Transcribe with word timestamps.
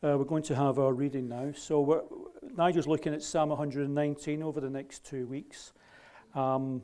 Uh, 0.00 0.16
we're 0.16 0.24
going 0.24 0.44
to 0.44 0.54
have 0.54 0.78
our 0.78 0.92
reading 0.92 1.28
now. 1.28 1.50
So 1.56 2.30
Nigel's 2.56 2.86
looking 2.86 3.14
at 3.14 3.20
Psalm 3.20 3.48
119 3.48 4.44
over 4.44 4.60
the 4.60 4.70
next 4.70 5.04
two 5.04 5.26
weeks. 5.26 5.72
Um, 6.36 6.82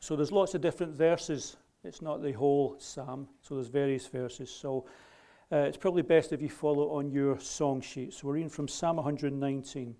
so 0.00 0.16
there's 0.16 0.32
lots 0.32 0.56
of 0.56 0.60
different 0.60 0.92
verses. 0.92 1.56
It's 1.84 2.02
not 2.02 2.20
the 2.20 2.32
whole 2.32 2.74
psalm, 2.80 3.28
so 3.42 3.54
there's 3.54 3.68
various 3.68 4.08
verses. 4.08 4.50
So 4.50 4.86
uh, 5.52 5.58
it's 5.58 5.76
probably 5.76 6.02
best 6.02 6.32
if 6.32 6.42
you 6.42 6.48
follow 6.48 6.96
on 6.96 7.12
your 7.12 7.38
song 7.38 7.80
sheet. 7.80 8.12
So 8.12 8.26
we're 8.26 8.34
reading 8.34 8.50
from 8.50 8.66
Psalm 8.66 8.96
119. 8.96 9.94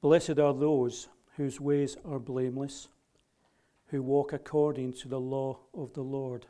Blessed 0.00 0.38
are 0.38 0.54
those 0.54 1.08
whose 1.36 1.60
ways 1.60 1.96
are 2.08 2.20
blameless, 2.20 2.86
who 3.88 4.04
walk 4.04 4.32
according 4.32 4.92
to 4.92 5.08
the 5.08 5.18
law 5.18 5.58
of 5.74 5.92
the 5.94 6.02
Lord. 6.02 6.46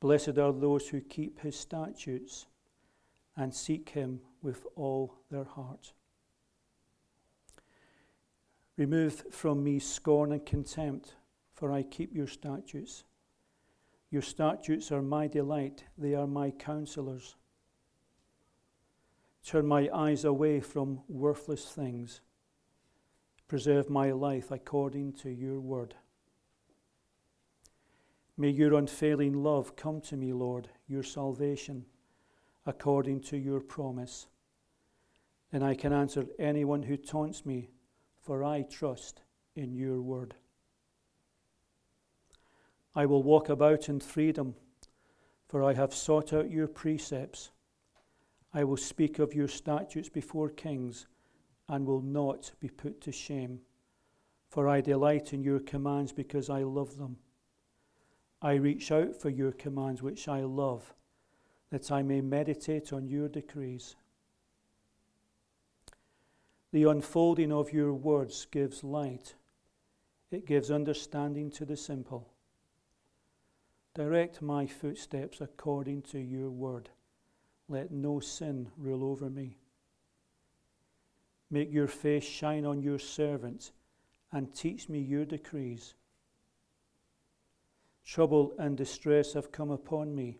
Blessed 0.00 0.38
are 0.38 0.52
those 0.52 0.88
who 0.88 1.00
keep 1.00 1.40
his 1.40 1.58
statutes 1.58 2.46
and 3.36 3.54
seek 3.54 3.90
him 3.90 4.20
with 4.42 4.66
all 4.76 5.14
their 5.30 5.44
heart. 5.44 5.92
Remove 8.76 9.24
from 9.30 9.64
me 9.64 9.78
scorn 9.78 10.32
and 10.32 10.44
contempt, 10.44 11.14
for 11.54 11.72
I 11.72 11.82
keep 11.82 12.14
your 12.14 12.26
statutes. 12.26 13.04
Your 14.10 14.22
statutes 14.22 14.92
are 14.92 15.02
my 15.02 15.26
delight, 15.26 15.84
they 15.96 16.14
are 16.14 16.26
my 16.26 16.50
counselors. 16.50 17.36
Turn 19.44 19.66
my 19.66 19.88
eyes 19.94 20.24
away 20.24 20.60
from 20.60 21.00
worthless 21.08 21.64
things. 21.66 22.20
Preserve 23.48 23.88
my 23.88 24.10
life 24.10 24.50
according 24.50 25.12
to 25.14 25.30
your 25.30 25.60
word. 25.60 25.94
May 28.36 28.50
your 28.50 28.74
unfailing 28.74 29.42
love 29.42 29.76
come 29.76 30.00
to 30.02 30.16
me, 30.16 30.32
Lord, 30.32 30.68
your 30.86 31.02
salvation, 31.02 31.86
according 32.66 33.20
to 33.22 33.36
your 33.36 33.60
promise. 33.60 34.26
Then 35.50 35.62
I 35.62 35.74
can 35.74 35.92
answer 35.92 36.26
anyone 36.38 36.82
who 36.82 36.96
taunts 36.96 37.46
me 37.46 37.70
for 38.26 38.42
I 38.42 38.62
trust 38.62 39.20
in 39.54 39.72
your 39.72 40.02
word. 40.02 40.34
I 42.92 43.06
will 43.06 43.22
walk 43.22 43.48
about 43.48 43.88
in 43.88 44.00
freedom, 44.00 44.56
for 45.48 45.62
I 45.62 45.74
have 45.74 45.94
sought 45.94 46.32
out 46.32 46.50
your 46.50 46.66
precepts. 46.66 47.52
I 48.52 48.64
will 48.64 48.76
speak 48.76 49.20
of 49.20 49.32
your 49.32 49.46
statutes 49.46 50.08
before 50.08 50.48
kings 50.48 51.06
and 51.68 51.86
will 51.86 52.02
not 52.02 52.50
be 52.58 52.68
put 52.68 53.00
to 53.02 53.12
shame, 53.12 53.60
for 54.48 54.68
I 54.68 54.80
delight 54.80 55.32
in 55.32 55.44
your 55.44 55.60
commands 55.60 56.12
because 56.12 56.50
I 56.50 56.64
love 56.64 56.96
them. 56.96 57.16
I 58.42 58.54
reach 58.54 58.92
out 58.92 59.16
for 59.16 59.30
your 59.30 59.52
commands, 59.52 60.02
which 60.02 60.28
I 60.28 60.40
love, 60.40 60.94
that 61.70 61.90
I 61.90 62.02
may 62.02 62.20
meditate 62.20 62.92
on 62.92 63.08
your 63.08 63.28
decrees. 63.28 63.96
The 66.72 66.84
unfolding 66.84 67.52
of 67.52 67.72
your 67.72 67.94
words 67.94 68.46
gives 68.50 68.84
light, 68.84 69.34
it 70.30 70.46
gives 70.46 70.70
understanding 70.70 71.50
to 71.52 71.64
the 71.64 71.76
simple. 71.76 72.28
Direct 73.94 74.42
my 74.42 74.66
footsteps 74.66 75.40
according 75.40 76.02
to 76.02 76.18
your 76.18 76.50
word. 76.50 76.90
Let 77.68 77.90
no 77.90 78.20
sin 78.20 78.68
rule 78.76 79.04
over 79.04 79.30
me. 79.30 79.56
Make 81.50 81.72
your 81.72 81.88
face 81.88 82.24
shine 82.24 82.66
on 82.66 82.82
your 82.82 82.98
servant 82.98 83.72
and 84.32 84.54
teach 84.54 84.88
me 84.88 84.98
your 84.98 85.24
decrees. 85.24 85.94
Trouble 88.06 88.54
and 88.56 88.76
distress 88.76 89.32
have 89.32 89.50
come 89.50 89.70
upon 89.70 90.14
me, 90.14 90.38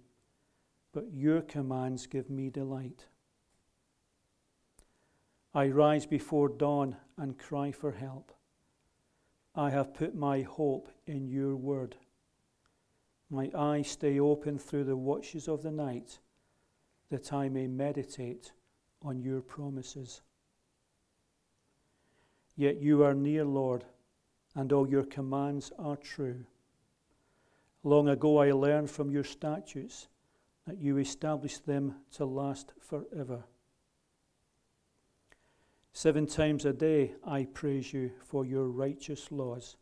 but 0.93 1.13
your 1.13 1.43
commands 1.43 2.07
give 2.07 2.31
me 2.31 2.49
delight. 2.49 3.07
I 5.53 5.69
rise 5.69 6.07
before 6.07 6.49
dawn 6.49 6.97
and 7.19 7.37
cry 7.37 7.73
for 7.73 7.91
help. 7.91 8.33
I 9.55 9.71
have 9.71 9.95
put 9.95 10.15
my 10.15 10.43
hope 10.43 10.89
in 11.07 11.27
your 11.27 11.57
word. 11.57 11.97
My 13.31 13.51
eyes 13.53 13.89
stay 13.89 14.21
open 14.21 14.59
through 14.59 14.85
the 14.85 14.97
watches 14.97 15.49
of 15.49 15.63
the 15.63 15.73
night, 15.73 16.21
that 17.11 17.33
I 17.33 17.49
may 17.49 17.67
meditate 17.67 18.53
on 19.03 19.21
your 19.21 19.41
promises. 19.41 20.21
Yet 22.55 22.81
you 22.81 23.03
are 23.03 23.15
near, 23.15 23.45
Lord, 23.45 23.85
and 24.55 24.73
all 24.73 24.89
your 24.89 25.05
commands 25.05 25.73
are 25.79 25.97
true. 25.97 26.45
Long 27.87 28.09
ago 28.09 28.39
I 28.39 28.51
learned 28.51 28.91
from 28.91 29.13
your 29.13 29.23
statutes 29.23 30.09
that 30.67 30.79
you 30.79 30.99
established 30.99 31.67
them 31.67 31.95
to 32.17 32.25
last 32.25 32.73
forever. 32.81 33.45
Seven 35.93 36.27
times 36.27 36.65
a 36.65 36.73
day 36.73 37.15
I 37.25 37.45
praise 37.45 37.93
you 37.93 38.11
for 38.25 38.45
your 38.45 38.67
righteous 38.67 39.31
laws. 39.31 39.77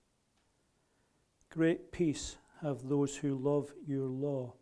Great 1.48 1.92
peace 1.92 2.36
have 2.60 2.86
those 2.86 3.16
who 3.16 3.36
love 3.36 3.72
your 3.86 4.08
law, 4.08 4.52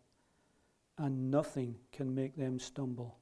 and 0.97 1.29
nothing 1.29 1.75
can 1.91 2.15
make 2.15 2.37
them 2.37 2.59
stumble. 2.59 3.17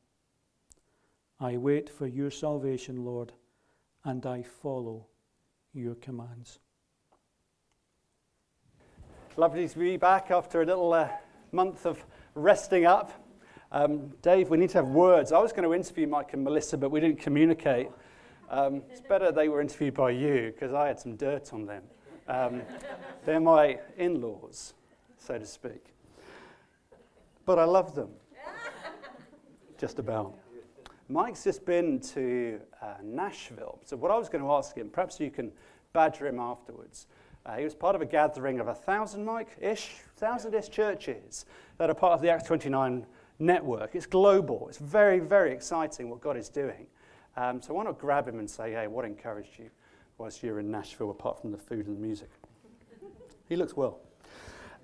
I 1.40 1.58
wait 1.58 1.90
for 1.90 2.06
your 2.06 2.30
salvation, 2.30 3.04
Lord, 3.04 3.34
and 4.06 4.24
I 4.28 4.44
follow 4.44 5.08
your 5.74 5.96
commands. 5.96 6.60
Lovely 9.38 9.66
to 9.66 9.80
be 9.80 9.96
back 9.96 10.30
after 10.30 10.62
a 10.62 10.66
little 10.66 10.92
uh, 10.92 11.08
month 11.54 11.86
of 11.86 12.04
resting 12.36 12.86
up. 12.86 13.14
Um, 13.72 14.10
Dave, 14.22 14.50
we 14.50 14.58
need 14.58 14.72
to 14.72 14.80
have 14.80 14.90
words. 14.90 15.32
I 15.32 15.40
was 15.40 15.54
going 15.54 15.64
to 15.64 15.74
interview 15.74 16.06
Mike 16.06 16.34
and 16.34 16.44
Melissa, 16.44 16.78
but 16.78 16.92
we 16.92 17.00
didn't 17.00 17.22
communicate. 17.22 17.88
Um, 18.50 18.82
it's 18.92 19.00
better 19.00 19.32
they 19.32 19.48
were 19.48 19.62
interviewed 19.62 19.94
by 19.94 20.10
you 20.12 20.52
because 20.54 20.74
I 20.74 20.88
had 20.88 21.00
some 21.00 21.16
dirt 21.16 21.54
on 21.54 21.66
them. 21.66 21.84
Um, 22.28 22.62
they're 23.24 23.40
my 23.40 23.80
in 23.98 24.22
laws, 24.22 24.74
so 25.18 25.38
to 25.38 25.46
speak. 25.46 25.94
But 27.46 27.58
I 27.58 27.64
love 27.64 27.96
them. 27.96 28.10
Just 29.78 29.98
about. 29.98 30.38
Mike's 31.08 31.46
just 31.46 31.66
been 31.66 32.02
to 32.02 32.60
uh, 32.82 32.96
Nashville. 33.02 33.80
So, 33.86 33.96
what 33.96 34.12
I 34.12 34.18
was 34.18 34.28
going 34.28 34.44
to 34.44 34.52
ask 34.52 34.76
him, 34.76 34.90
perhaps 34.90 35.22
you 35.22 35.32
can 35.32 35.54
badger 35.94 36.28
him 36.28 36.40
afterwards. 36.40 37.08
Uh, 37.46 37.58
he 37.58 37.64
was 37.64 37.74
part 37.74 37.96
of 37.96 38.02
a 38.02 38.06
gathering 38.06 38.60
of 38.60 38.68
a 38.68 38.76
thousand, 38.76 39.26
Mike 39.26 39.58
ish, 39.60 39.96
thousand 40.16 40.54
ish 40.54 40.70
churches 40.70 41.46
that 41.78 41.90
are 41.90 41.96
part 41.96 42.14
of 42.14 42.22
the 42.22 42.30
Acts 42.30 42.48
29 42.48 43.06
network. 43.40 43.96
It's 43.96 44.06
global, 44.06 44.68
it's 44.70 44.78
very, 44.78 45.20
very 45.20 45.52
exciting 45.52 46.10
what 46.10 46.22
God 46.22 46.38
is 46.38 46.50
doing. 46.50 46.86
Um, 47.36 47.62
so 47.62 47.74
why 47.74 47.84
not 47.84 47.98
grab 47.98 48.28
him 48.28 48.40
and 48.40 48.50
say, 48.50 48.72
hey, 48.72 48.88
what 48.88 49.06
encouraged 49.06 49.58
you 49.58 49.70
whilst 50.18 50.44
you 50.44 50.52
were 50.52 50.60
in 50.60 50.70
Nashville 50.70 51.10
apart 51.10 51.42
from 51.42 51.52
the 51.52 51.58
food 51.58 51.88
and 51.88 51.98
the 51.98 52.02
music? 52.02 52.30
he 53.50 53.56
looks 53.56 53.76
well. 53.76 54.00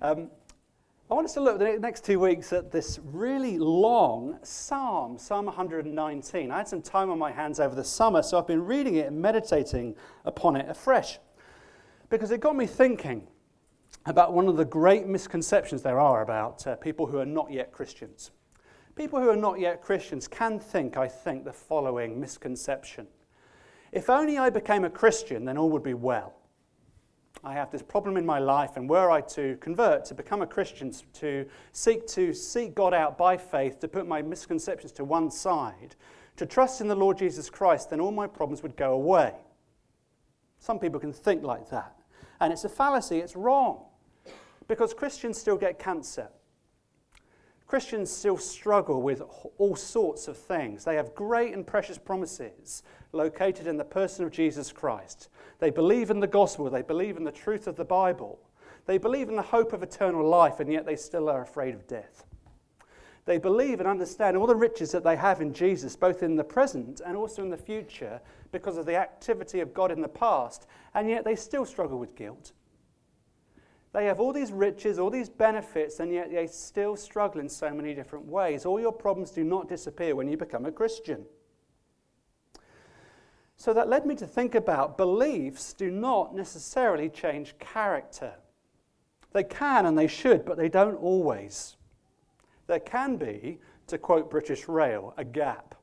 Um, 0.02 0.30
I 1.10 1.14
want 1.14 1.24
us 1.24 1.34
to 1.34 1.40
look 1.40 1.58
the 1.58 1.78
next 1.78 2.04
two 2.04 2.20
weeks 2.20 2.52
at 2.52 2.70
this 2.70 2.98
really 3.02 3.56
long 3.56 4.38
psalm, 4.42 5.16
Psalm 5.16 5.46
119. 5.46 6.50
I 6.50 6.56
had 6.58 6.68
some 6.68 6.82
time 6.82 7.10
on 7.10 7.18
my 7.18 7.32
hands 7.32 7.60
over 7.60 7.74
the 7.74 7.84
summer, 7.84 8.22
so 8.22 8.36
I've 8.36 8.46
been 8.46 8.64
reading 8.64 8.96
it 8.96 9.06
and 9.06 9.20
meditating 9.20 9.96
upon 10.26 10.56
it 10.56 10.68
afresh. 10.68 11.18
Because 12.10 12.30
it 12.30 12.40
got 12.40 12.56
me 12.56 12.66
thinking 12.66 13.26
about 14.06 14.32
one 14.32 14.48
of 14.48 14.56
the 14.56 14.64
great 14.64 15.06
misconceptions 15.06 15.82
there 15.82 16.00
are 16.00 16.22
about 16.22 16.66
uh, 16.66 16.76
people 16.76 17.06
who 17.06 17.18
are 17.18 17.26
not 17.26 17.52
yet 17.52 17.72
Christians. 17.72 18.30
People 18.96 19.20
who 19.20 19.28
are 19.28 19.36
not 19.36 19.60
yet 19.60 19.82
Christians 19.82 20.26
can 20.26 20.58
think, 20.58 20.96
I 20.96 21.06
think, 21.06 21.44
the 21.44 21.52
following 21.52 22.18
misconception. 22.18 23.06
If 23.92 24.10
only 24.10 24.38
I 24.38 24.50
became 24.50 24.84
a 24.84 24.90
Christian, 24.90 25.44
then 25.44 25.58
all 25.58 25.70
would 25.70 25.82
be 25.82 25.94
well. 25.94 26.34
I 27.44 27.52
have 27.52 27.70
this 27.70 27.82
problem 27.82 28.16
in 28.16 28.26
my 28.26 28.38
life, 28.38 28.76
and 28.76 28.88
were 28.88 29.10
I 29.10 29.20
to 29.20 29.56
convert, 29.60 30.04
to 30.06 30.14
become 30.14 30.42
a 30.42 30.46
Christian, 30.46 30.92
to 31.14 31.46
seek 31.72 32.06
to 32.08 32.32
seek 32.32 32.74
God 32.74 32.92
out 32.92 33.16
by 33.16 33.36
faith, 33.36 33.78
to 33.80 33.88
put 33.88 34.08
my 34.08 34.22
misconceptions 34.22 34.92
to 34.92 35.04
one 35.04 35.30
side, 35.30 35.94
to 36.36 36.46
trust 36.46 36.80
in 36.80 36.88
the 36.88 36.96
Lord 36.96 37.18
Jesus 37.18 37.50
Christ, 37.50 37.90
then 37.90 38.00
all 38.00 38.10
my 38.10 38.26
problems 38.26 38.62
would 38.62 38.76
go 38.76 38.92
away. 38.92 39.34
Some 40.58 40.78
people 40.78 40.98
can 40.98 41.12
think 41.12 41.44
like 41.44 41.70
that. 41.70 41.97
And 42.40 42.52
it's 42.52 42.64
a 42.64 42.68
fallacy, 42.68 43.18
it's 43.18 43.36
wrong. 43.36 43.84
Because 44.66 44.94
Christians 44.94 45.38
still 45.38 45.56
get 45.56 45.78
cancer. 45.78 46.28
Christians 47.66 48.10
still 48.10 48.38
struggle 48.38 49.02
with 49.02 49.22
all 49.58 49.76
sorts 49.76 50.26
of 50.26 50.36
things. 50.36 50.84
They 50.84 50.96
have 50.96 51.14
great 51.14 51.52
and 51.52 51.66
precious 51.66 51.98
promises 51.98 52.82
located 53.12 53.66
in 53.66 53.76
the 53.76 53.84
person 53.84 54.24
of 54.24 54.32
Jesus 54.32 54.72
Christ. 54.72 55.28
They 55.58 55.70
believe 55.70 56.10
in 56.10 56.20
the 56.20 56.26
gospel, 56.26 56.70
they 56.70 56.82
believe 56.82 57.16
in 57.16 57.24
the 57.24 57.32
truth 57.32 57.66
of 57.66 57.76
the 57.76 57.84
Bible, 57.84 58.38
they 58.86 58.96
believe 58.96 59.28
in 59.28 59.36
the 59.36 59.42
hope 59.42 59.74
of 59.74 59.82
eternal 59.82 60.26
life, 60.26 60.60
and 60.60 60.72
yet 60.72 60.86
they 60.86 60.96
still 60.96 61.28
are 61.28 61.42
afraid 61.42 61.74
of 61.74 61.86
death. 61.86 62.24
They 63.28 63.36
believe 63.36 63.78
and 63.78 63.86
understand 63.86 64.38
all 64.38 64.46
the 64.46 64.56
riches 64.56 64.90
that 64.92 65.04
they 65.04 65.14
have 65.14 65.42
in 65.42 65.52
Jesus, 65.52 65.94
both 65.94 66.22
in 66.22 66.34
the 66.34 66.42
present 66.42 67.02
and 67.04 67.14
also 67.14 67.42
in 67.42 67.50
the 67.50 67.58
future, 67.58 68.22
because 68.52 68.78
of 68.78 68.86
the 68.86 68.96
activity 68.96 69.60
of 69.60 69.74
God 69.74 69.92
in 69.92 70.00
the 70.00 70.08
past, 70.08 70.66
and 70.94 71.10
yet 71.10 71.26
they 71.26 71.36
still 71.36 71.66
struggle 71.66 71.98
with 71.98 72.16
guilt. 72.16 72.52
They 73.92 74.06
have 74.06 74.18
all 74.18 74.32
these 74.32 74.50
riches, 74.50 74.98
all 74.98 75.10
these 75.10 75.28
benefits, 75.28 76.00
and 76.00 76.10
yet 76.10 76.32
they 76.32 76.46
still 76.46 76.96
struggle 76.96 77.42
in 77.42 77.50
so 77.50 77.68
many 77.68 77.92
different 77.92 78.24
ways. 78.24 78.64
All 78.64 78.80
your 78.80 78.92
problems 78.92 79.30
do 79.30 79.44
not 79.44 79.68
disappear 79.68 80.16
when 80.16 80.30
you 80.30 80.38
become 80.38 80.64
a 80.64 80.72
Christian. 80.72 81.26
So 83.58 83.74
that 83.74 83.90
led 83.90 84.06
me 84.06 84.14
to 84.14 84.26
think 84.26 84.54
about 84.54 84.96
beliefs 84.96 85.74
do 85.74 85.90
not 85.90 86.34
necessarily 86.34 87.10
change 87.10 87.58
character. 87.58 88.32
They 89.32 89.44
can 89.44 89.84
and 89.84 89.98
they 89.98 90.06
should, 90.06 90.46
but 90.46 90.56
they 90.56 90.70
don't 90.70 90.96
always. 90.96 91.76
There 92.68 92.78
can 92.78 93.16
be, 93.16 93.58
to 93.88 93.98
quote 93.98 94.30
British 94.30 94.68
Rail, 94.68 95.14
a 95.16 95.24
gap. 95.24 95.74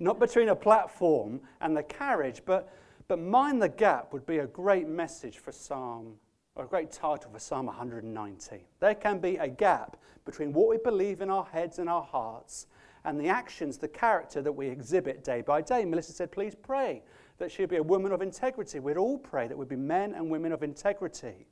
Not 0.00 0.18
between 0.18 0.48
a 0.48 0.56
platform 0.56 1.40
and 1.60 1.76
the 1.76 1.84
carriage, 1.84 2.42
but, 2.44 2.74
but 3.08 3.20
mind 3.20 3.62
the 3.62 3.68
gap 3.68 4.12
would 4.12 4.26
be 4.26 4.38
a 4.38 4.46
great 4.46 4.88
message 4.88 5.38
for 5.38 5.52
Psalm, 5.52 6.16
or 6.56 6.64
a 6.64 6.68
great 6.68 6.90
title 6.90 7.30
for 7.30 7.38
Psalm 7.38 7.66
119. 7.66 8.60
There 8.80 8.94
can 8.96 9.20
be 9.20 9.36
a 9.36 9.48
gap 9.48 9.96
between 10.24 10.52
what 10.52 10.68
we 10.68 10.76
believe 10.76 11.20
in 11.20 11.30
our 11.30 11.46
heads 11.46 11.78
and 11.78 11.88
our 11.88 12.02
hearts 12.02 12.66
and 13.04 13.20
the 13.20 13.28
actions, 13.28 13.78
the 13.78 13.88
character 13.88 14.42
that 14.42 14.52
we 14.52 14.66
exhibit 14.66 15.22
day 15.22 15.40
by 15.40 15.60
day. 15.60 15.84
Melissa 15.84 16.12
said, 16.12 16.32
please 16.32 16.56
pray 16.56 17.02
that 17.38 17.52
she'd 17.52 17.68
be 17.68 17.76
a 17.76 17.82
woman 17.82 18.10
of 18.10 18.22
integrity. 18.22 18.80
We'd 18.80 18.96
all 18.96 19.18
pray 19.18 19.46
that 19.46 19.56
we'd 19.56 19.68
be 19.68 19.76
men 19.76 20.14
and 20.14 20.28
women 20.28 20.50
of 20.50 20.64
integrity, 20.64 21.46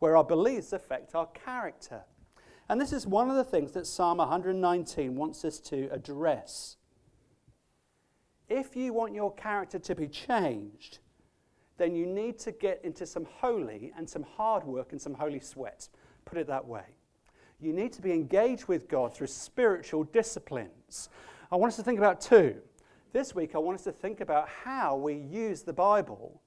where 0.00 0.16
our 0.16 0.24
beliefs 0.24 0.72
affect 0.72 1.14
our 1.14 1.26
character. 1.26 2.02
And 2.68 2.80
this 2.80 2.92
is 2.92 3.06
one 3.06 3.30
of 3.30 3.36
the 3.36 3.44
things 3.44 3.72
that 3.72 3.86
Psalm 3.86 4.18
119 4.18 5.14
wants 5.14 5.44
us 5.44 5.60
to 5.60 5.88
address. 5.92 6.76
If 8.48 8.76
you 8.76 8.92
want 8.92 9.14
your 9.14 9.32
character 9.34 9.78
to 9.78 9.94
be 9.94 10.08
changed, 10.08 10.98
then 11.78 11.94
you 11.94 12.06
need 12.06 12.38
to 12.40 12.52
get 12.52 12.80
into 12.84 13.06
some 13.06 13.26
holy 13.40 13.92
and 13.96 14.08
some 14.08 14.22
hard 14.22 14.64
work 14.64 14.92
and 14.92 15.00
some 15.00 15.14
holy 15.14 15.40
sweat. 15.40 15.88
Put 16.24 16.38
it 16.38 16.46
that 16.48 16.66
way. 16.66 16.84
You 17.60 17.72
need 17.72 17.92
to 17.94 18.02
be 18.02 18.12
engaged 18.12 18.66
with 18.66 18.88
God 18.88 19.14
through 19.14 19.28
spiritual 19.28 20.04
disciplines. 20.04 21.08
I 21.50 21.56
want 21.56 21.70
us 21.70 21.76
to 21.76 21.82
think 21.82 21.98
about 21.98 22.20
two. 22.20 22.56
This 23.12 23.34
week, 23.34 23.54
I 23.54 23.58
want 23.58 23.78
us 23.78 23.84
to 23.84 23.92
think 23.92 24.20
about 24.20 24.48
how 24.48 24.96
we 24.96 25.14
use 25.14 25.62
the 25.62 25.72
Bible 25.72 26.42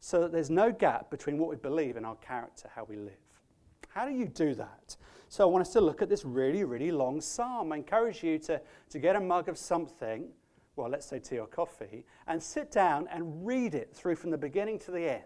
so 0.00 0.20
that 0.20 0.32
there's 0.32 0.50
no 0.50 0.72
gap 0.72 1.10
between 1.10 1.38
what 1.38 1.50
we 1.50 1.56
believe 1.56 1.96
and 1.96 2.06
our 2.06 2.16
character, 2.16 2.70
how 2.74 2.84
we 2.84 2.96
live. 2.96 3.12
How 3.88 4.06
do 4.06 4.14
you 4.14 4.26
do 4.26 4.54
that? 4.54 4.96
So, 5.32 5.48
I 5.48 5.50
want 5.50 5.62
us 5.62 5.72
to 5.72 5.80
look 5.80 6.02
at 6.02 6.10
this 6.10 6.26
really, 6.26 6.62
really 6.62 6.90
long 6.90 7.18
psalm. 7.22 7.72
I 7.72 7.76
encourage 7.76 8.22
you 8.22 8.38
to, 8.40 8.60
to 8.90 8.98
get 8.98 9.16
a 9.16 9.20
mug 9.20 9.48
of 9.48 9.56
something, 9.56 10.28
well, 10.76 10.90
let's 10.90 11.06
say 11.06 11.20
tea 11.20 11.38
or 11.38 11.46
coffee, 11.46 12.04
and 12.26 12.42
sit 12.42 12.70
down 12.70 13.08
and 13.10 13.46
read 13.46 13.74
it 13.74 13.94
through 13.94 14.16
from 14.16 14.28
the 14.28 14.36
beginning 14.36 14.78
to 14.80 14.90
the 14.90 15.10
end. 15.10 15.22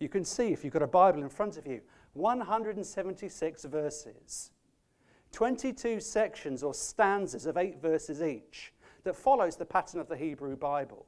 You 0.00 0.08
can 0.08 0.24
see, 0.24 0.54
if 0.54 0.64
you've 0.64 0.72
got 0.72 0.80
a 0.80 0.86
Bible 0.86 1.22
in 1.22 1.28
front 1.28 1.58
of 1.58 1.66
you, 1.66 1.82
176 2.14 3.64
verses, 3.66 4.52
22 5.32 6.00
sections 6.00 6.62
or 6.62 6.72
stanzas 6.72 7.44
of 7.44 7.58
eight 7.58 7.82
verses 7.82 8.22
each 8.22 8.72
that 9.02 9.14
follows 9.14 9.56
the 9.56 9.66
pattern 9.66 10.00
of 10.00 10.08
the 10.08 10.16
Hebrew 10.16 10.56
Bible. 10.56 11.04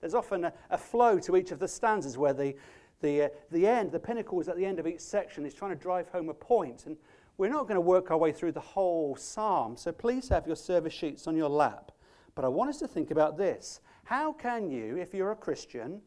There's 0.00 0.14
often 0.14 0.46
a, 0.46 0.52
a 0.70 0.76
flow 0.76 1.20
to 1.20 1.36
each 1.36 1.52
of 1.52 1.60
the 1.60 1.68
stanzas 1.68 2.18
where 2.18 2.32
the, 2.32 2.56
the, 3.00 3.22
uh, 3.22 3.28
the 3.50 3.66
end, 3.66 3.92
the 3.92 3.98
pinnacle 3.98 4.40
is 4.40 4.48
at 4.48 4.56
the 4.56 4.64
end 4.64 4.78
of 4.78 4.86
each 4.86 5.00
section. 5.00 5.44
He's 5.44 5.54
trying 5.54 5.72
to 5.72 5.82
drive 5.82 6.08
home 6.08 6.28
a 6.28 6.34
point. 6.34 6.86
And 6.86 6.96
we're 7.38 7.50
not 7.50 7.64
going 7.64 7.76
to 7.76 7.80
work 7.80 8.10
our 8.10 8.16
way 8.16 8.32
through 8.32 8.52
the 8.52 8.60
whole 8.60 9.14
psalm, 9.16 9.76
so 9.76 9.92
please 9.92 10.28
have 10.30 10.46
your 10.46 10.56
service 10.56 10.94
sheets 10.94 11.26
on 11.26 11.36
your 11.36 11.50
lap. 11.50 11.92
But 12.34 12.44
I 12.44 12.48
want 12.48 12.70
us 12.70 12.78
to 12.78 12.88
think 12.88 13.10
about 13.10 13.36
this. 13.36 13.80
How 14.04 14.32
can 14.32 14.70
you, 14.70 14.96
if 14.96 15.12
you're 15.12 15.32
a 15.32 15.36
Christian, 15.36 16.00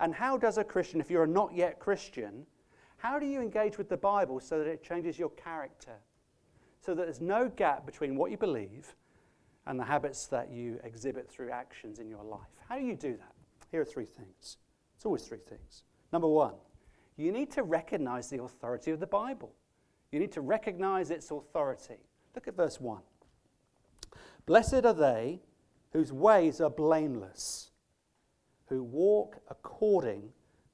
and 0.00 0.14
how 0.14 0.36
does 0.36 0.58
a 0.58 0.64
Christian, 0.64 1.00
if 1.00 1.10
you're 1.10 1.24
a 1.24 1.28
not 1.28 1.54
yet 1.54 1.78
Christian, 1.78 2.46
how 2.96 3.18
do 3.18 3.26
you 3.26 3.40
engage 3.40 3.78
with 3.78 3.88
the 3.88 3.96
Bible 3.96 4.40
so 4.40 4.58
that 4.58 4.66
it 4.66 4.82
changes 4.82 5.18
your 5.18 5.30
character? 5.30 5.94
So 6.80 6.94
that 6.94 7.04
there's 7.04 7.20
no 7.20 7.48
gap 7.48 7.86
between 7.86 8.16
what 8.16 8.30
you 8.30 8.36
believe 8.36 8.96
and 9.66 9.78
the 9.78 9.84
habits 9.84 10.26
that 10.26 10.50
you 10.50 10.80
exhibit 10.82 11.30
through 11.30 11.50
actions 11.50 11.98
in 11.98 12.08
your 12.08 12.24
life. 12.24 12.48
How 12.68 12.78
do 12.78 12.84
you 12.84 12.96
do 12.96 13.16
that? 13.16 13.32
Here 13.70 13.82
are 13.82 13.84
three 13.84 14.06
things. 14.06 14.56
It's 14.96 15.04
always 15.04 15.22
three 15.22 15.38
things. 15.38 15.84
Number 16.12 16.28
one, 16.28 16.54
you 17.16 17.32
need 17.32 17.50
to 17.52 17.62
recognize 17.62 18.30
the 18.30 18.42
authority 18.42 18.90
of 18.90 19.00
the 19.00 19.06
Bible. 19.06 19.52
You 20.12 20.20
need 20.20 20.32
to 20.32 20.40
recognize 20.40 21.10
its 21.10 21.30
authority. 21.30 21.98
Look 22.34 22.48
at 22.48 22.56
verse 22.56 22.80
1. 22.80 23.00
Blessed 24.46 24.84
are 24.84 24.94
they 24.94 25.40
whose 25.92 26.12
ways 26.12 26.60
are 26.60 26.70
blameless, 26.70 27.70
who 28.66 28.82
walk 28.82 29.38
according 29.50 30.30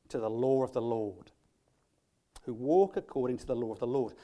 to 0.09 0.19
the 0.19 0.31
law 0.31 0.63
of 0.63 0.73
the 0.73 0.83
Lord 0.83 1.33
who 2.45 2.55
walk 2.55 2.97
according 2.97 3.39
to 3.39 3.47
the 3.47 3.57
law 3.57 3.73
of 3.73 3.79
the 3.79 3.87
Lord. 3.87 4.15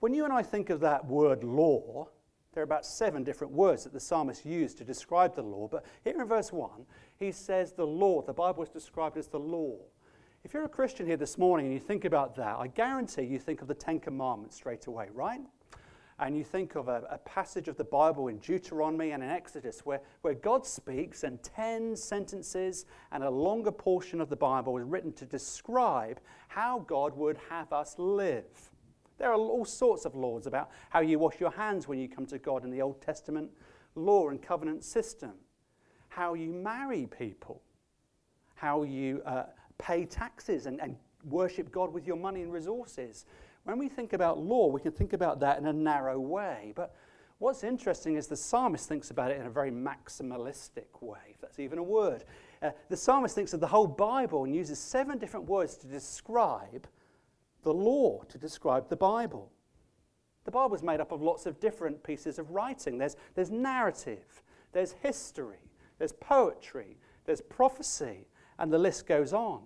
When 0.00 0.14
you 0.14 0.24
and 0.24 0.32
I 0.32 0.42
think 0.42 0.70
of 0.70 0.80
that 0.80 1.06
word 1.06 1.44
law, 1.44 2.08
there 2.52 2.62
are 2.62 2.64
about 2.64 2.86
seven 2.86 3.24
different 3.24 3.52
words 3.52 3.84
that 3.84 3.92
the 3.92 4.00
psalmist 4.00 4.44
used 4.44 4.78
to 4.78 4.84
describe 4.84 5.34
the 5.34 5.42
law. 5.42 5.68
But 5.68 5.84
here 6.02 6.20
in 6.20 6.26
verse 6.26 6.52
1, 6.52 6.70
he 7.16 7.30
says 7.30 7.72
the 7.72 7.86
law. 7.86 8.22
The 8.22 8.32
Bible 8.32 8.62
is 8.62 8.68
described 8.68 9.16
as 9.16 9.28
the 9.28 9.38
law. 9.38 9.76
If 10.44 10.54
you're 10.54 10.64
a 10.64 10.68
Christian 10.68 11.06
here 11.06 11.16
this 11.16 11.36
morning 11.36 11.66
and 11.66 11.74
you 11.74 11.80
think 11.80 12.04
about 12.04 12.36
that, 12.36 12.56
I 12.58 12.68
guarantee 12.68 13.22
you 13.22 13.38
think 13.38 13.60
of 13.60 13.68
the 13.68 13.74
Ten 13.74 13.98
Commandments 14.00 14.56
straight 14.56 14.86
away, 14.86 15.08
right? 15.12 15.40
and 16.20 16.36
you 16.36 16.42
think 16.42 16.74
of 16.74 16.88
a, 16.88 17.04
a, 17.10 17.18
passage 17.18 17.68
of 17.68 17.76
the 17.76 17.84
Bible 17.84 18.26
in 18.28 18.38
Deuteronomy 18.38 19.12
and 19.12 19.22
in 19.22 19.30
Exodus 19.30 19.86
where, 19.86 20.00
where 20.22 20.34
God 20.34 20.66
speaks, 20.66 21.22
and 21.22 21.40
10 21.42 21.94
sentences 21.94 22.86
and 23.12 23.22
a 23.22 23.30
longer 23.30 23.70
portion 23.70 24.20
of 24.20 24.28
the 24.28 24.36
Bible 24.36 24.76
is 24.78 24.84
written 24.84 25.12
to 25.12 25.24
describe 25.24 26.18
how 26.48 26.80
God 26.80 27.16
would 27.16 27.38
have 27.48 27.72
us 27.72 27.94
live. 27.98 28.70
There 29.18 29.30
are 29.30 29.36
all 29.36 29.64
sorts 29.64 30.04
of 30.04 30.16
laws 30.16 30.46
about 30.46 30.70
how 30.90 31.00
you 31.00 31.18
wash 31.18 31.38
your 31.38 31.52
hands 31.52 31.86
when 31.86 31.98
you 31.98 32.08
come 32.08 32.26
to 32.26 32.38
God 32.38 32.64
in 32.64 32.70
the 32.70 32.82
Old 32.82 33.00
Testament 33.00 33.50
law 33.94 34.28
and 34.28 34.42
covenant 34.42 34.84
system, 34.84 35.32
how 36.08 36.34
you 36.34 36.52
marry 36.52 37.06
people, 37.06 37.62
how 38.54 38.82
you 38.82 39.22
uh, 39.24 39.44
pay 39.78 40.04
taxes 40.04 40.66
and, 40.66 40.80
and 40.80 40.96
worship 41.24 41.70
God 41.72 41.92
with 41.92 42.06
your 42.06 42.16
money 42.16 42.42
and 42.42 42.52
resources 42.52 43.24
when 43.68 43.78
we 43.78 43.88
think 43.88 44.14
about 44.14 44.38
law, 44.38 44.68
we 44.68 44.80
can 44.80 44.92
think 44.92 45.12
about 45.12 45.40
that 45.40 45.58
in 45.58 45.66
a 45.66 45.72
narrow 45.74 46.18
way. 46.18 46.72
But 46.74 46.94
what's 47.38 47.62
interesting 47.62 48.16
is 48.16 48.26
the 48.26 48.34
psalmist 48.34 48.88
thinks 48.88 49.10
about 49.10 49.30
it 49.30 49.38
in 49.38 49.44
a 49.44 49.50
very 49.50 49.70
maximalistic 49.70 51.02
way, 51.02 51.18
if 51.28 51.38
that's 51.42 51.58
even 51.58 51.76
a 51.76 51.82
word. 51.82 52.24
Uh, 52.62 52.70
the 52.88 52.96
psalmist 52.96 53.34
thinks 53.34 53.52
of 53.52 53.60
the 53.60 53.66
whole 53.66 53.86
Bible 53.86 54.44
and 54.44 54.54
uses 54.54 54.78
seven 54.78 55.18
different 55.18 55.44
words 55.44 55.76
to 55.76 55.86
describe 55.86 56.88
the 57.62 57.74
law, 57.74 58.22
to 58.30 58.38
describe 58.38 58.88
the 58.88 58.96
Bible. 58.96 59.52
The 60.44 60.50
Bible 60.50 60.74
is 60.74 60.82
made 60.82 61.00
up 61.00 61.12
of 61.12 61.20
lots 61.20 61.44
of 61.44 61.60
different 61.60 62.02
pieces 62.02 62.38
of 62.38 62.50
writing. 62.52 62.96
There's, 62.96 63.16
there's 63.34 63.50
narrative, 63.50 64.42
there's 64.72 64.92
history, 64.92 65.60
there's 65.98 66.12
poetry, 66.12 66.96
there's 67.26 67.42
prophecy, 67.42 68.28
and 68.58 68.72
the 68.72 68.78
list 68.78 69.06
goes 69.06 69.32
on. 69.32 69.62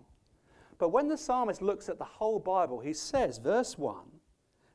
But 0.78 0.90
when 0.90 1.08
the 1.08 1.16
psalmist 1.16 1.62
looks 1.62 1.88
at 1.88 1.98
the 1.98 2.04
whole 2.04 2.38
Bible, 2.38 2.80
he 2.80 2.92
says, 2.92 3.38
verse 3.38 3.78
1 3.78 3.96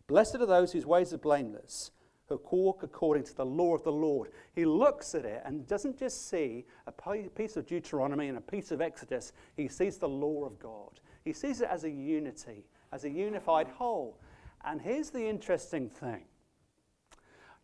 Blessed 0.08 0.36
are 0.36 0.46
those 0.46 0.72
whose 0.72 0.86
ways 0.86 1.14
are 1.14 1.18
blameless, 1.18 1.92
who 2.28 2.42
walk 2.50 2.84
according 2.84 3.24
to 3.24 3.36
the 3.36 3.46
law 3.46 3.76
of 3.76 3.84
the 3.84 3.92
Lord. 3.92 4.32
He 4.54 4.66
looks 4.66 5.16
at 5.16 5.26
it 5.26 5.42
and 5.46 5.68
doesn't 5.68 6.00
just 6.00 6.30
see 6.30 6.66
a 6.88 6.92
piece 6.92 7.58
of 7.58 7.68
Deuteronomy 7.68 8.30
and 8.30 8.38
a 8.38 8.42
piece 8.42 8.72
of 8.72 8.82
Exodus, 8.82 9.34
he 9.56 9.68
sees 9.68 9.98
the 9.98 10.08
law 10.08 10.46
of 10.46 10.60
God. 10.60 11.00
He 11.26 11.34
sees 11.34 11.62
it 11.62 11.68
as 11.70 11.84
a 11.84 11.90
unity, 11.90 12.66
as 12.94 13.04
a 13.04 13.10
unified 13.10 13.68
whole. 13.68 14.20
And 14.64 14.82
here's 14.82 15.10
the 15.10 15.28
interesting 15.28 15.90
thing 15.90 16.24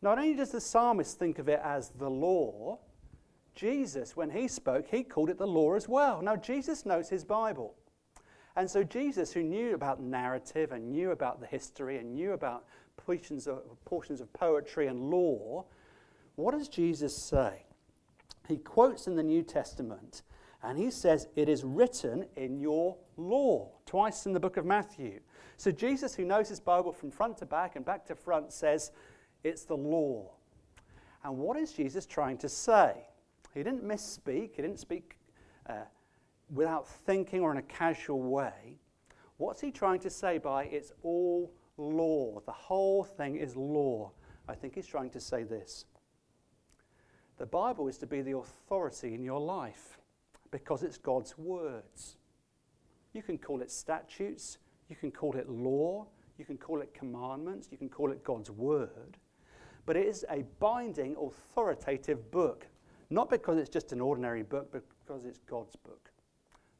not 0.01 0.17
only 0.17 0.33
does 0.33 0.51
the 0.51 0.60
psalmist 0.60 1.17
think 1.17 1.39
of 1.39 1.48
it 1.48 1.62
as 1.63 1.89
the 1.98 2.10
law, 2.10 2.79
Jesus, 3.55 4.15
when 4.15 4.31
he 4.31 4.48
spoke, 4.48 4.88
he 4.88 5.03
called 5.03 5.29
it 5.29 5.38
the 5.38 5.48
law 5.48 5.75
as 5.75 5.88
well. 5.88 6.22
Now, 6.22 6.36
Jesus 6.36 6.86
knows 6.86 7.10
his 7.10 7.24
Bible. 7.24 7.75
And 8.55 8.69
so 8.69 8.83
Jesus, 8.83 9.31
who 9.33 9.43
knew 9.43 9.74
about 9.74 10.01
narrative 10.01 10.72
and 10.72 10.91
knew 10.91 11.12
about 11.12 11.39
the 11.39 11.48
history 11.48 11.98
and 11.98 12.13
knew 12.13 12.33
about 12.33 12.65
portions 12.98 13.48
of, 13.48 13.63
portions 13.86 14.22
of 14.22 14.31
poetry 14.33 14.88
and 14.88 15.10
law, 15.10 15.65
what 16.36 16.51
does 16.51 16.67
Jesus 16.67 17.15
say? 17.15 17.63
He 18.48 18.57
quotes 18.57 19.07
in 19.07 19.15
the 19.15 19.24
New 19.24 19.41
Testament 19.41 20.24
and 20.62 20.77
he 20.77 20.91
says, 20.91 21.27
It 21.36 21.50
is 21.50 21.63
written 21.63 22.25
in 22.36 22.60
your 22.60 22.98
law, 23.17 23.72
twice 23.86 24.25
in 24.25 24.33
the 24.33 24.39
book 24.39 24.57
of 24.57 24.65
Matthew. 24.65 25.19
So 25.57 25.72
Jesus, 25.72 26.15
who 26.15 26.25
knows 26.25 26.50
his 26.50 26.60
Bible 26.60 26.91
from 26.91 27.12
front 27.12 27.38
to 27.38 27.45
back 27.45 27.75
and 27.75 27.86
back 27.86 28.05
to 28.07 28.15
front, 28.15 28.53
says, 28.53 28.91
It's 29.43 29.65
the 29.65 29.77
law. 29.77 30.31
And 31.24 31.38
what 31.38 31.57
is 31.57 31.74
Jesus 31.74 32.05
trying 32.05 32.38
to 32.39 32.50
say? 32.50 33.07
He 33.53 33.63
didn't 33.63 33.83
misspeak, 33.83 34.55
he 34.55 34.62
didn't 34.62 34.79
speak 34.79 35.17
uh, 35.69 35.86
without 36.53 36.88
thinking 36.88 37.41
or 37.41 37.51
in 37.51 37.57
a 37.57 37.63
casual 37.63 38.22
way. 38.22 38.77
What's 39.38 39.62
he 39.62 39.72
trying 39.72 40.00
to 40.01 40.10
say 40.10 40.38
by 40.38 40.65
it's 40.65 40.91
all 41.03 41.51
law? 41.77 42.41
The 42.45 42.51
whole 42.51 43.03
thing 43.03 43.36
is 43.36 43.55
law. 43.55 44.12
I 44.48 44.55
think 44.55 44.75
he's 44.75 44.88
trying 44.88 45.10
to 45.12 45.19
say 45.19 45.43
this. 45.43 45.86
The 47.38 47.45
Bible 47.45 47.88
is 47.88 47.98
to 48.00 48.07
be 48.07 48.22
the 48.22 48.38
authority 48.38 49.13
in 49.13 49.24
your 49.24 49.39
life 49.39 49.98
because 50.51 50.83
it's 50.83 50.98
God's 50.98 51.38
words. 51.38 52.17
You 53.13 53.24
can 53.24 53.38
call 53.38 53.62
it 53.62 53.72
statutes, 53.72 54.60
you 54.89 54.95
can 54.95 55.12
call 55.12 55.36
it 55.36 55.50
law, 55.50 56.07
you 56.38 56.45
can 56.45 56.57
call 56.57 56.81
it 56.81 56.93
commandments, 56.93 57.69
you 57.72 57.77
can 57.77 57.89
call 57.89 58.12
it 58.12 58.24
God's 58.24 58.50
word, 58.50 59.17
but 59.86 59.95
it 59.95 60.07
is 60.07 60.25
a 60.29 60.43
binding, 60.60 61.15
authoritative 61.15 62.31
book. 62.31 62.67
Not 63.13 63.29
because 63.29 63.60
it's 63.60 63.70
just 63.70 63.91
an 63.91 64.01
ordinary 64.01 64.41
book, 64.41 64.72
but 64.72 64.82
because 65.05 65.24
it's 65.24 65.38
God's 65.38 65.75
book. 65.75 66.10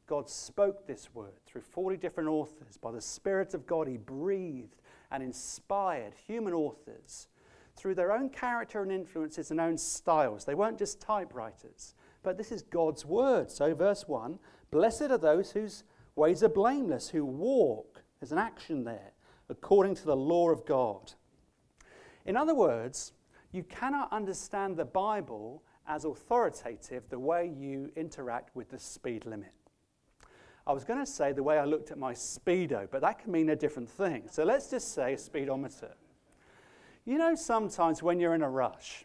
God 0.08 0.28
spoke 0.28 0.84
this 0.84 1.14
word 1.14 1.38
through 1.46 1.60
40 1.60 1.96
different 1.96 2.28
authors. 2.28 2.76
By 2.76 2.90
the 2.90 3.00
Spirit 3.00 3.54
of 3.54 3.68
God, 3.68 3.86
He 3.86 3.98
breathed 3.98 4.82
and 5.12 5.22
inspired 5.22 6.12
human 6.26 6.52
authors 6.52 7.28
through 7.76 7.94
their 7.94 8.10
own 8.10 8.30
character 8.30 8.82
and 8.82 8.90
influences 8.90 9.52
and 9.52 9.60
own 9.60 9.78
styles. 9.78 10.44
They 10.44 10.56
weren't 10.56 10.76
just 10.76 11.00
typewriters, 11.00 11.94
but 12.24 12.36
this 12.36 12.50
is 12.50 12.62
God's 12.62 13.06
word. 13.06 13.48
So, 13.48 13.72
verse 13.72 14.08
1 14.08 14.40
Blessed 14.72 15.02
are 15.02 15.18
those 15.18 15.52
whose 15.52 15.84
ways 16.16 16.42
are 16.42 16.48
blameless, 16.48 17.10
who 17.10 17.24
walk, 17.24 18.02
there's 18.18 18.32
an 18.32 18.38
action 18.38 18.82
there, 18.82 19.12
according 19.48 19.94
to 19.94 20.04
the 20.04 20.16
law 20.16 20.50
of 20.50 20.66
God. 20.66 21.12
In 22.26 22.36
other 22.36 22.56
words, 22.56 23.12
you 23.52 23.62
cannot 23.62 24.12
understand 24.12 24.76
the 24.76 24.84
Bible 24.84 25.62
as 25.86 26.04
authoritative 26.04 27.08
the 27.08 27.18
way 27.18 27.52
you 27.56 27.90
interact 27.96 28.54
with 28.54 28.70
the 28.70 28.78
speed 28.78 29.26
limit. 29.26 29.52
I 30.66 30.72
was 30.72 30.84
going 30.84 30.98
to 30.98 31.06
say 31.06 31.32
the 31.32 31.42
way 31.42 31.58
I 31.58 31.64
looked 31.64 31.90
at 31.90 31.98
my 31.98 32.14
speedo, 32.14 32.88
but 32.90 33.02
that 33.02 33.18
can 33.18 33.30
mean 33.30 33.50
a 33.50 33.56
different 33.56 33.88
thing. 33.88 34.24
So 34.30 34.44
let's 34.44 34.70
just 34.70 34.94
say 34.94 35.12
a 35.12 35.18
speedometer. 35.18 35.94
You 37.04 37.18
know, 37.18 37.34
sometimes 37.34 38.02
when 38.02 38.18
you're 38.18 38.34
in 38.34 38.42
a 38.42 38.48
rush, 38.48 39.04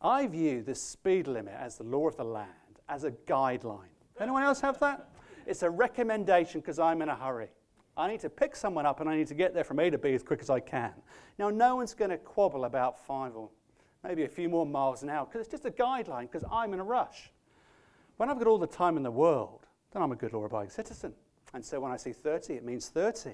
I 0.00 0.28
view 0.28 0.62
the 0.62 0.74
speed 0.74 1.26
limit 1.26 1.54
as 1.58 1.76
the 1.76 1.84
law 1.84 2.06
of 2.06 2.16
the 2.16 2.24
land, 2.24 2.48
as 2.88 3.02
a 3.02 3.10
guideline. 3.10 3.88
Anyone 4.20 4.44
else 4.44 4.60
have 4.60 4.78
that? 4.80 5.08
It's 5.46 5.62
a 5.62 5.70
recommendation 5.70 6.60
because 6.60 6.78
I'm 6.78 7.02
in 7.02 7.08
a 7.08 7.16
hurry. 7.16 7.48
I 7.96 8.08
need 8.08 8.20
to 8.20 8.30
pick 8.30 8.54
someone 8.54 8.86
up 8.86 9.00
and 9.00 9.10
I 9.10 9.16
need 9.16 9.26
to 9.26 9.34
get 9.34 9.52
there 9.52 9.64
from 9.64 9.80
A 9.80 9.90
to 9.90 9.98
B 9.98 10.14
as 10.14 10.22
quick 10.22 10.40
as 10.40 10.48
I 10.48 10.60
can. 10.60 10.92
Now, 11.38 11.50
no 11.50 11.76
one's 11.76 11.92
going 11.92 12.10
to 12.10 12.18
quabble 12.18 12.66
about 12.66 13.04
five 13.04 13.34
or 13.34 13.50
maybe 14.04 14.24
a 14.24 14.28
few 14.28 14.48
more 14.48 14.66
miles 14.66 15.02
an 15.02 15.10
hour 15.10 15.26
because 15.26 15.40
it's 15.42 15.50
just 15.50 15.64
a 15.64 15.70
guideline 15.70 16.30
because 16.30 16.44
I'm 16.50 16.72
in 16.72 16.80
a 16.80 16.84
rush. 16.84 17.30
When 18.16 18.28
I've 18.28 18.38
got 18.38 18.46
all 18.46 18.58
the 18.58 18.66
time 18.66 18.96
in 18.96 19.02
the 19.02 19.10
world, 19.10 19.66
then 19.92 20.02
I'm 20.02 20.12
a 20.12 20.16
good 20.16 20.32
law 20.32 20.44
abiding 20.44 20.70
citizen. 20.70 21.14
And 21.54 21.64
so 21.64 21.80
when 21.80 21.90
I 21.90 21.96
see 21.96 22.12
30, 22.12 22.54
it 22.54 22.64
means 22.64 22.88
30. 22.88 23.30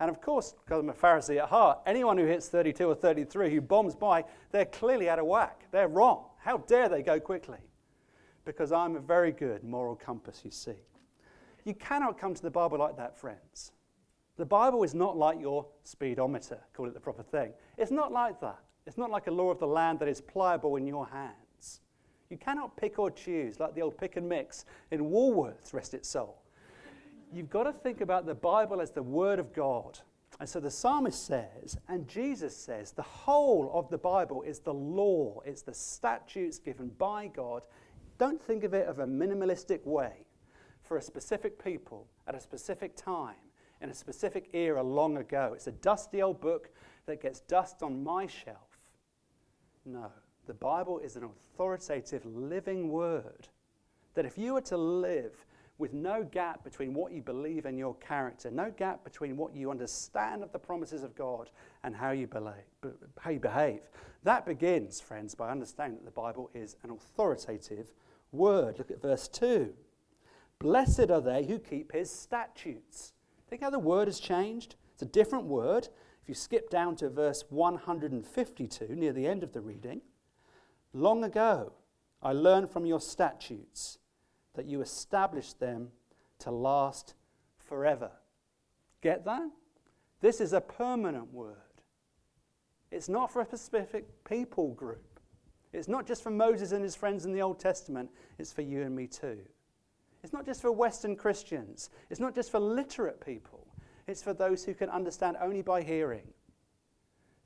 And 0.00 0.10
of 0.10 0.20
course, 0.20 0.54
because 0.64 0.80
I'm 0.80 0.90
a 0.90 0.94
Pharisee 0.94 1.38
at 1.38 1.48
heart, 1.48 1.80
anyone 1.86 2.16
who 2.18 2.26
hits 2.26 2.48
32 2.48 2.86
or 2.86 2.94
33 2.94 3.50
who 3.50 3.60
bombs 3.60 3.94
by, 3.94 4.24
they're 4.52 4.64
clearly 4.64 5.08
out 5.08 5.18
of 5.18 5.26
whack. 5.26 5.64
They're 5.72 5.88
wrong. 5.88 6.26
How 6.38 6.58
dare 6.58 6.88
they 6.88 7.02
go 7.02 7.18
quickly? 7.18 7.58
Because 8.44 8.70
I'm 8.70 8.96
a 8.96 9.00
very 9.00 9.32
good 9.32 9.64
moral 9.64 9.96
compass, 9.96 10.42
you 10.44 10.50
see. 10.50 10.76
You 11.64 11.74
cannot 11.74 12.16
come 12.16 12.32
to 12.34 12.42
the 12.42 12.50
Bible 12.50 12.78
like 12.78 12.96
that, 12.96 13.16
friends. 13.16 13.72
The 14.36 14.46
Bible 14.46 14.84
is 14.84 14.94
not 14.94 15.16
like 15.16 15.40
your 15.40 15.66
speedometer, 15.82 16.60
call 16.72 16.86
it 16.86 16.94
the 16.94 17.00
proper 17.00 17.24
thing. 17.24 17.52
It's 17.76 17.90
not 17.90 18.12
like 18.12 18.40
that. 18.40 18.60
It's 18.88 18.96
not 18.96 19.10
like 19.10 19.26
a 19.26 19.30
law 19.30 19.50
of 19.50 19.58
the 19.58 19.66
land 19.66 19.98
that 19.98 20.08
is 20.08 20.22
pliable 20.22 20.76
in 20.76 20.86
your 20.86 21.06
hands. 21.06 21.80
You 22.30 22.38
cannot 22.38 22.74
pick 22.78 22.98
or 22.98 23.10
choose 23.10 23.60
like 23.60 23.74
the 23.74 23.82
old 23.82 23.98
pick 23.98 24.16
and 24.16 24.26
mix 24.26 24.64
in 24.90 25.10
Woolworths, 25.10 25.74
rest 25.74 25.92
its 25.92 26.08
soul. 26.08 26.40
You've 27.30 27.50
got 27.50 27.64
to 27.64 27.72
think 27.72 28.00
about 28.00 28.24
the 28.24 28.34
Bible 28.34 28.80
as 28.80 28.90
the 28.90 29.02
Word 29.02 29.38
of 29.38 29.52
God. 29.52 29.98
And 30.40 30.48
so 30.48 30.58
the 30.58 30.70
psalmist 30.70 31.26
says, 31.26 31.76
and 31.88 32.08
Jesus 32.08 32.56
says, 32.56 32.92
the 32.92 33.02
whole 33.02 33.70
of 33.74 33.90
the 33.90 33.98
Bible 33.98 34.40
is 34.40 34.60
the 34.60 34.72
law, 34.72 35.40
it's 35.44 35.60
the 35.60 35.74
statutes 35.74 36.58
given 36.58 36.88
by 36.96 37.26
God. 37.26 37.64
Don't 38.16 38.42
think 38.42 38.64
of 38.64 38.72
it 38.72 38.86
of 38.88 39.00
a 39.00 39.06
minimalistic 39.06 39.84
way 39.84 40.24
for 40.82 40.96
a 40.96 41.02
specific 41.02 41.62
people 41.62 42.06
at 42.26 42.34
a 42.34 42.40
specific 42.40 42.96
time 42.96 43.36
in 43.82 43.90
a 43.90 43.94
specific 43.94 44.48
era 44.54 44.82
long 44.82 45.18
ago. 45.18 45.52
It's 45.54 45.66
a 45.66 45.72
dusty 45.72 46.22
old 46.22 46.40
book 46.40 46.70
that 47.04 47.20
gets 47.20 47.40
dust 47.40 47.82
on 47.82 48.02
my 48.02 48.26
shelf. 48.26 48.67
No, 49.90 50.12
the 50.46 50.52
Bible 50.52 50.98
is 50.98 51.16
an 51.16 51.24
authoritative 51.24 52.26
living 52.26 52.90
word 52.90 53.48
that 54.12 54.26
if 54.26 54.36
you 54.36 54.52
were 54.52 54.60
to 54.62 54.76
live 54.76 55.46
with 55.78 55.94
no 55.94 56.22
gap 56.24 56.62
between 56.62 56.92
what 56.92 57.12
you 57.12 57.22
believe 57.22 57.64
and 57.64 57.78
your 57.78 57.94
character, 57.94 58.50
no 58.50 58.70
gap 58.70 59.02
between 59.02 59.34
what 59.34 59.54
you 59.54 59.70
understand 59.70 60.42
of 60.42 60.52
the 60.52 60.58
promises 60.58 61.02
of 61.02 61.14
God 61.14 61.48
and 61.84 61.96
how 61.96 62.10
you, 62.10 62.28
how 63.18 63.30
you 63.30 63.40
behave. 63.40 63.80
That 64.24 64.44
begins, 64.44 65.00
friends, 65.00 65.34
by 65.34 65.50
understanding 65.50 66.00
that 66.00 66.04
the 66.04 66.20
Bible 66.20 66.50
is 66.52 66.76
an 66.82 66.90
authoritative 66.90 67.90
word. 68.30 68.76
Look 68.76 68.90
at 68.90 69.00
verse 69.00 69.26
2. 69.28 69.72
Blessed 70.58 71.10
are 71.10 71.22
they 71.22 71.46
who 71.46 71.58
keep 71.58 71.92
his 71.92 72.10
statutes. 72.10 73.14
Think 73.48 73.62
how 73.62 73.70
the 73.70 73.78
word 73.78 74.08
has 74.08 74.20
changed? 74.20 74.74
It's 74.92 75.02
a 75.02 75.06
different 75.06 75.46
word. 75.46 75.88
If 76.28 76.32
you 76.32 76.34
skip 76.34 76.68
down 76.68 76.94
to 76.96 77.08
verse 77.08 77.42
152, 77.48 78.88
near 78.94 79.14
the 79.14 79.26
end 79.26 79.42
of 79.42 79.54
the 79.54 79.62
reading, 79.62 80.02
long 80.92 81.24
ago 81.24 81.72
I 82.22 82.34
learned 82.34 82.70
from 82.70 82.84
your 82.84 83.00
statutes 83.00 83.96
that 84.52 84.66
you 84.66 84.82
established 84.82 85.58
them 85.58 85.88
to 86.40 86.50
last 86.50 87.14
forever. 87.56 88.10
Get 89.00 89.24
that? 89.24 89.48
This 90.20 90.42
is 90.42 90.52
a 90.52 90.60
permanent 90.60 91.32
word. 91.32 91.56
It's 92.90 93.08
not 93.08 93.32
for 93.32 93.40
a 93.40 93.46
specific 93.46 94.22
people 94.24 94.74
group. 94.74 95.20
It's 95.72 95.88
not 95.88 96.06
just 96.06 96.22
for 96.22 96.30
Moses 96.30 96.72
and 96.72 96.84
his 96.84 96.94
friends 96.94 97.24
in 97.24 97.32
the 97.32 97.40
Old 97.40 97.58
Testament, 97.58 98.10
it's 98.36 98.52
for 98.52 98.60
you 98.60 98.82
and 98.82 98.94
me 98.94 99.06
too. 99.06 99.38
It's 100.22 100.34
not 100.34 100.44
just 100.44 100.60
for 100.60 100.72
Western 100.72 101.16
Christians, 101.16 101.88
it's 102.10 102.20
not 102.20 102.34
just 102.34 102.50
for 102.50 102.60
literate 102.60 103.24
people, 103.24 103.57
it's 104.08 104.22
for 104.22 104.32
those 104.32 104.64
who 104.64 104.74
can 104.74 104.88
understand 104.90 105.36
only 105.40 105.62
by 105.62 105.82
hearing. 105.82 106.26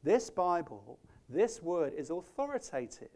This 0.03 0.31
Bible, 0.31 0.99
this 1.29 1.63
word 1.63 1.93
is 1.95 2.11
authoritative, 2.11 3.09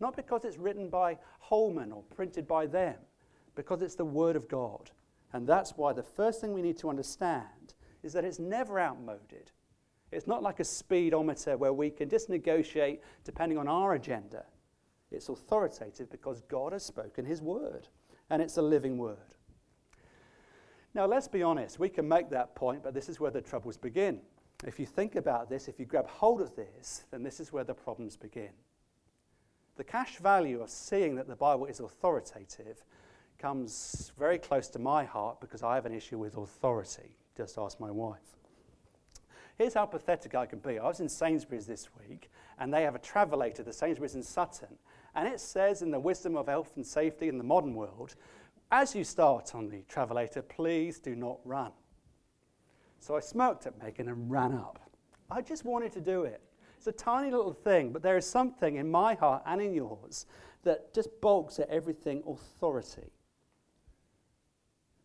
not 0.00 0.16
because 0.16 0.44
it's 0.44 0.58
written 0.58 0.88
by 0.88 1.18
Holman 1.38 1.92
or 1.92 2.02
printed 2.14 2.46
by 2.46 2.66
them, 2.66 2.96
because 3.54 3.82
it's 3.82 3.94
the 3.94 4.04
Word 4.04 4.36
of 4.36 4.48
God. 4.48 4.90
And 5.32 5.46
that's 5.46 5.72
why 5.76 5.92
the 5.92 6.02
first 6.02 6.40
thing 6.40 6.52
we 6.52 6.62
need 6.62 6.78
to 6.78 6.90
understand 6.90 7.74
is 8.02 8.12
that 8.12 8.24
it's 8.24 8.38
never 8.38 8.78
outmoded. 8.78 9.50
It's 10.12 10.26
not 10.26 10.42
like 10.42 10.60
a 10.60 10.64
speedometer 10.64 11.56
where 11.56 11.72
we 11.72 11.90
can 11.90 12.08
just 12.08 12.28
negotiate 12.28 13.02
depending 13.24 13.58
on 13.58 13.66
our 13.66 13.94
agenda. 13.94 14.44
It's 15.10 15.28
authoritative 15.28 16.10
because 16.10 16.42
God 16.42 16.72
has 16.72 16.84
spoken 16.84 17.24
His 17.24 17.42
Word 17.42 17.88
and 18.30 18.40
it's 18.40 18.56
a 18.56 18.62
living 18.62 18.98
word. 18.98 19.33
Now, 20.94 21.06
let's 21.06 21.26
be 21.26 21.42
honest, 21.42 21.80
we 21.80 21.88
can 21.88 22.06
make 22.06 22.30
that 22.30 22.54
point, 22.54 22.84
but 22.84 22.94
this 22.94 23.08
is 23.08 23.18
where 23.18 23.32
the 23.32 23.40
troubles 23.40 23.76
begin. 23.76 24.20
If 24.64 24.78
you 24.78 24.86
think 24.86 25.16
about 25.16 25.50
this, 25.50 25.66
if 25.66 25.80
you 25.80 25.86
grab 25.86 26.06
hold 26.06 26.40
of 26.40 26.54
this, 26.54 27.04
then 27.10 27.22
this 27.22 27.40
is 27.40 27.52
where 27.52 27.64
the 27.64 27.74
problems 27.74 28.16
begin. 28.16 28.50
The 29.76 29.84
cash 29.84 30.18
value 30.18 30.62
of 30.62 30.70
seeing 30.70 31.16
that 31.16 31.26
the 31.26 31.34
Bible 31.34 31.66
is 31.66 31.80
authoritative 31.80 32.84
comes 33.38 34.12
very 34.16 34.38
close 34.38 34.68
to 34.68 34.78
my 34.78 35.04
heart 35.04 35.40
because 35.40 35.64
I 35.64 35.74
have 35.74 35.84
an 35.84 35.92
issue 35.92 36.16
with 36.16 36.36
authority. 36.36 37.16
Just 37.36 37.58
ask 37.58 37.80
my 37.80 37.90
wife. 37.90 38.20
Here's 39.58 39.74
how 39.74 39.86
pathetic 39.86 40.34
I 40.34 40.46
can 40.46 40.60
be. 40.60 40.78
I 40.78 40.86
was 40.86 41.00
in 41.00 41.08
Sainsbury's 41.08 41.66
this 41.66 41.88
week, 42.08 42.30
and 42.58 42.72
they 42.72 42.82
have 42.82 42.94
a 42.94 43.00
travelator, 43.00 43.64
the 43.64 43.72
Sainsbury's 43.72 44.14
in 44.14 44.22
Sutton, 44.22 44.78
and 45.14 45.28
it 45.28 45.40
says 45.40 45.82
in 45.82 45.90
the 45.90 46.00
wisdom 46.00 46.36
of 46.36 46.46
health 46.46 46.72
and 46.76 46.86
safety 46.86 47.28
in 47.28 47.38
the 47.38 47.44
modern 47.44 47.74
world, 47.74 48.14
as 48.70 48.94
you 48.94 49.04
start 49.04 49.54
on 49.54 49.68
the 49.68 49.82
travelator, 49.82 50.46
please 50.48 50.98
do 50.98 51.14
not 51.14 51.38
run. 51.44 51.72
So 52.98 53.16
I 53.16 53.20
smirked 53.20 53.66
at 53.66 53.80
Megan 53.82 54.08
and 54.08 54.30
ran 54.30 54.52
up. 54.54 54.80
I 55.30 55.42
just 55.42 55.64
wanted 55.64 55.92
to 55.92 56.00
do 56.00 56.24
it. 56.24 56.40
It's 56.76 56.86
a 56.86 56.92
tiny 56.92 57.30
little 57.30 57.52
thing, 57.52 57.92
but 57.92 58.02
there 58.02 58.16
is 58.16 58.26
something 58.26 58.76
in 58.76 58.90
my 58.90 59.14
heart 59.14 59.42
and 59.46 59.60
in 59.60 59.74
yours 59.74 60.26
that 60.64 60.92
just 60.94 61.08
balks 61.20 61.58
at 61.58 61.68
everything 61.68 62.22
authority. 62.26 63.10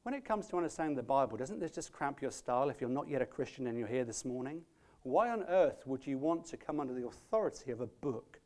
When 0.03 0.13
it 0.13 0.25
comes 0.25 0.47
to 0.47 0.57
understanding 0.57 0.95
the 0.95 1.03
Bible, 1.03 1.37
doesn't 1.37 1.59
this 1.59 1.71
just 1.71 1.91
cramp 1.91 2.21
your 2.21 2.31
style 2.31 2.69
if 2.69 2.81
you're 2.81 2.89
not 2.89 3.07
yet 3.07 3.21
a 3.21 3.25
Christian 3.25 3.67
and 3.67 3.77
you're 3.77 3.87
here 3.87 4.05
this 4.05 4.25
morning? 4.25 4.61
Why 5.03 5.29
on 5.29 5.43
earth 5.43 5.85
would 5.85 6.05
you 6.05 6.17
want 6.17 6.45
to 6.47 6.57
come 6.57 6.79
under 6.79 6.93
the 6.93 7.07
authority 7.07 7.71
of 7.71 7.81
a 7.81 7.87
book? 7.87 8.39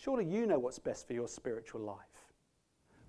Surely 0.00 0.24
you 0.24 0.46
know 0.46 0.58
what's 0.58 0.78
best 0.78 1.06
for 1.06 1.12
your 1.14 1.28
spiritual 1.28 1.80
life. 1.80 2.13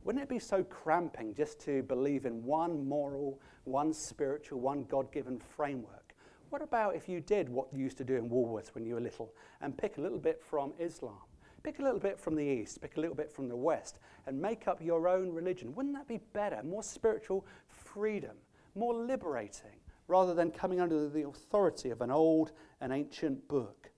Wouldn't 0.06 0.22
it 0.22 0.30
be 0.30 0.38
so 0.38 0.64
cramping 0.64 1.34
just 1.34 1.60
to 1.62 1.82
believe 1.82 2.28
in 2.28 2.44
one 2.44 2.88
moral, 2.88 3.42
one 3.64 3.92
spiritual, 3.92 4.60
one 4.60 4.84
God 4.84 5.12
given 5.12 5.40
framework? 5.40 6.14
What 6.52 6.62
about 6.62 6.96
if 6.96 7.10
you 7.10 7.20
did 7.20 7.50
what 7.50 7.74
you 7.74 7.80
used 7.80 7.98
to 7.98 8.04
do 8.04 8.16
in 8.16 8.30
Woolworths 8.30 8.76
when 8.76 8.86
you 8.86 8.94
were 8.94 9.02
little 9.02 9.34
and 9.62 9.76
pick 9.76 9.98
a 9.98 10.02
little 10.02 10.20
bit 10.20 10.40
from 10.40 10.74
Islam, 10.78 11.18
pick 11.64 11.80
a 11.80 11.82
little 11.82 12.00
bit 12.00 12.20
from 12.20 12.36
the 12.36 12.44
East, 12.44 12.80
pick 12.82 12.98
a 12.98 13.00
little 13.00 13.16
bit 13.16 13.32
from 13.32 13.50
the 13.50 13.56
West, 13.56 13.98
and 14.28 14.40
make 14.40 14.68
up 14.68 14.80
your 14.80 15.08
own 15.08 15.32
religion? 15.32 15.74
Wouldn't 15.74 15.96
that 15.96 16.08
be 16.08 16.20
better? 16.34 16.62
More 16.64 16.84
spiritual 16.84 17.48
freedom, 17.68 18.38
more 18.76 18.94
liberating, 18.94 19.80
rather 20.08 20.36
than 20.36 20.52
coming 20.52 20.80
under 20.80 21.10
the 21.10 21.28
authority 21.28 21.90
of 21.90 22.02
an 22.02 22.12
old 22.12 22.52
and 22.80 22.94
ancient 22.94 23.48
book? 23.48 23.90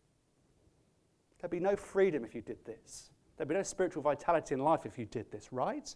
There'd 1.42 1.52
be 1.52 1.60
no 1.60 1.76
freedom 1.76 2.24
if 2.24 2.34
you 2.34 2.42
did 2.42 2.64
this. 2.64 3.10
There'd 3.38 3.48
be 3.48 3.56
no 3.56 3.64
spiritual 3.64 4.02
vitality 4.02 4.56
in 4.56 4.62
life 4.62 4.86
if 4.86 4.98
you 4.98 5.06
did 5.06 5.32
this, 5.32 5.54
right? 5.54 5.94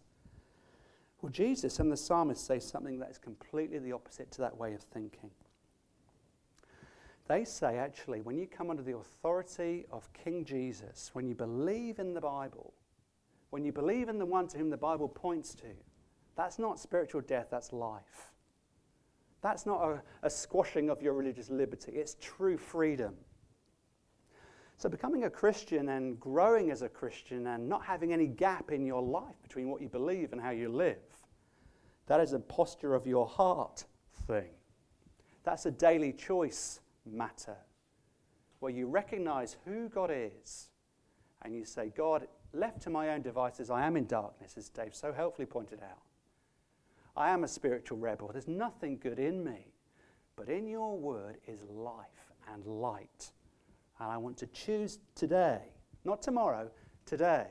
Well, 1.22 1.32
Jesus 1.32 1.80
and 1.80 1.92
the 1.92 1.98
psalmist 1.98 2.46
say 2.46 2.60
something 2.60 3.00
that 3.00 3.10
is 3.10 3.18
completely 3.18 3.80
the 3.80 3.92
opposite 3.92 4.32
to 4.32 4.42
that 4.42 4.58
way 4.58 4.74
of 4.74 4.82
thinking. 4.82 5.32
They 7.28 7.46
say, 7.46 7.78
actually, 7.78 8.22
when 8.22 8.38
you 8.38 8.48
come 8.48 8.70
under 8.70 8.84
the 8.84 8.98
authority 8.98 9.86
of 9.92 10.12
King 10.14 10.44
Jesus, 10.44 11.12
when 11.14 11.28
you 11.28 11.36
believe 11.36 12.00
in 12.00 12.14
the 12.14 12.22
Bible, 12.22 12.74
when 13.52 13.64
you 13.64 13.72
believe 13.72 14.10
in 14.10 14.18
the 14.18 14.26
one 14.26 14.48
to 14.50 14.58
whom 14.58 14.70
the 14.70 14.78
Bible 14.78 15.08
points 15.08 15.54
to, 15.56 15.68
that's 16.36 16.60
not 16.60 16.80
spiritual 16.80 17.22
death, 17.22 17.48
that's 17.50 17.72
life. 17.72 18.32
That's 19.42 19.66
not 19.66 19.82
a, 19.82 20.02
a 20.24 20.30
squashing 20.30 20.90
of 20.90 21.02
your 21.02 21.14
religious 21.14 21.50
liberty, 21.50 21.94
it's 21.94 22.16
true 22.20 22.58
freedom. 22.58 23.16
So, 24.82 24.90
becoming 24.90 25.26
a 25.26 25.30
Christian 25.30 25.90
and 25.90 26.20
growing 26.20 26.72
as 26.72 26.82
a 26.82 26.90
Christian 26.90 27.46
and 27.46 27.70
not 27.70 27.86
having 27.86 28.14
any 28.14 28.26
gap 28.26 28.72
in 28.72 28.84
your 28.84 29.04
life 29.04 29.36
between 29.44 29.70
what 29.70 29.80
you 29.80 29.88
believe 29.88 30.32
and 30.32 30.42
how 30.42 30.50
you 30.50 30.70
live, 30.70 30.98
that 32.08 32.20
is 32.20 32.34
a 32.34 32.40
posture 32.40 32.96
of 32.96 33.06
your 33.06 33.28
heart 33.28 33.86
thing. 34.26 34.50
That's 35.44 35.68
a 35.68 35.72
daily 35.72 36.12
choice 36.12 36.80
matter 37.06 37.58
where 38.60 38.72
you 38.72 38.88
recognize 38.88 39.56
who 39.66 39.88
God 39.88 40.10
is 40.12 40.70
and 41.44 41.54
you 41.54 41.64
say, 41.64 41.94
God, 41.96 42.28
left 42.52 42.82
to 42.82 42.90
my 42.90 43.10
own 43.10 43.22
devices, 43.22 43.70
I 43.70 43.86
am 43.86 43.96
in 43.96 44.08
darkness, 44.08 44.56
as 44.58 44.70
Dave 44.70 44.96
so 44.96 45.14
helpfully 45.14 45.46
pointed 45.46 45.82
out. 45.84 46.02
I 47.16 47.30
am 47.30 47.44
a 47.44 47.48
spiritual 47.48 48.00
rebel. 48.00 48.32
There's 48.34 48.48
nothing 48.48 48.98
good 48.98 49.20
in 49.20 49.44
me. 49.44 49.76
But 50.36 50.50
in 50.50 50.66
your 50.66 50.98
word 50.98 51.38
is 51.48 51.62
life 51.70 52.32
and 52.52 52.66
light. 52.66 53.32
And 54.02 54.12
I 54.12 54.18
want 54.18 54.36
to 54.38 54.48
choose 54.48 54.98
today, 55.14 55.60
not 56.06 56.24
tomorrow, 56.24 56.72
today, 57.06 57.46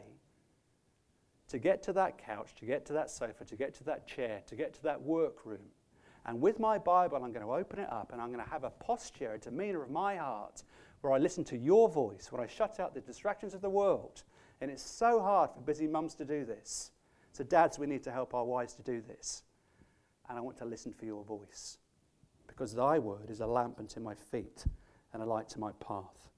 to 1.46 1.58
get 1.60 1.80
to 1.84 1.92
that 1.92 2.18
couch, 2.18 2.56
to 2.56 2.64
get 2.66 2.84
to 2.86 2.92
that 2.94 3.08
sofa, 3.08 3.44
to 3.44 3.54
get 3.54 3.72
to 3.74 3.84
that 3.84 4.08
chair, 4.08 4.42
to 4.48 4.56
get 4.56 4.74
to 4.74 4.82
that 4.82 5.00
workroom. 5.00 5.70
And 6.26 6.40
with 6.40 6.58
my 6.58 6.76
Bible, 6.76 7.18
I'm 7.18 7.32
going 7.32 7.46
to 7.46 7.52
open 7.52 7.78
it 7.78 7.88
up 7.90 8.12
and 8.12 8.20
I'm 8.20 8.32
going 8.32 8.44
to 8.44 8.50
have 8.50 8.64
a 8.64 8.70
posture, 8.70 9.34
a 9.34 9.38
demeanor 9.38 9.84
of 9.84 9.90
my 9.90 10.16
heart 10.16 10.64
where 11.02 11.12
I 11.12 11.18
listen 11.18 11.44
to 11.44 11.56
your 11.56 11.88
voice, 11.88 12.32
where 12.32 12.42
I 12.42 12.48
shut 12.48 12.80
out 12.80 12.94
the 12.94 13.00
distractions 13.00 13.54
of 13.54 13.62
the 13.62 13.70
world. 13.70 14.24
And 14.60 14.72
it's 14.72 14.82
so 14.82 15.20
hard 15.20 15.50
for 15.52 15.60
busy 15.60 15.86
mums 15.86 16.14
to 16.16 16.24
do 16.24 16.44
this. 16.44 16.90
So, 17.32 17.44
dads, 17.44 17.78
we 17.78 17.86
need 17.86 18.02
to 18.02 18.10
help 18.10 18.34
our 18.34 18.44
wives 18.44 18.74
to 18.74 18.82
do 18.82 19.00
this. 19.00 19.44
And 20.28 20.36
I 20.36 20.40
want 20.40 20.58
to 20.58 20.64
listen 20.64 20.92
for 20.92 21.04
your 21.04 21.22
voice 21.22 21.78
because 22.48 22.74
thy 22.74 22.98
word 22.98 23.30
is 23.30 23.40
a 23.40 23.46
lamp 23.46 23.78
unto 23.78 24.00
my 24.00 24.14
feet 24.14 24.64
and 25.12 25.22
a 25.22 25.26
light 25.26 25.48
to 25.50 25.60
my 25.60 25.70
path. 25.80 26.29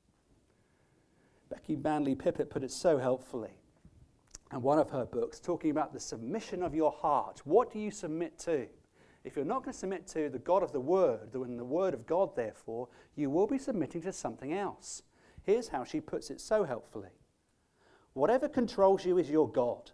Becky 1.53 1.77
Manley 1.77 2.15
Pippert 2.15 2.49
put 2.49 2.65
it 2.65 2.71
so 2.71 2.97
helpfully 2.97 3.51
in 4.53 4.63
one 4.63 4.79
of 4.79 4.89
her 4.89 5.05
books, 5.05 5.39
talking 5.39 5.71
about 5.71 5.93
the 5.93 6.01
submission 6.01 6.63
of 6.63 6.75
your 6.75 6.91
heart. 6.91 7.43
What 7.45 7.71
do 7.71 7.79
you 7.79 7.91
submit 7.91 8.39
to? 8.41 8.67
If 9.23 9.37
you're 9.37 9.45
not 9.45 9.63
going 9.63 9.75
to 9.75 9.79
submit 9.79 10.07
to 10.09 10.31
the 10.31 10.39
God 10.39 10.63
of 10.63 10.73
the 10.73 10.81
Word, 10.81 11.35
and 11.35 11.59
the 11.59 11.65
Word 11.65 11.93
of 11.93 12.07
God, 12.07 12.35
therefore, 12.35 12.89
you 13.17 13.29
will 13.29 13.47
be 13.47 13.59
submitting 13.59 14.01
to 14.03 14.15
something 14.15 14.55
else. 14.55 15.03
Here's 15.43 15.69
how 15.69 15.85
she 15.85 16.01
puts 16.01 16.31
it 16.31 16.41
so 16.41 16.65
helpfully 16.65 17.11
Whatever 18.15 18.49
controls 18.49 19.05
you 19.05 19.19
is 19.19 19.29
your 19.29 19.51
God. 19.51 19.91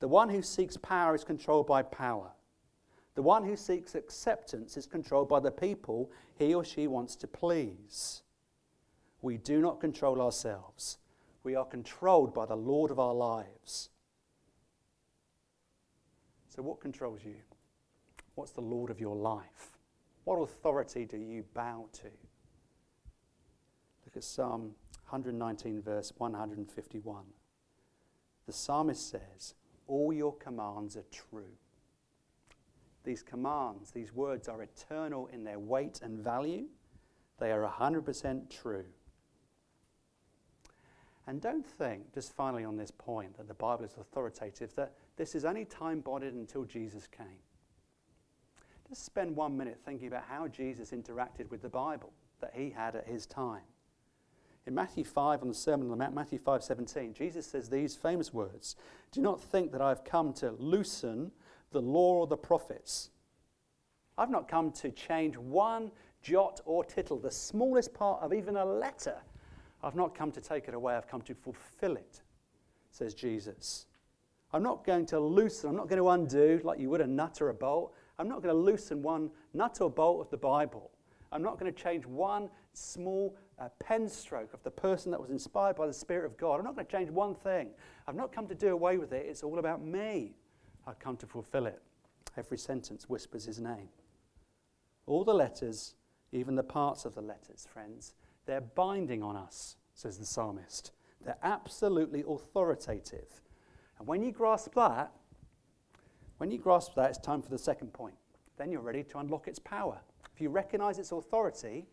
The 0.00 0.08
one 0.08 0.28
who 0.28 0.42
seeks 0.42 0.76
power 0.76 1.14
is 1.14 1.24
controlled 1.24 1.66
by 1.66 1.80
power. 1.82 2.32
The 3.14 3.22
one 3.22 3.44
who 3.44 3.56
seeks 3.56 3.94
acceptance 3.94 4.76
is 4.76 4.86
controlled 4.86 5.30
by 5.30 5.40
the 5.40 5.50
people 5.50 6.10
he 6.36 6.52
or 6.52 6.64
she 6.64 6.86
wants 6.88 7.16
to 7.16 7.26
please. 7.26 8.23
We 9.24 9.38
do 9.38 9.62
not 9.62 9.80
control 9.80 10.20
ourselves. 10.20 10.98
We 11.44 11.54
are 11.54 11.64
controlled 11.64 12.34
by 12.34 12.44
the 12.44 12.58
Lord 12.58 12.90
of 12.90 12.98
our 12.98 13.14
lives. 13.14 13.88
So, 16.50 16.60
what 16.60 16.78
controls 16.78 17.20
you? 17.24 17.36
What's 18.34 18.50
the 18.50 18.60
Lord 18.60 18.90
of 18.90 19.00
your 19.00 19.16
life? 19.16 19.78
What 20.24 20.36
authority 20.36 21.06
do 21.06 21.16
you 21.16 21.42
bow 21.54 21.86
to? 21.94 22.10
Look 24.04 24.14
at 24.14 24.24
Psalm 24.24 24.74
119, 25.08 25.80
verse 25.80 26.12
151. 26.18 27.24
The 28.44 28.52
psalmist 28.52 29.08
says, 29.08 29.54
All 29.86 30.12
your 30.12 30.34
commands 30.34 30.98
are 30.98 31.06
true. 31.10 31.56
These 33.04 33.22
commands, 33.22 33.90
these 33.90 34.12
words 34.12 34.48
are 34.48 34.62
eternal 34.62 35.28
in 35.28 35.44
their 35.44 35.58
weight 35.58 36.00
and 36.02 36.18
value. 36.18 36.66
They 37.38 37.52
are 37.52 37.66
100% 37.66 38.50
true. 38.50 38.84
And 41.26 41.40
don't 41.40 41.66
think, 41.66 42.12
just 42.12 42.34
finally 42.34 42.64
on 42.64 42.76
this 42.76 42.90
point, 42.90 43.36
that 43.38 43.48
the 43.48 43.54
Bible 43.54 43.84
is 43.84 43.94
authoritative, 43.98 44.74
that 44.74 44.92
this 45.16 45.34
is 45.34 45.44
only 45.44 45.64
time 45.64 46.00
bonded 46.00 46.34
until 46.34 46.64
Jesus 46.64 47.06
came. 47.06 47.40
Just 48.88 49.06
spend 49.06 49.34
one 49.34 49.56
minute 49.56 49.78
thinking 49.84 50.08
about 50.08 50.24
how 50.28 50.48
Jesus 50.48 50.90
interacted 50.90 51.50
with 51.50 51.62
the 51.62 51.68
Bible 51.68 52.12
that 52.40 52.52
he 52.54 52.70
had 52.70 52.94
at 52.94 53.06
his 53.06 53.24
time. 53.24 53.62
In 54.66 54.74
Matthew 54.74 55.04
5, 55.04 55.42
on 55.42 55.48
the 55.48 55.54
Sermon 55.54 55.86
on 55.86 55.90
the 55.90 55.96
Mount, 55.96 56.14
Matthew 56.14 56.38
5 56.38 56.62
17, 56.62 57.14
Jesus 57.14 57.46
says 57.46 57.68
these 57.68 57.96
famous 57.96 58.32
words 58.32 58.76
Do 59.12 59.20
not 59.20 59.40
think 59.40 59.72
that 59.72 59.82
I've 59.82 60.04
come 60.04 60.32
to 60.34 60.52
loosen 60.52 61.32
the 61.70 61.82
law 61.82 62.20
or 62.20 62.26
the 62.26 62.36
prophets. 62.36 63.10
I've 64.16 64.30
not 64.30 64.48
come 64.48 64.70
to 64.72 64.90
change 64.90 65.36
one 65.36 65.90
jot 66.22 66.60
or 66.64 66.84
tittle, 66.84 67.18
the 67.18 67.30
smallest 67.30 67.92
part 67.92 68.22
of 68.22 68.32
even 68.32 68.56
a 68.56 68.64
letter 68.64 69.16
I've 69.84 69.94
not 69.94 70.14
come 70.14 70.32
to 70.32 70.40
take 70.40 70.66
it 70.66 70.74
away, 70.74 70.94
I've 70.96 71.06
come 71.06 71.20
to 71.22 71.34
fulfill 71.34 71.96
it, 71.96 72.22
says 72.90 73.14
Jesus. 73.14 73.86
I'm 74.52 74.62
not 74.62 74.84
going 74.84 75.04
to 75.06 75.20
loosen, 75.20 75.68
I'm 75.70 75.76
not 75.76 75.88
going 75.88 76.00
to 76.00 76.08
undo 76.08 76.60
like 76.64 76.78
you 76.78 76.88
would 76.90 77.00
a 77.00 77.06
nut 77.06 77.40
or 77.40 77.50
a 77.50 77.54
bolt. 77.54 77.94
I'm 78.18 78.28
not 78.28 78.42
going 78.42 78.54
to 78.54 78.60
loosen 78.60 79.02
one 79.02 79.30
nut 79.52 79.78
or 79.80 79.90
bolt 79.90 80.20
of 80.20 80.30
the 80.30 80.36
Bible. 80.36 80.90
I'm 81.32 81.42
not 81.42 81.58
going 81.58 81.72
to 81.72 81.82
change 81.82 82.06
one 82.06 82.48
small 82.72 83.36
uh, 83.58 83.68
pen 83.80 84.08
stroke 84.08 84.54
of 84.54 84.62
the 84.62 84.70
person 84.70 85.10
that 85.10 85.20
was 85.20 85.30
inspired 85.30 85.76
by 85.76 85.86
the 85.86 85.92
Spirit 85.92 86.24
of 86.24 86.36
God. 86.36 86.58
I'm 86.58 86.64
not 86.64 86.76
going 86.76 86.86
to 86.86 86.92
change 86.92 87.10
one 87.10 87.34
thing. 87.34 87.70
I've 88.06 88.14
not 88.14 88.32
come 88.32 88.46
to 88.46 88.54
do 88.54 88.68
away 88.68 88.98
with 88.98 89.12
it. 89.12 89.26
It's 89.28 89.42
all 89.42 89.58
about 89.58 89.84
me. 89.84 90.36
I've 90.86 90.98
come 90.98 91.16
to 91.18 91.26
fulfill 91.26 91.66
it. 91.66 91.82
Every 92.36 92.58
sentence 92.58 93.08
whispers 93.08 93.44
his 93.44 93.60
name. 93.60 93.88
All 95.06 95.24
the 95.24 95.34
letters, 95.34 95.94
even 96.32 96.54
the 96.54 96.62
parts 96.62 97.04
of 97.04 97.14
the 97.14 97.20
letters, 97.20 97.66
friends, 97.70 98.14
they're 98.46 98.60
binding 98.60 99.22
on 99.22 99.36
us, 99.36 99.76
says 99.94 100.18
the 100.18 100.26
psalmist. 100.26 100.92
They're 101.24 101.38
absolutely 101.42 102.22
authoritative. 102.26 103.40
And 103.98 104.06
when 104.06 104.22
you 104.22 104.32
grasp 104.32 104.74
that, 104.74 105.12
when 106.38 106.50
you 106.50 106.58
grasp 106.58 106.94
that, 106.96 107.10
it's 107.10 107.18
time 107.18 107.42
for 107.42 107.50
the 107.50 107.58
second 107.58 107.92
point. 107.92 108.14
Then 108.56 108.70
you're 108.70 108.80
ready 108.80 109.02
to 109.04 109.18
unlock 109.18 109.48
its 109.48 109.58
power. 109.58 110.00
If 110.34 110.40
you 110.40 110.50
recognize 110.50 110.98
its 110.98 111.12
authority, 111.12 111.86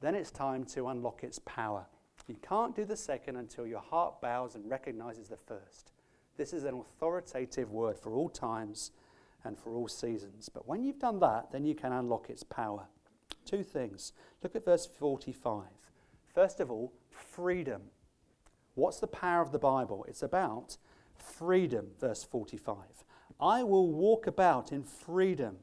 then 0.00 0.14
it's 0.14 0.30
time 0.30 0.64
to 0.66 0.88
unlock 0.88 1.22
its 1.24 1.38
power. 1.40 1.86
You 2.26 2.36
can't 2.36 2.74
do 2.74 2.84
the 2.84 2.96
second 2.96 3.36
until 3.36 3.66
your 3.66 3.80
heart 3.80 4.20
bows 4.20 4.54
and 4.54 4.68
recognizes 4.68 5.28
the 5.28 5.36
first. 5.36 5.92
This 6.36 6.52
is 6.52 6.64
an 6.64 6.74
authoritative 6.74 7.70
word 7.70 7.98
for 7.98 8.14
all 8.14 8.28
times 8.28 8.92
and 9.44 9.58
for 9.58 9.74
all 9.74 9.88
seasons. 9.88 10.48
But 10.48 10.66
when 10.66 10.84
you've 10.84 10.98
done 10.98 11.18
that, 11.20 11.50
then 11.52 11.64
you 11.64 11.74
can 11.74 11.92
unlock 11.92 12.30
its 12.30 12.42
power. 12.42 12.86
Two 13.44 13.62
things. 13.62 14.12
Look 14.42 14.56
at 14.56 14.64
verse 14.64 14.86
45. 14.86 15.64
First 16.34 16.60
of 16.60 16.70
all, 16.70 16.92
freedom. 17.10 17.82
What's 18.74 19.00
the 19.00 19.06
power 19.06 19.42
of 19.42 19.52
the 19.52 19.58
Bible? 19.58 20.04
It's 20.08 20.22
about 20.22 20.78
freedom, 21.16 21.88
verse 22.00 22.24
45. 22.24 22.76
I 23.40 23.62
will 23.62 23.92
walk 23.92 24.26
about 24.26 24.72
in 24.72 24.84
freedom. 24.84 25.56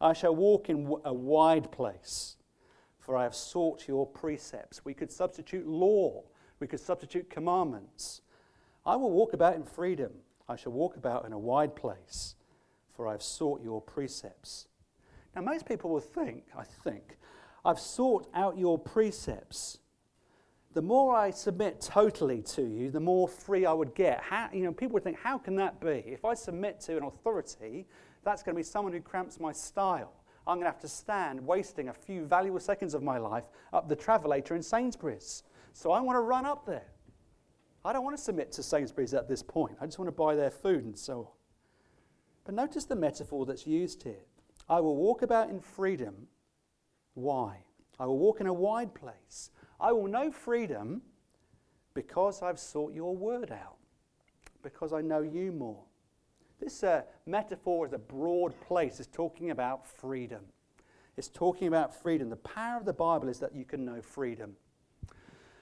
I 0.00 0.12
shall 0.12 0.34
walk 0.34 0.70
in 0.70 0.94
a 1.04 1.12
wide 1.12 1.72
place, 1.72 2.36
for 2.98 3.16
I 3.16 3.24
have 3.24 3.34
sought 3.34 3.88
your 3.88 4.06
precepts. 4.06 4.84
We 4.84 4.94
could 4.94 5.10
substitute 5.10 5.66
law, 5.66 6.22
we 6.60 6.66
could 6.66 6.80
substitute 6.80 7.28
commandments. 7.28 8.22
I 8.86 8.96
will 8.96 9.10
walk 9.10 9.32
about 9.32 9.56
in 9.56 9.64
freedom. 9.64 10.12
I 10.48 10.56
shall 10.56 10.72
walk 10.72 10.96
about 10.96 11.26
in 11.26 11.32
a 11.32 11.38
wide 11.38 11.76
place, 11.76 12.36
for 12.94 13.06
I 13.06 13.12
have 13.12 13.22
sought 13.22 13.62
your 13.62 13.82
precepts. 13.82 14.67
Now, 15.38 15.44
most 15.44 15.66
people 15.66 15.90
will 15.90 16.00
think, 16.00 16.46
I 16.58 16.64
think, 16.64 17.16
I've 17.64 17.78
sought 17.78 18.28
out 18.34 18.58
your 18.58 18.76
precepts. 18.76 19.78
The 20.74 20.82
more 20.82 21.14
I 21.14 21.30
submit 21.30 21.80
totally 21.80 22.42
to 22.42 22.62
you, 22.62 22.90
the 22.90 22.98
more 22.98 23.28
free 23.28 23.64
I 23.64 23.72
would 23.72 23.94
get. 23.94 24.20
How, 24.20 24.48
you 24.52 24.64
know, 24.64 24.72
people 24.72 24.94
would 24.94 25.04
think, 25.04 25.16
how 25.16 25.38
can 25.38 25.54
that 25.54 25.80
be? 25.80 26.02
If 26.06 26.24
I 26.24 26.34
submit 26.34 26.80
to 26.80 26.96
an 26.96 27.04
authority, 27.04 27.86
that's 28.24 28.42
going 28.42 28.56
to 28.56 28.58
be 28.58 28.64
someone 28.64 28.92
who 28.92 29.00
cramps 29.00 29.38
my 29.38 29.52
style. 29.52 30.12
I'm 30.44 30.56
going 30.56 30.64
to 30.64 30.72
have 30.72 30.80
to 30.80 30.88
stand 30.88 31.46
wasting 31.46 31.88
a 31.88 31.94
few 31.94 32.24
valuable 32.24 32.58
seconds 32.58 32.92
of 32.92 33.04
my 33.04 33.18
life 33.18 33.44
up 33.72 33.88
the 33.88 33.94
travelator 33.94 34.56
in 34.56 34.62
Sainsbury's. 34.62 35.44
So 35.72 35.92
I 35.92 36.00
want 36.00 36.16
to 36.16 36.22
run 36.22 36.46
up 36.46 36.66
there. 36.66 36.90
I 37.84 37.92
don't 37.92 38.02
want 38.02 38.16
to 38.16 38.22
submit 38.22 38.50
to 38.52 38.62
Sainsbury's 38.64 39.14
at 39.14 39.28
this 39.28 39.44
point. 39.44 39.76
I 39.80 39.86
just 39.86 40.00
want 40.00 40.08
to 40.08 40.12
buy 40.12 40.34
their 40.34 40.50
food 40.50 40.84
and 40.84 40.98
so 40.98 41.18
on. 41.18 41.26
But 42.44 42.54
notice 42.56 42.86
the 42.86 42.96
metaphor 42.96 43.46
that's 43.46 43.68
used 43.68 44.02
here. 44.02 44.24
I 44.68 44.80
will 44.80 44.96
walk 44.96 45.22
about 45.22 45.50
in 45.50 45.60
freedom. 45.60 46.26
Why? 47.14 47.58
I 47.98 48.06
will 48.06 48.18
walk 48.18 48.40
in 48.40 48.46
a 48.46 48.52
wide 48.52 48.94
place. 48.94 49.50
I 49.80 49.92
will 49.92 50.06
know 50.06 50.30
freedom 50.30 51.02
because 51.94 52.42
I've 52.42 52.58
sought 52.58 52.94
your 52.94 53.16
word 53.16 53.50
out, 53.50 53.76
because 54.62 54.92
I 54.92 55.00
know 55.00 55.22
you 55.22 55.52
more. 55.52 55.82
This 56.60 56.82
uh, 56.82 57.02
metaphor 57.26 57.86
is 57.86 57.92
a 57.92 57.98
broad 57.98 58.54
place. 58.60 59.00
It's 59.00 59.08
talking 59.08 59.50
about 59.50 59.86
freedom. 59.86 60.42
It's 61.16 61.28
talking 61.28 61.68
about 61.68 61.94
freedom. 62.00 62.30
The 62.30 62.36
power 62.36 62.76
of 62.76 62.84
the 62.84 62.92
Bible 62.92 63.28
is 63.28 63.38
that 63.40 63.54
you 63.54 63.64
can 63.64 63.84
know 63.84 64.00
freedom. 64.00 64.56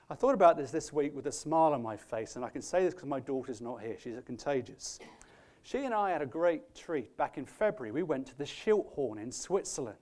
I 0.09 0.15
thought 0.15 0.35
about 0.35 0.57
this 0.57 0.71
this 0.71 0.93
week 0.93 1.17
with 1.17 1.27
a 1.27 1.33
smile 1.33 1.73
on 1.73 1.83
my 1.83 1.97
face, 1.97 2.37
and 2.37 2.45
I 2.45 2.49
can 2.49 2.63
say 2.63 2.85
this 2.85 2.95
because 2.95 3.09
my 3.09 3.21
daughter's 3.21 3.61
not 3.61 3.81
here. 3.81 3.97
She's 3.99 4.17
contagious. 4.25 4.99
She 5.67 5.79
and 5.79 5.93
I 5.93 6.13
had 6.13 6.23
a 6.23 6.27
great 6.27 6.77
treat 6.77 7.17
back 7.17 7.39
in 7.39 7.45
February. 7.45 7.91
We 7.91 8.05
went 8.05 8.29
to 8.29 8.39
the 8.39 8.45
Schilthorn 8.45 9.21
in 9.21 9.33
Switzerland. 9.33 9.99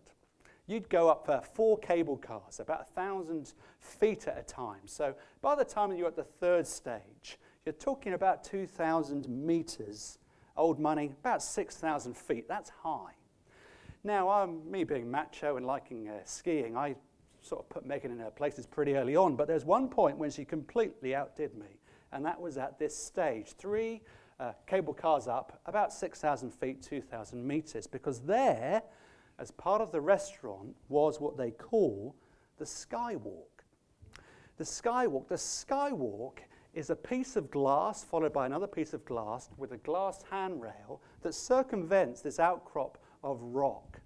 You'd 0.67 0.91
go 0.91 1.09
up 1.09 1.25
for 1.25 1.41
four 1.55 1.79
cable 1.79 2.19
cars, 2.19 2.61
about 2.61 2.83
a 2.83 2.93
thousand 2.93 3.55
feet 3.79 4.29
at 4.29 4.37
a 4.39 4.43
time. 4.43 4.83
So 4.85 5.15
by 5.41 5.55
the 5.55 5.65
time 5.65 5.91
you're 5.97 6.09
at 6.09 6.17
the 6.17 6.23
third 6.23 6.67
stage, 6.67 7.39
you're 7.65 7.73
talking 7.73 8.13
about 8.13 8.45
2,000 8.45 9.27
meters. 9.27 10.19
Old 10.55 10.79
money, 10.79 11.15
about 11.19 11.43
6,000 11.43 12.15
feet. 12.15 12.47
That's 12.47 12.69
high. 12.69 13.15
Now, 14.05 14.29
um, 14.29 14.71
me 14.71 14.85
being 14.85 15.11
macho 15.11 15.57
and 15.57 15.65
liking 15.65 16.11
uh, 16.11 16.19
skiing, 16.27 16.77
I 16.77 16.95
sort 17.41 17.63
of 17.63 17.71
put 17.71 17.87
Megan 17.87 18.11
in 18.11 18.19
her 18.19 18.31
places 18.31 18.67
pretty 18.67 18.97
early 18.97 19.17
on, 19.17 19.35
but 19.35 19.49
there's 19.49 19.65
one 19.65 19.89
point 19.89 20.19
when 20.19 20.31
she 20.31 20.45
completely 20.45 21.15
outdid 21.15 21.57
me, 21.57 21.81
and 22.13 22.23
that 22.27 22.39
was 22.39 22.59
at 22.59 22.79
this 22.79 22.95
stage. 22.95 23.55
Three 23.57 24.03
uh, 24.41 24.53
cable 24.67 24.95
cars 24.95 25.29
up, 25.29 25.61
about 25.67 25.93
6,000 25.93 26.51
feet, 26.51 26.83
2,000 26.83 27.47
meters, 27.47 27.87
because 27.87 28.21
there, 28.21 28.83
as 29.39 29.51
part 29.51 29.81
of 29.81 29.93
the 29.93 30.01
restaurant, 30.01 30.75
was 30.89 31.21
what 31.21 31.37
they 31.37 31.51
call 31.51 32.15
the 32.59 32.65
skywalk. 32.65 33.63
The 34.57 34.65
skywalk, 34.65 35.29
the 35.29 35.35
skywalk 35.35 36.39
is 36.75 36.91
a 36.91 36.97
piece 36.97 37.37
of 37.37 37.51
glass 37.51 38.03
followed 38.03 38.33
by 38.33 38.47
another 38.47 38.67
piece 38.67 38.93
of 38.93 39.05
glass 39.05 39.49
with 39.57 39.73
a 39.73 39.77
glass 39.79 40.25
handrail 40.31 41.01
that 41.23 41.35
circumvents 41.35 42.21
this 42.21 42.39
outcrop 42.39 42.99
of 43.23 43.41
rock. 43.41 44.01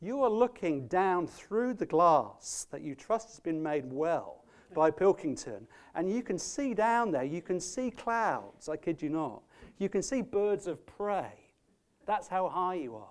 You 0.00 0.22
are 0.22 0.30
looking 0.30 0.88
down 0.88 1.26
through 1.26 1.74
the 1.74 1.86
glass 1.86 2.66
that 2.70 2.82
you 2.82 2.94
trust 2.94 3.28
has 3.28 3.40
been 3.40 3.62
made 3.62 3.90
well 3.90 4.44
by 4.74 4.90
Pilkington, 4.90 5.66
and 5.94 6.10
you 6.10 6.22
can 6.22 6.38
see 6.38 6.74
down 6.74 7.10
there, 7.10 7.24
you 7.24 7.40
can 7.40 7.60
see 7.60 7.90
clouds, 7.90 8.68
I 8.68 8.76
kid 8.76 9.00
you 9.00 9.08
not. 9.08 9.42
You 9.78 9.88
can 9.88 10.02
see 10.02 10.22
birds 10.22 10.66
of 10.66 10.84
prey. 10.86 11.32
That's 12.06 12.28
how 12.28 12.48
high 12.48 12.74
you 12.74 12.96
are. 12.96 13.08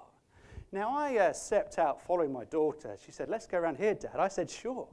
Now, 0.72 0.96
I 0.96 1.18
uh, 1.18 1.34
stepped 1.34 1.78
out 1.78 2.02
following 2.02 2.34
my 2.34 2.46
daughter. 2.46 2.98
She 3.04 3.12
said, 3.12 3.30
Let's 3.30 3.46
go 3.46 3.58
around 3.58 3.78
here, 3.78 3.94
Dad. 3.94 4.18
I 4.18 4.28
said, 4.28 4.50
Sure. 4.50 4.88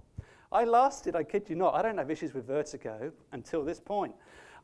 I 0.51 0.65
lasted, 0.65 1.17
I 1.17 1.23
kid 1.23 1.49
you 1.49 1.57
not, 1.57 1.75
I 1.75 1.81
don't 1.81 1.97
have 1.97 2.11
issues 2.11 2.35
with 2.35 2.47
vertigo 2.47 3.11
until 3.33 3.65
this 3.65 3.81
point. 3.81 4.15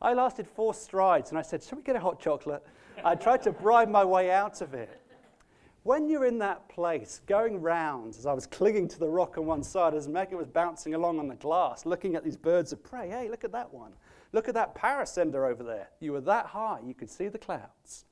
I 0.01 0.13
lasted 0.13 0.47
four 0.47 0.73
strides 0.73 1.31
and 1.31 1.39
I 1.39 1.41
said, 1.41 1.63
Shall 1.63 1.77
we 1.77 1.83
get 1.83 1.95
a 1.95 1.99
hot 1.99 2.19
chocolate? 2.19 2.63
I 3.03 3.15
tried 3.15 3.41
to 3.43 3.51
bribe 3.51 3.89
my 3.89 4.05
way 4.05 4.29
out 4.31 4.61
of 4.61 4.73
it. 4.73 5.01
When 5.83 6.07
you're 6.07 6.25
in 6.25 6.37
that 6.39 6.67
place, 6.69 7.21
going 7.25 7.61
round, 7.61 8.15
as 8.15 8.25
I 8.25 8.33
was 8.33 8.45
clinging 8.45 8.87
to 8.89 8.99
the 8.99 9.07
rock 9.07 9.37
on 9.37 9.45
one 9.45 9.63
side, 9.63 9.93
as 9.93 10.07
Megan 10.07 10.37
was 10.37 10.47
bouncing 10.47 10.93
along 10.93 11.19
on 11.19 11.27
the 11.27 11.35
glass, 11.35 11.85
looking 11.85 12.15
at 12.15 12.23
these 12.23 12.37
birds 12.37 12.71
of 12.73 12.83
prey, 12.83 13.09
hey, 13.09 13.29
look 13.29 13.43
at 13.43 13.51
that 13.53 13.73
one. 13.73 13.93
Look 14.31 14.47
at 14.47 14.53
that 14.53 14.75
parascender 14.75 15.49
over 15.49 15.63
there. 15.63 15.89
You 15.99 16.13
were 16.13 16.21
that 16.21 16.47
high, 16.47 16.79
you 16.85 16.93
could 16.93 17.09
see 17.09 17.27
the 17.27 17.37
clouds. 17.37 18.05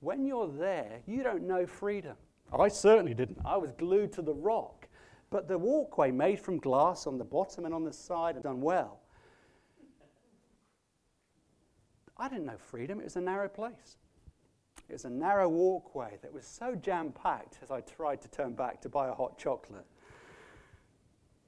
When 0.00 0.24
you're 0.24 0.48
there, 0.48 1.00
you 1.06 1.22
don't 1.22 1.46
know 1.46 1.66
freedom. 1.66 2.16
I 2.58 2.68
certainly 2.68 3.14
didn't. 3.14 3.38
I 3.44 3.56
was 3.56 3.72
glued 3.72 4.12
to 4.14 4.22
the 4.22 4.34
rock. 4.34 4.88
But 5.30 5.48
the 5.48 5.56
walkway, 5.56 6.10
made 6.10 6.40
from 6.40 6.58
glass 6.58 7.06
on 7.06 7.16
the 7.16 7.24
bottom 7.24 7.64
and 7.64 7.74
on 7.74 7.84
the 7.84 7.92
side, 7.92 8.34
had 8.34 8.44
done 8.44 8.60
well. 8.60 9.00
I 12.18 12.28
didn't 12.28 12.44
know 12.44 12.58
freedom, 12.58 13.00
it 13.00 13.04
was 13.04 13.16
a 13.16 13.20
narrow 13.20 13.48
place. 13.48 13.96
It 14.88 14.92
was 14.92 15.04
a 15.06 15.10
narrow 15.10 15.48
walkway 15.48 16.18
that 16.20 16.32
was 16.32 16.46
so 16.46 16.74
jam 16.74 17.12
packed 17.12 17.58
as 17.62 17.70
I 17.70 17.80
tried 17.80 18.20
to 18.22 18.28
turn 18.28 18.52
back 18.52 18.82
to 18.82 18.88
buy 18.88 19.08
a 19.08 19.14
hot 19.14 19.38
chocolate 19.38 19.86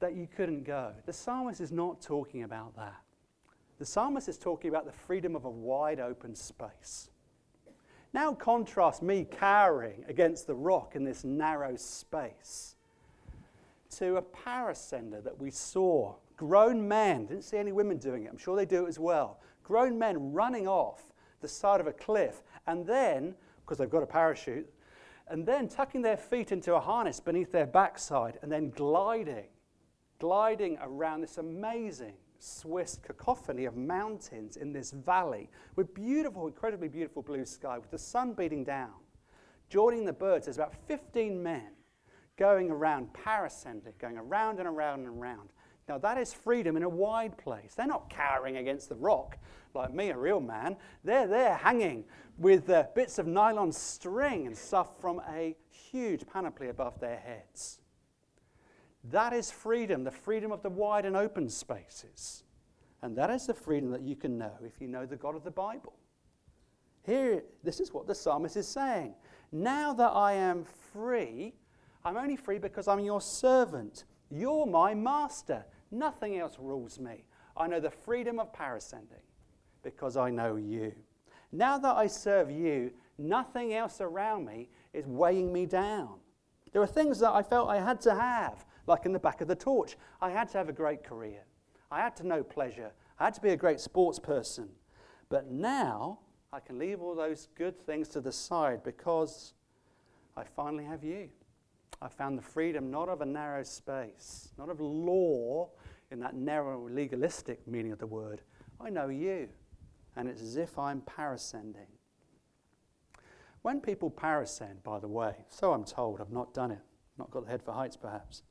that 0.01 0.15
you 0.15 0.27
couldn't 0.27 0.65
go. 0.65 0.93
The 1.05 1.13
psalmist 1.13 1.61
is 1.61 1.71
not 1.71 2.01
talking 2.01 2.43
about 2.43 2.75
that. 2.77 3.04
The 3.85 3.91
psalmist 3.91 4.31
is 4.31 4.39
talking 4.39 4.71
about 4.71 4.87
the 4.87 4.93
freedom 4.93 5.37
of 5.37 5.45
a 5.45 5.51
wide 5.51 6.01
open 6.01 6.35
space. 6.35 7.11
Now, 8.15 8.33
contrast 8.33 9.03
me 9.03 9.27
cowering 9.31 10.07
against 10.09 10.47
the 10.47 10.55
rock 10.55 10.97
in 10.97 11.05
this 11.05 11.23
narrow 11.23 11.77
space 11.77 12.77
to 13.99 14.17
a 14.17 14.23
parascender 14.23 15.23
that 15.23 15.39
we 15.39 15.51
saw. 15.51 16.15
Grown 16.39 16.89
men, 16.89 17.27
didn't 17.27 17.45
see 17.45 17.59
any 17.59 17.73
women 17.73 17.99
doing 17.99 18.25
it, 18.25 18.31
I'm 18.31 18.39
sure 18.39 18.57
they 18.57 18.65
do 18.65 18.87
it 18.87 18.89
as 18.89 18.99
well. 18.99 19.41
Grown 19.63 19.99
men 19.99 20.33
running 20.33 20.67
off 20.67 21.13
the 21.43 21.49
side 21.49 21.83
of 21.83 21.87
a 21.87 21.93
cliff 21.93 22.43
and 22.67 22.87
then, 22.87 23.35
because 23.61 23.77
they've 23.77 23.91
got 23.91 24.03
a 24.03 24.07
parachute, 24.07 24.67
and 25.29 25.45
then 25.45 25.69
tucking 25.69 26.01
their 26.01 26.17
feet 26.17 26.53
into 26.53 26.75
a 26.75 26.81
harness 26.81 27.21
beneath 27.21 27.53
their 27.53 27.67
backside 27.67 28.39
and 28.41 28.51
then 28.51 28.71
gliding, 28.71 29.49
gliding 30.19 30.79
around 30.81 31.21
this 31.21 31.37
amazing 31.37 32.15
Swiss 32.45 32.99
cacophony 33.03 33.65
of 33.65 33.77
mountains 33.77 34.57
in 34.57 34.73
this 34.73 34.91
valley 34.91 35.49
with 35.77 35.95
beautiful, 35.95 36.47
incredibly 36.47 36.89
beautiful 36.89 37.23
blue 37.23 37.45
sky 37.45 37.79
with 37.79 37.91
the 37.91 37.99
sun 37.99 38.35
beating 38.35 38.65
down. 38.65 38.93
Joining 39.71 40.05
the 40.05 40.13
birds, 40.13 40.47
there's 40.47 40.59
about 40.59 40.75
15 40.87 41.43
men 41.43 41.71
going 42.37 42.71
around, 42.71 43.09
parascending, 43.15 43.95
going 43.99 44.19
around 44.19 44.59
and 44.59 44.69
around 44.69 45.07
and 45.07 45.21
around. 45.21 45.49
Now, 45.89 45.99
that 45.99 46.19
is 46.19 46.33
freedom 46.33 46.77
in 46.77 46.83
a 46.83 46.89
wide 46.89 47.37
place. 47.37 47.75
They're 47.75 47.87
not 47.87 48.11
cowering 48.11 48.57
against 48.59 48.89
the 48.89 48.95
rock 48.95 49.39
like 49.75 49.93
me, 49.93 50.11
a 50.11 50.17
real 50.17 50.41
man. 50.41 50.77
They're 51.03 51.27
there 51.27 51.57
hanging 51.57 52.05
with 52.39 52.69
uh, 52.71 52.85
bits 52.95 53.19
of 53.19 53.27
nylon 53.27 53.73
string 53.73 54.47
and 54.47 54.57
stuff 54.57 55.01
from 55.01 55.21
a 55.29 55.57
huge 55.71 56.27
panoply 56.27 56.69
above 56.69 57.01
their 57.01 57.17
heads. 57.17 57.81
That 59.11 59.33
is 59.33 59.51
freedom, 59.51 60.05
the 60.05 60.11
freedom 60.11 60.51
of 60.51 60.63
the 60.63 60.71
wide 60.71 61.05
and 61.05 61.17
open 61.17 61.49
spaces. 61.49 62.43
And 63.03 63.17
that 63.17 63.31
is 63.31 63.47
the 63.47 63.55
freedom 63.55 63.91
that 63.91 64.01
you 64.01 64.17
can 64.17 64.39
know 64.39 64.53
if 64.65 64.81
you 64.81 64.89
know 64.89 65.05
the 65.05 65.17
God 65.17 65.37
of 65.37 65.45
the 65.45 65.51
Bible. 65.51 65.93
Here, 67.05 67.43
this 67.63 67.81
is 67.81 67.93
what 67.93 68.07
the 68.07 68.15
psalmist 68.15 68.57
is 68.57 68.67
saying. 68.67 69.15
Now 69.53 69.93
that 69.93 70.11
I 70.11 70.33
am 70.33 70.65
free, 70.65 71.55
I'm 72.03 72.17
only 72.17 72.37
free 72.37 72.59
because 72.59 72.89
I'm 72.89 73.01
your 73.01 73.21
servant. 73.21 74.05
You're 74.31 74.67
my 74.67 74.95
master. 74.95 75.67
Nothing 75.91 76.39
else 76.39 76.57
rules 76.59 76.99
me. 76.99 77.25
I 77.57 77.67
know 77.67 77.81
the 77.81 77.91
freedom 77.91 78.39
of 78.41 78.53
parascending 78.53 79.23
because 79.83 80.17
I 80.17 80.31
know 80.31 80.57
you. 80.57 80.93
Now 81.53 81.79
that 81.79 81.97
I 81.97 82.07
serve 82.07 82.51
you, 82.51 82.91
nothing 83.19 83.75
else 83.75 84.01
around 84.01 84.47
me 84.47 84.71
is 84.93 85.07
weighing 85.07 85.53
me 85.53 85.67
down. 85.67 86.19
There 86.73 86.83
are 86.83 86.87
things 86.87 87.21
that 87.21 87.31
I 87.31 87.43
felt 87.43 87.69
I 87.69 87.81
had 87.81 88.01
to 88.01 88.15
have, 88.15 88.65
like 88.87 89.07
in 89.07 89.13
the 89.13 89.19
back 89.19 89.41
of 89.41 89.49
the 89.49 89.57
torch. 89.57 89.97
I 90.21 90.31
had 90.31 90.49
to 90.51 90.59
have 90.59 90.69
a 90.69 90.73
great 90.73 91.05
career. 91.05 91.45
I 91.91 92.01
had 92.01 92.17
to 92.17 92.27
know 92.27 92.43
pleasure. 92.43 92.93
I 93.19 93.25
had 93.25 93.35
to 93.35 93.41
be 93.41 93.51
a 93.51 93.57
great 93.57 93.81
sports 93.81 94.19
person. 94.19 94.69
But 95.29 95.51
now 95.51 96.21
I 96.53 96.61
can 96.61 96.79
leave 96.79 97.01
all 97.01 97.15
those 97.15 97.49
good 97.55 97.79
things 97.79 98.09
to 98.09 98.21
the 98.21 98.33
side 98.33 98.83
because 98.83 99.55
I 100.37 100.45
finally 100.45 100.85
have 100.85 101.05
you. 101.05 101.29
I 102.03 102.09
found 102.09 102.37
the 102.37 102.43
freedom 102.43 102.91
not 102.91 103.09
of 103.09 103.21
a 103.21 103.27
narrow 103.27 103.63
space, 103.63 104.51
not 104.59 104.69
of 104.69 104.81
law 104.81 105.71
in 106.11 106.21
that 106.21 106.35
narrow 106.35 106.89
legalistic 106.89 107.67
meaning 107.67 107.93
of 107.93 107.99
the 107.99 108.07
word. 108.07 108.43
I 108.81 108.91
know 108.91 109.09
you, 109.09 109.49
and 110.17 110.29
it's 110.29 110.43
as 110.43 110.57
if 110.57 110.79
I'm 110.79 111.01
parascending. 111.03 111.89
When 113.63 113.81
people 113.81 114.11
parascend, 114.11 114.83
by 114.83 114.99
the 114.99 115.09
way, 115.09 115.35
so 115.49 115.73
I'm 115.73 115.85
told, 115.85 116.21
I've 116.21 116.31
not 116.31 116.53
done 116.53 116.71
it, 116.71 116.83
not 117.19 117.31
got 117.31 117.45
the 117.47 117.51
head 117.51 117.63
for 117.63 117.73
heights 117.73 117.97
perhaps, 117.97 118.43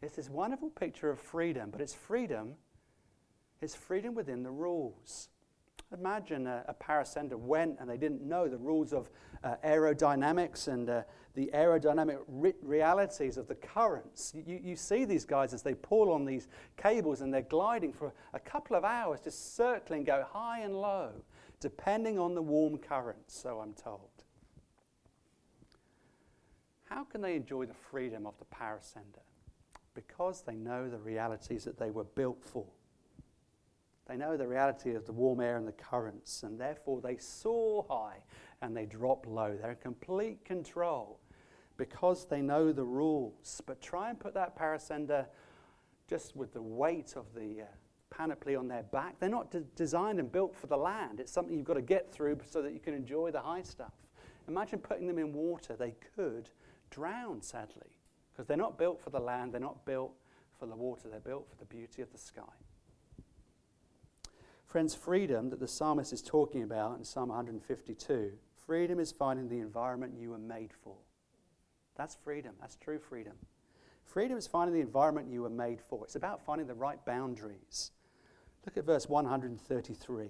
it's 0.00 0.16
this 0.16 0.30
wonderful 0.30 0.70
picture 0.70 1.10
of 1.10 1.18
freedom, 1.18 1.70
but 1.70 1.80
it's 1.80 1.94
freedom, 1.94 2.54
it's 3.60 3.74
freedom 3.74 4.14
within 4.14 4.42
the 4.42 4.50
rules. 4.50 5.28
Imagine 5.92 6.46
a, 6.46 6.64
a 6.68 6.74
parascender 6.74 7.38
went 7.38 7.78
and 7.80 7.88
they 7.88 7.96
didn't 7.96 8.22
know 8.22 8.46
the 8.46 8.58
rules 8.58 8.92
of 8.92 9.10
uh, 9.42 9.54
aerodynamics 9.64 10.68
and 10.68 10.88
uh, 10.88 11.02
the 11.34 11.50
aerodynamic 11.54 12.18
re- 12.28 12.54
realities 12.62 13.36
of 13.36 13.48
the 13.48 13.54
currents. 13.54 14.34
You, 14.34 14.60
you 14.62 14.76
see 14.76 15.04
these 15.04 15.24
guys 15.24 15.54
as 15.54 15.62
they 15.62 15.74
pull 15.74 16.12
on 16.12 16.24
these 16.24 16.46
cables 16.76 17.20
and 17.22 17.32
they're 17.32 17.42
gliding 17.42 17.92
for 17.92 18.12
a 18.34 18.40
couple 18.40 18.76
of 18.76 18.84
hours, 18.84 19.20
just 19.22 19.56
circling, 19.56 20.04
go 20.04 20.26
high 20.30 20.60
and 20.60 20.78
low, 20.78 21.10
depending 21.58 22.18
on 22.18 22.34
the 22.34 22.42
warm 22.42 22.76
currents, 22.76 23.36
so 23.36 23.60
I'm 23.60 23.72
told. 23.72 24.10
How 26.84 27.04
can 27.04 27.20
they 27.20 27.36
enjoy 27.36 27.66
the 27.66 27.74
freedom 27.74 28.26
of 28.26 28.34
the 28.38 28.46
parascender? 28.46 29.27
Because 30.06 30.42
they 30.42 30.54
know 30.54 30.88
the 30.88 30.98
realities 30.98 31.64
that 31.64 31.76
they 31.76 31.90
were 31.90 32.04
built 32.04 32.44
for. 32.44 32.64
They 34.06 34.16
know 34.16 34.36
the 34.36 34.46
reality 34.46 34.94
of 34.94 35.06
the 35.06 35.12
warm 35.12 35.40
air 35.40 35.56
and 35.56 35.66
the 35.66 35.72
currents, 35.72 36.44
and 36.44 36.56
therefore 36.58 37.00
they 37.00 37.16
soar 37.16 37.84
high 37.90 38.22
and 38.62 38.76
they 38.76 38.86
drop 38.86 39.26
low. 39.26 39.58
They're 39.60 39.72
in 39.72 39.76
complete 39.78 40.44
control 40.44 41.18
because 41.76 42.26
they 42.26 42.40
know 42.40 42.70
the 42.70 42.84
rules. 42.84 43.60
But 43.66 43.82
try 43.82 44.08
and 44.08 44.20
put 44.20 44.34
that 44.34 44.56
parascender 44.56 45.26
just 46.08 46.36
with 46.36 46.52
the 46.52 46.62
weight 46.62 47.14
of 47.16 47.26
the, 47.34 47.62
uh, 47.62 47.64
panoply 48.10 48.54
on 48.54 48.68
their 48.68 48.84
back. 48.84 49.18
They're 49.18 49.28
not 49.28 49.50
de- 49.50 49.60
designed 49.60 50.20
and 50.20 50.30
built 50.30 50.54
for 50.54 50.68
the 50.68 50.76
land. 50.76 51.18
It's 51.18 51.32
something 51.32 51.56
you've 51.56 51.66
got 51.66 51.74
to 51.74 51.82
get 51.82 52.12
through 52.12 52.38
so 52.48 52.62
that 52.62 52.72
you 52.72 52.80
can 52.80 52.94
enjoy 52.94 53.32
the 53.32 53.40
high 53.40 53.62
stuff. 53.62 53.94
Imagine 54.46 54.78
putting 54.78 55.08
them 55.08 55.18
in 55.18 55.32
water. 55.32 55.74
They 55.76 55.96
could 56.14 56.50
drown, 56.88 57.42
sadly, 57.42 57.97
because 58.38 58.46
they're 58.46 58.56
not 58.56 58.78
built 58.78 59.02
for 59.02 59.10
the 59.10 59.18
land, 59.18 59.52
they're 59.52 59.60
not 59.60 59.84
built 59.84 60.12
for 60.60 60.66
the 60.66 60.76
water, 60.76 61.08
they're 61.10 61.18
built 61.18 61.48
for 61.50 61.56
the 61.56 61.64
beauty 61.64 62.02
of 62.02 62.12
the 62.12 62.18
sky. 62.18 62.42
Friends, 64.64 64.94
freedom 64.94 65.50
that 65.50 65.58
the 65.58 65.66
psalmist 65.66 66.12
is 66.12 66.22
talking 66.22 66.62
about 66.62 66.96
in 66.96 67.04
Psalm 67.04 67.30
152, 67.30 68.30
freedom 68.64 69.00
is 69.00 69.10
finding 69.10 69.48
the 69.48 69.58
environment 69.58 70.14
you 70.16 70.30
were 70.30 70.38
made 70.38 70.70
for. 70.84 70.94
That's 71.96 72.14
freedom. 72.14 72.52
That's 72.60 72.76
true 72.76 73.00
freedom. 73.00 73.32
Freedom 74.04 74.38
is 74.38 74.46
finding 74.46 74.76
the 74.76 74.82
environment 74.82 75.26
you 75.28 75.42
were 75.42 75.50
made 75.50 75.80
for. 75.80 76.04
It's 76.04 76.14
about 76.14 76.44
finding 76.46 76.68
the 76.68 76.74
right 76.74 77.04
boundaries. 77.04 77.90
Look 78.64 78.76
at 78.76 78.86
verse 78.86 79.08
133. 79.08 80.28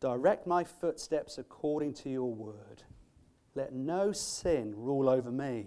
Direct 0.00 0.46
my 0.46 0.64
footsteps 0.64 1.36
according 1.36 1.92
to 1.94 2.08
your 2.08 2.32
word. 2.32 2.84
Let 3.54 3.74
no 3.74 4.12
sin 4.12 4.72
rule 4.74 5.10
over 5.10 5.30
me. 5.30 5.66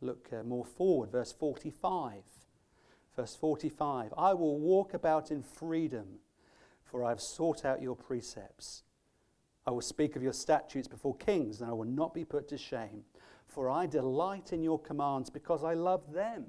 Look 0.00 0.28
uh, 0.32 0.42
more 0.42 0.64
forward, 0.64 1.10
verse 1.10 1.32
45. 1.32 2.22
Verse 3.16 3.34
45 3.34 4.14
I 4.16 4.34
will 4.34 4.58
walk 4.58 4.94
about 4.94 5.30
in 5.30 5.42
freedom, 5.42 6.20
for 6.84 7.04
I 7.04 7.08
have 7.08 7.20
sought 7.20 7.64
out 7.64 7.82
your 7.82 7.96
precepts. 7.96 8.84
I 9.66 9.70
will 9.70 9.82
speak 9.82 10.16
of 10.16 10.22
your 10.22 10.32
statutes 10.32 10.88
before 10.88 11.16
kings, 11.16 11.60
and 11.60 11.68
I 11.68 11.74
will 11.74 11.84
not 11.84 12.14
be 12.14 12.24
put 12.24 12.48
to 12.48 12.56
shame, 12.56 13.04
for 13.46 13.68
I 13.68 13.86
delight 13.86 14.52
in 14.52 14.62
your 14.62 14.78
commands 14.78 15.30
because 15.30 15.62
I 15.64 15.74
love 15.74 16.12
them. 16.12 16.46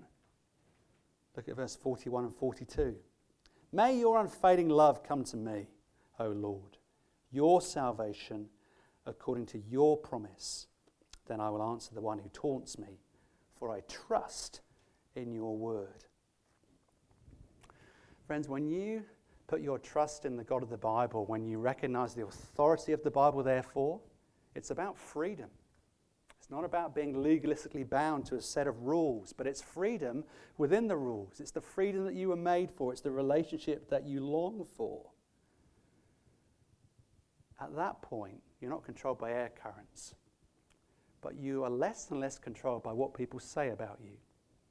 Look 1.35 1.49
at 1.49 1.55
verse 1.55 1.75
41 1.75 2.25
and 2.25 2.35
42. 2.35 2.95
May 3.71 3.97
your 3.97 4.19
unfailing 4.19 4.69
love 4.69 5.03
come 5.03 5.23
to 5.25 5.37
me, 5.37 5.67
O 6.19 6.29
Lord, 6.29 6.77
your 7.31 7.61
salvation 7.61 8.47
according 9.05 9.47
to 9.47 9.59
your 9.59 9.97
promise. 9.97 10.67
Then 11.27 11.39
I 11.39 11.49
will 11.49 11.63
answer 11.63 11.93
the 11.93 12.01
one 12.01 12.19
who 12.19 12.29
taunts 12.29 12.77
me, 12.77 12.99
for 13.59 13.69
I 13.69 13.81
trust 13.81 14.61
in 15.15 15.33
your 15.33 15.55
word. 15.55 16.05
Friends, 18.25 18.47
when 18.47 18.67
you 18.67 19.03
put 19.47 19.61
your 19.61 19.79
trust 19.79 20.25
in 20.25 20.37
the 20.37 20.43
God 20.43 20.63
of 20.63 20.69
the 20.69 20.77
Bible, 20.77 21.25
when 21.25 21.45
you 21.45 21.57
recognize 21.57 22.13
the 22.13 22.23
authority 22.23 22.93
of 22.93 23.03
the 23.03 23.11
Bible, 23.11 23.43
therefore, 23.43 23.99
it's 24.55 24.71
about 24.71 24.97
freedom. 24.97 25.49
It's 26.39 26.49
not 26.49 26.63
about 26.63 26.95
being 26.95 27.15
legalistically 27.15 27.89
bound 27.89 28.25
to 28.27 28.35
a 28.35 28.41
set 28.41 28.67
of 28.67 28.83
rules, 28.83 29.33
but 29.33 29.45
it's 29.45 29.61
freedom 29.61 30.23
within 30.57 30.87
the 30.87 30.95
rules. 30.95 31.39
It's 31.39 31.51
the 31.51 31.61
freedom 31.61 32.05
that 32.05 32.13
you 32.13 32.29
were 32.29 32.35
made 32.35 32.71
for, 32.71 32.91
it's 32.91 33.01
the 33.01 33.11
relationship 33.11 33.89
that 33.89 34.05
you 34.05 34.23
long 34.23 34.65
for. 34.77 35.01
At 37.61 37.75
that 37.75 38.01
point, 38.01 38.41
you're 38.61 38.71
not 38.71 38.85
controlled 38.85 39.19
by 39.19 39.31
air 39.31 39.51
currents, 39.61 40.15
but 41.21 41.35
you 41.35 41.63
are 41.63 41.69
less 41.69 42.09
and 42.11 42.19
less 42.19 42.37
controlled 42.37 42.83
by 42.83 42.93
what 42.93 43.13
people 43.13 43.39
say 43.39 43.69
about 43.69 43.99
you, 44.03 44.17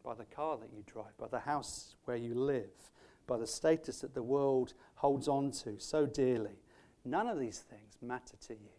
by 0.05 0.15
the 0.15 0.25
car 0.25 0.57
that 0.59 0.71
you 0.75 0.83
drive, 0.87 1.17
by 1.19 1.29
the 1.29 1.41
house 1.41 1.97
where 2.05 2.17
you 2.17 2.35
live, 2.35 2.91
by 3.27 3.37
the 3.37 3.47
status 3.47 4.01
that 4.01 4.15
the 4.15 4.23
world 4.23 4.75
holds 4.95 5.29
on 5.29 5.51
to 5.51 5.79
so 5.79 6.07
dearly. 6.07 6.59
None 7.05 7.29
of 7.29 7.39
these 7.39 7.59
things 7.59 7.97
matter 8.01 8.37
to 8.47 8.55
you. 8.55 8.71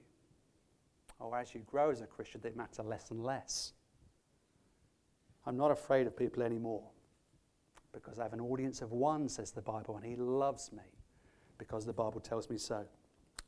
Or 1.19 1.37
as 1.37 1.53
you 1.53 1.61
grow 1.61 1.91
as 1.91 2.01
a 2.01 2.07
Christian, 2.07 2.41
they 2.41 2.51
matter 2.51 2.81
less 2.81 3.11
and 3.11 3.23
less. 3.23 3.73
I'm 5.45 5.57
not 5.57 5.71
afraid 5.71 6.07
of 6.07 6.15
people 6.15 6.43
anymore 6.43 6.83
because 7.93 8.19
I 8.19 8.23
have 8.23 8.33
an 8.33 8.41
audience 8.41 8.81
of 8.81 8.91
one, 8.91 9.27
says 9.29 9.51
the 9.51 9.61
Bible, 9.61 9.97
and 9.97 10.05
he 10.05 10.15
loves 10.15 10.71
me 10.71 10.83
because 11.57 11.85
the 11.85 11.93
Bible 11.93 12.21
tells 12.21 12.49
me 12.49 12.57
so. 12.57 12.85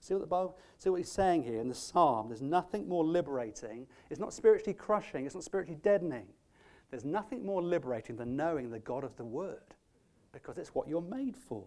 See 0.02 0.16
what 0.16 0.22
the 0.22 0.28
Bible, 0.28 0.58
see 0.80 0.90
what 0.90 0.98
he's 0.98 1.12
saying 1.12 1.44
here 1.44 1.62
in 1.62 1.70
the 1.70 1.76
psalm. 1.76 2.28
There's 2.28 2.42
nothing 2.42 2.90
more 2.90 3.06
liberating. 3.06 3.86
It's 4.10 4.20
not 4.20 4.34
spiritually 4.34 4.74
crushing, 4.74 5.26
it's 5.26 5.36
not 5.36 5.44
spiritually 5.44 5.80
deadening. 5.82 6.26
There's 6.90 7.06
nothing 7.06 7.46
more 7.46 7.62
liberating 7.62 8.18
than 8.18 8.36
knowing 8.36 8.70
the 8.70 8.80
God 8.80 9.04
of 9.04 9.16
the 9.16 9.24
Word 9.24 9.76
because 10.34 10.58
it's 10.58 10.70
what 10.70 10.88
you're 10.88 11.02
made 11.02 11.38
for. 11.38 11.64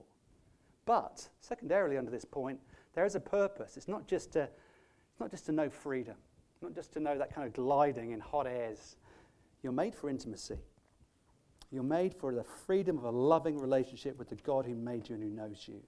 But, 0.84 1.28
secondarily, 1.40 1.96
under 1.96 2.10
this 2.10 2.24
point, 2.24 2.58
there 2.94 3.06
is 3.06 3.14
a 3.14 3.20
purpose. 3.20 3.76
It's 3.76 3.88
not 3.88 4.06
just 4.06 4.32
to, 4.32 4.42
it's 4.42 5.20
not 5.20 5.30
just 5.30 5.46
to 5.46 5.52
know 5.52 5.70
freedom, 5.70 6.16
not 6.60 6.74
just 6.74 6.92
to 6.94 7.00
know 7.00 7.16
that 7.16 7.32
kind 7.32 7.46
of 7.46 7.54
gliding 7.54 8.10
in 8.10 8.20
hot 8.20 8.46
airs. 8.46 8.96
You're 9.62 9.72
made 9.72 9.94
for 9.94 10.10
intimacy. 10.10 10.58
You're 11.70 11.84
made 11.84 12.14
for 12.14 12.34
the 12.34 12.44
freedom 12.44 12.98
of 12.98 13.04
a 13.04 13.10
loving 13.10 13.58
relationship 13.58 14.18
with 14.18 14.28
the 14.28 14.36
God 14.36 14.66
who 14.66 14.74
made 14.74 15.08
you 15.08 15.14
and 15.14 15.24
who 15.24 15.30
knows 15.30 15.66
you. 15.66 15.80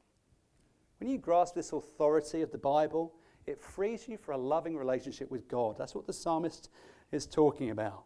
When 0.99 1.11
you 1.11 1.19
grasp 1.19 1.55
this 1.55 1.73
authority 1.73 2.43
of 2.43 2.51
the 2.51 2.59
Bible, 2.59 3.15
it 3.47 3.61
frees 3.61 4.09
you 4.09 4.17
for 4.17 4.33
a 4.33 4.39
loving 4.39 4.77
relationship 4.77 5.31
with 5.31 5.47
God. 5.49 5.77
That's 5.79 5.95
what 5.95 6.07
the 6.07 6.13
psalmist 6.13 6.71
is 7.13 7.27
talking 7.27 7.71
about. 7.71 8.05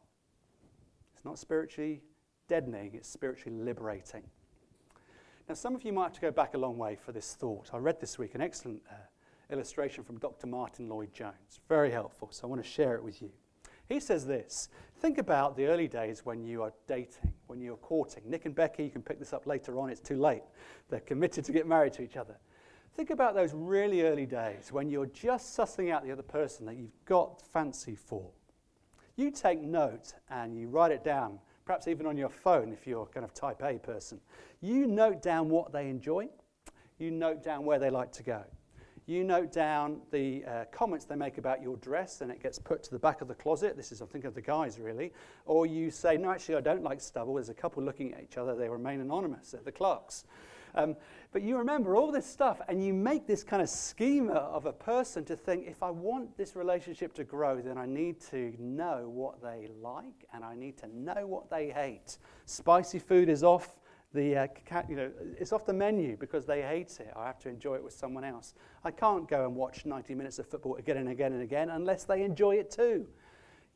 It's 1.15 1.25
not 1.25 1.39
spiritually 1.39 2.03
deadening, 2.49 2.93
it's 2.95 3.09
spiritually 3.09 3.59
liberating. 3.59 4.25
Now, 5.49 5.55
some 5.55 5.75
of 5.75 5.85
you 5.85 5.93
might 5.93 6.05
have 6.05 6.13
to 6.15 6.21
go 6.21 6.31
back 6.31 6.55
a 6.55 6.59
long 6.59 6.79
way 6.79 6.97
for 6.97 7.13
this 7.13 7.35
thought. 7.35 7.71
I 7.73 7.79
read 7.79 8.01
this 8.01 8.19
week 8.19 8.35
an 8.35 8.41
excellent 8.41 8.83
uh, 8.91 8.95
illustration 9.53 10.05
from 10.05 10.19
Dr. 10.19 10.47
Martyn 10.47 10.89
Lloyd-Jones. 10.89 11.61
Very 11.69 11.91
helpful, 11.91 12.29
so 12.31 12.47
I 12.47 12.51
want 12.51 12.63
to 12.63 12.69
share 12.69 12.95
it 12.95 13.03
with 13.03 13.21
you. 13.23 13.31
He 13.89 13.99
says 13.99 14.27
this 14.27 14.69
Think 15.01 15.19
about 15.19 15.57
the 15.57 15.67
early 15.67 15.89
days 15.89 16.25
when 16.25 16.45
you 16.45 16.63
are 16.63 16.73
dating, 16.87 17.33
when 17.47 17.61
you're 17.61 17.77
courting. 17.77 18.23
Nick 18.27 18.47
and 18.47 18.55
Becky, 18.55 18.85
you 18.85 18.91
can 18.91 19.03
pick 19.03 19.19
this 19.19 19.33
up 19.33 19.47
later 19.47 19.79
on, 19.79 19.91
it's 19.91 20.01
too 20.01 20.17
late. 20.17 20.43
They're 20.89 21.01
committed 21.01 21.45
to 21.47 21.53
get 21.53 21.67
married 21.67 21.95
to 21.95 22.03
each 22.03 22.17
other. 22.17 22.37
Think 22.97 23.11
about 23.11 23.35
those 23.35 23.53
really 23.55 24.03
early 24.03 24.27
days 24.27 24.73
when 24.73 24.91
you're 24.91 25.07
just 25.07 25.57
sussing 25.57 25.91
out 25.91 26.05
the 26.05 26.13
other 26.13 26.23
person 26.23 26.67
that 26.67 26.77
you've 26.77 27.05
got 27.05 27.41
fancy 27.41 27.95
for. 27.95 28.31
You 29.17 29.31
take 29.31 29.61
note 29.61 30.15
and 30.29 30.57
you 30.59 30.69
write 30.69 30.93
it 30.93 31.05
down 31.05 31.39
perhaps 31.71 31.87
even 31.87 32.05
on 32.05 32.17
your 32.17 32.29
phone 32.29 32.73
if 32.73 32.85
you're 32.85 33.07
kind 33.07 33.23
of 33.23 33.33
type 33.33 33.63
A 33.63 33.79
person. 33.79 34.21
You 34.61 34.89
note 34.89 35.23
down 35.23 35.49
what 35.49 35.73
they 35.73 35.89
enjoy, 35.89 36.29
you 36.99 37.13
note 37.13 37.45
down 37.45 37.65
where 37.65 37.79
they 37.79 37.91
like 37.91 38.11
to 38.15 38.25
go. 38.25 38.43
You 39.07 39.23
note 39.23 39.53
down 39.53 40.01
the 40.11 40.45
uh, 40.45 40.65
comments 40.73 41.05
they 41.05 41.15
make 41.15 41.39
about 41.39 41.63
your 41.63 41.77
dress 41.77 42.23
and 42.23 42.31
it 42.33 42.43
gets 42.43 42.59
put 42.59 42.83
to 42.83 42.91
the 42.91 42.99
back 42.99 43.21
of 43.21 43.29
the 43.29 43.37
closet. 43.37 43.77
This 43.77 43.93
is, 43.93 44.03
I 44.03 44.07
think, 44.07 44.25
of 44.25 44.35
the 44.35 44.43
guys 44.43 44.81
really. 44.81 45.13
Or 45.47 45.65
you 45.65 45.93
say, 45.93 46.17
No, 46.17 46.33
actually, 46.33 46.57
I 46.57 46.61
don't 46.61 46.83
like 46.83 47.01
stubble. 47.01 47.35
There's 47.35 47.51
a 47.51 47.55
couple 47.55 47.85
looking 47.85 48.15
at 48.15 48.23
each 48.23 48.37
other. 48.37 48.57
They 48.57 48.69
remain 48.69 49.01
anonymous. 49.01 49.53
They're 49.53 49.63
the 49.63 49.71
Clarks. 49.71 50.25
Um, 50.75 50.97
but 51.33 51.43
you 51.43 51.57
remember 51.57 51.97
all 51.97 52.11
this 52.11 52.27
stuff 52.27 52.61
and 52.69 52.85
you 52.85 52.93
make 52.93 53.27
this 53.27 53.43
kind 53.43 53.63
of 53.63 53.69
schema 53.69 54.33
of 54.33 54.67
a 54.67 54.73
person 54.73 55.25
to 55.27 55.37
think 55.37 55.67
if 55.67 55.83
I 55.83 55.91
want 55.91 56.37
this 56.37 56.57
relationship 56.57 57.15
to 57.15 57.25
grow, 57.25 57.61
then 57.61 57.79
I 57.79 57.87
need 57.87 58.21
to 58.31 58.55
know 58.59 59.09
what 59.13 59.43
they 59.43 59.69
like 59.81 60.27
and 60.33 60.45
I 60.45 60.55
need 60.55 60.77
to 60.79 60.89
know 60.89 61.27
what 61.27 61.51
they 61.51 61.71
hate. 61.71 62.19
Spicy 62.47 62.99
food 62.99 63.29
is 63.29 63.43
off. 63.43 63.77
The, 64.13 64.37
uh, 64.37 64.47
you 64.89 64.97
know, 64.97 65.13
it's 65.39 65.53
off 65.53 65.65
the 65.65 65.73
menu 65.73 66.17
because 66.17 66.45
they 66.45 66.63
hate 66.63 66.99
it. 66.99 67.13
I 67.15 67.27
have 67.27 67.39
to 67.41 67.49
enjoy 67.49 67.77
it 67.77 67.85
with 67.85 67.93
someone 67.93 68.25
else. 68.25 68.55
I 68.85 68.91
can't 68.91 69.29
go 69.29 69.45
and 69.45 69.55
watch 69.55 69.87
90 69.87 70.17
minutes 70.17 70.41
of 70.41 70.49
football 70.49 70.75
again 70.77 70.97
and 70.97 71.11
again 71.11 71.33
and 71.33 71.43
again 71.43 71.71
unless 71.71 72.03
they 72.05 72.25
enjoy 72.25 72.57
it 72.57 72.73
too. 72.73 73.07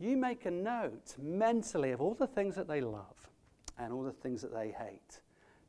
You 0.01 0.17
make 0.17 0.45
a 0.45 0.51
note 0.51 1.15
mentally 1.23 1.93
of 1.93 2.01
all 2.01 2.15
the 2.15 2.27
things 2.27 2.57
that 2.57 2.67
they 2.67 2.81
love 2.81 3.31
and 3.79 3.93
all 3.93 4.03
the 4.03 4.13
things 4.13 4.43
that 4.43 4.53
they 4.53 4.73
hate. 4.73 5.21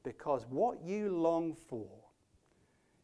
Because 0.06 0.46
what 0.52 0.84
you 0.86 1.10
long 1.10 1.56
for 1.56 1.90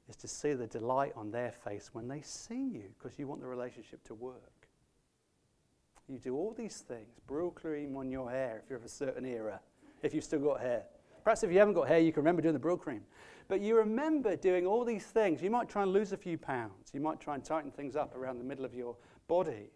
is 0.08 0.16
to 0.18 0.28
see 0.28 0.54
the 0.54 0.68
delight 0.68 1.14
on 1.16 1.32
their 1.32 1.52
face 1.52 1.90
when 1.94 2.08
they 2.08 2.22
see 2.22 2.64
you, 2.64 2.84
because 2.98 3.18
you 3.18 3.28
want 3.28 3.42
the 3.42 3.48
relationship 3.48 4.04
to 4.04 4.14
work. 4.14 4.68
You 6.08 6.20
do 6.20 6.36
all 6.36 6.54
these 6.56 6.78
things, 6.78 7.20
Brylcreem 7.28 7.96
on 7.96 8.12
your 8.12 8.30
hair 8.30 8.62
if 8.64 8.70
you're 8.70 8.78
of 8.78 8.86
a 8.86 8.90
certain 8.90 9.26
era, 9.26 9.60
if 10.04 10.14
you've 10.14 10.24
still 10.24 10.42
got 10.42 10.62
hair. 10.62 10.84
Perhaps 11.24 11.44
if 11.44 11.52
you 11.52 11.58
haven't 11.58 11.74
got 11.74 11.88
hair, 11.88 12.00
you 12.00 12.12
can 12.12 12.22
remember 12.22 12.44
doing 12.44 12.54
the 12.54 12.60
Brylcreem. 12.60 13.02
But 13.48 13.62
you 13.62 13.78
remember 13.78 14.36
doing 14.36 14.68
all 14.68 14.86
these 14.86 15.06
things. 15.06 15.42
You 15.42 15.50
might 15.50 15.70
try 15.70 15.82
and 15.82 15.92
lose 15.92 16.12
a 16.12 16.18
few 16.18 16.38
pounds. 16.38 16.92
You 16.94 17.02
might 17.02 17.20
try 17.20 17.34
and 17.34 17.44
tighten 17.44 17.72
things 17.72 17.96
up 17.96 18.16
around 18.16 18.38
the 18.38 18.44
middle 18.44 18.66
of 18.66 18.76
your 18.76 18.96
body. 19.28 19.72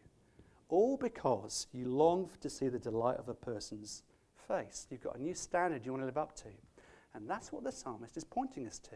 All 0.69 0.95
because 0.95 1.67
you 1.73 1.88
long 1.88 2.29
to 2.41 2.49
see 2.49 2.67
the 2.67 2.79
delight 2.79 3.17
of 3.17 3.29
a 3.29 3.33
person's 3.33 4.03
face. 4.47 4.88
You've 4.91 5.03
got 5.03 5.17
a 5.17 5.21
new 5.21 5.33
standard 5.33 5.85
you 5.85 5.91
want 5.91 6.03
to 6.03 6.07
live 6.07 6.17
up 6.17 6.35
to. 6.38 6.49
And 7.15 7.30
that's 7.30 7.51
what 7.51 7.63
the 7.63 7.71
psalmist 7.71 8.17
is 8.17 8.23
pointing 8.23 8.67
us 8.67 8.78
to. 8.80 8.95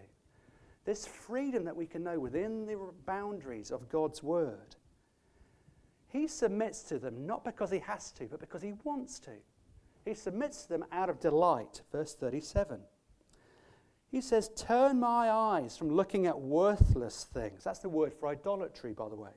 This 0.86 1.08
freedom 1.08 1.64
that 1.66 1.76
we 1.76 1.86
can 1.86 2.04
know 2.04 2.20
within 2.20 2.66
the 2.66 2.78
boundaries 3.06 3.72
of 3.72 3.90
God's 3.90 4.22
word. 4.22 4.76
He 6.08 6.28
submits 6.28 6.82
to 6.84 7.00
them 7.00 7.26
not 7.26 7.46
because 7.46 7.72
he 7.72 7.80
has 7.80 8.12
to, 8.14 8.26
but 8.26 8.40
because 8.40 8.62
he 8.62 8.74
wants 8.84 9.20
to. 9.22 9.32
He 10.06 10.16
submits 10.16 10.64
to 10.64 10.70
them 10.70 10.86
out 10.92 11.10
of 11.10 11.20
delight. 11.20 11.82
Verse 11.92 12.16
37. 12.16 12.80
He 14.12 14.22
says, 14.22 14.50
Turn 14.56 15.00
my 15.00 15.30
eyes 15.30 15.78
from 15.78 15.90
looking 15.90 16.26
at 16.26 16.40
worthless 16.40 17.26
things. 17.32 17.64
That's 17.64 17.80
the 17.80 17.90
word 17.90 18.14
for 18.14 18.28
idolatry, 18.28 18.94
by 18.94 19.08
the 19.08 19.16
way. 19.16 19.32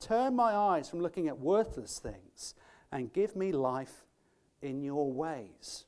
Turn 0.00 0.34
my 0.34 0.54
eyes 0.54 0.88
from 0.88 1.00
looking 1.00 1.28
at 1.28 1.38
worthless 1.38 1.98
things 1.98 2.54
and 2.90 3.12
give 3.12 3.36
me 3.36 3.52
life 3.52 4.04
in 4.60 4.82
your 4.82 5.12
ways. 5.12 5.84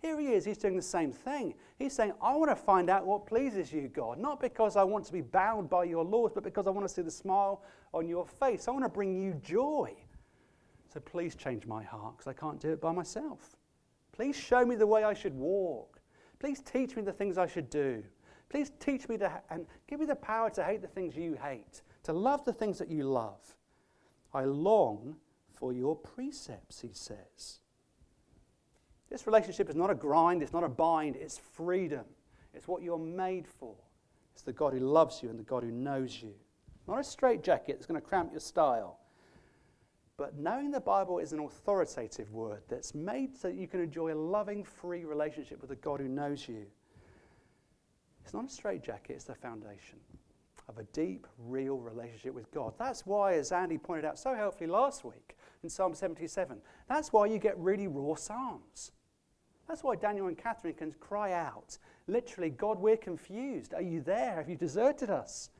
Here 0.00 0.18
he 0.18 0.28
is, 0.28 0.46
he's 0.46 0.56
doing 0.56 0.76
the 0.76 0.82
same 0.82 1.12
thing. 1.12 1.54
He's 1.78 1.92
saying, 1.92 2.12
I 2.22 2.34
want 2.34 2.50
to 2.50 2.56
find 2.56 2.88
out 2.88 3.06
what 3.06 3.26
pleases 3.26 3.70
you, 3.70 3.88
God, 3.88 4.18
not 4.18 4.40
because 4.40 4.76
I 4.76 4.82
want 4.82 5.04
to 5.06 5.12
be 5.12 5.20
bound 5.20 5.68
by 5.68 5.84
your 5.84 6.04
laws, 6.04 6.32
but 6.34 6.42
because 6.42 6.66
I 6.66 6.70
want 6.70 6.88
to 6.88 6.94
see 6.94 7.02
the 7.02 7.10
smile 7.10 7.62
on 7.92 8.08
your 8.08 8.26
face. 8.26 8.66
I 8.66 8.70
want 8.70 8.84
to 8.84 8.88
bring 8.88 9.20
you 9.20 9.34
joy. 9.42 9.94
So 10.92 11.00
please 11.00 11.34
change 11.34 11.66
my 11.66 11.82
heart 11.82 12.16
because 12.16 12.28
I 12.28 12.32
can't 12.32 12.58
do 12.58 12.70
it 12.70 12.80
by 12.80 12.92
myself. 12.92 13.56
Please 14.12 14.36
show 14.36 14.64
me 14.64 14.74
the 14.74 14.86
way 14.86 15.04
I 15.04 15.14
should 15.14 15.34
walk. 15.34 16.00
Please 16.38 16.60
teach 16.60 16.96
me 16.96 17.02
the 17.02 17.12
things 17.12 17.36
I 17.36 17.46
should 17.46 17.68
do. 17.68 18.02
Please 18.48 18.72
teach 18.80 19.08
me 19.08 19.18
to, 19.18 19.30
and 19.50 19.66
give 19.86 20.00
me 20.00 20.06
the 20.06 20.16
power 20.16 20.50
to 20.50 20.64
hate 20.64 20.80
the 20.82 20.88
things 20.88 21.14
you 21.14 21.38
hate, 21.40 21.82
to 22.04 22.12
love 22.12 22.44
the 22.44 22.52
things 22.52 22.78
that 22.78 22.90
you 22.90 23.04
love. 23.04 23.56
I 24.32 24.44
long 24.44 25.16
for 25.52 25.72
your 25.72 25.94
precepts, 25.94 26.80
he 26.80 26.90
says. 26.92 27.60
This 29.10 29.26
relationship 29.26 29.68
is 29.68 29.76
not 29.76 29.90
a 29.90 29.94
grind, 29.94 30.42
it's 30.42 30.52
not 30.52 30.64
a 30.64 30.68
bind, 30.68 31.16
it's 31.16 31.38
freedom. 31.38 32.04
It's 32.54 32.68
what 32.68 32.82
you're 32.82 32.98
made 32.98 33.46
for. 33.46 33.74
It's 34.32 34.42
the 34.42 34.52
God 34.52 34.72
who 34.72 34.80
loves 34.80 35.22
you 35.22 35.30
and 35.30 35.38
the 35.38 35.44
God 35.44 35.62
who 35.62 35.70
knows 35.70 36.22
you. 36.22 36.32
Not 36.86 36.98
a 36.98 37.04
straitjacket 37.04 37.76
that's 37.76 37.86
going 37.86 38.00
to 38.00 38.06
cramp 38.06 38.30
your 38.32 38.40
style. 38.40 38.98
But 40.16 40.38
knowing 40.38 40.70
the 40.70 40.80
Bible 40.80 41.18
is 41.18 41.32
an 41.32 41.40
authoritative 41.40 42.32
word 42.32 42.62
that's 42.68 42.94
made 42.94 43.36
so 43.36 43.48
that 43.48 43.56
you 43.56 43.66
can 43.66 43.80
enjoy 43.80 44.12
a 44.12 44.14
loving, 44.14 44.62
free 44.64 45.04
relationship 45.04 45.60
with 45.60 45.70
the 45.70 45.76
God 45.76 46.00
who 46.00 46.08
knows 46.08 46.46
you. 46.48 46.66
It's 48.24 48.34
not 48.34 48.44
a 48.44 48.48
straitjacket, 48.48 49.16
it's 49.16 49.24
the 49.24 49.34
foundation 49.34 49.98
of 50.68 50.78
a 50.78 50.84
deep, 50.92 51.26
real 51.38 51.78
relationship 51.78 52.32
with 52.32 52.50
God. 52.52 52.74
That's 52.78 53.04
why, 53.06 53.34
as 53.34 53.50
Andy 53.50 53.78
pointed 53.78 54.04
out 54.04 54.18
so 54.18 54.34
helpfully 54.34 54.68
last 54.68 55.04
week 55.04 55.36
in 55.62 55.68
Psalm 55.68 55.94
77, 55.94 56.58
that's 56.88 57.12
why 57.12 57.26
you 57.26 57.38
get 57.38 57.58
really 57.58 57.88
raw 57.88 58.14
Psalms. 58.14 58.92
That's 59.70 59.84
why 59.84 59.94
Daniel 59.94 60.26
and 60.26 60.36
Catherine 60.36 60.74
can 60.74 60.92
cry 60.98 61.32
out, 61.32 61.78
literally, 62.08 62.50
God, 62.50 62.80
we're 62.80 62.96
confused. 62.96 63.72
Are 63.72 63.80
you 63.80 64.00
there? 64.00 64.34
Have 64.34 64.48
you 64.48 64.56
deserted 64.56 65.10
us? 65.10 65.50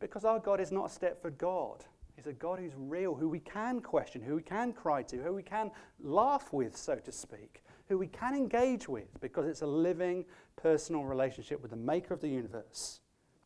Because 0.00 0.24
our 0.24 0.38
God 0.38 0.62
is 0.62 0.72
not 0.72 0.86
a 0.86 0.98
Stepford 0.98 1.36
God. 1.36 1.84
He's 2.16 2.26
a 2.26 2.32
God 2.32 2.58
who's 2.58 2.72
real, 2.74 3.14
who 3.14 3.28
we 3.28 3.40
can 3.40 3.82
question, 3.82 4.22
who 4.22 4.36
we 4.36 4.42
can 4.42 4.72
cry 4.72 5.02
to, 5.02 5.18
who 5.18 5.34
we 5.34 5.42
can 5.42 5.70
laugh 6.02 6.54
with, 6.54 6.74
so 6.74 6.94
to 6.94 7.12
speak, 7.12 7.62
who 7.86 7.98
we 7.98 8.06
can 8.06 8.34
engage 8.34 8.88
with, 8.88 9.20
because 9.20 9.46
it's 9.46 9.60
a 9.60 9.66
living, 9.66 10.24
personal 10.56 11.04
relationship 11.04 11.60
with 11.60 11.72
the 11.72 11.76
maker 11.76 12.14
of 12.14 12.22
the 12.22 12.28
universe. 12.28 13.00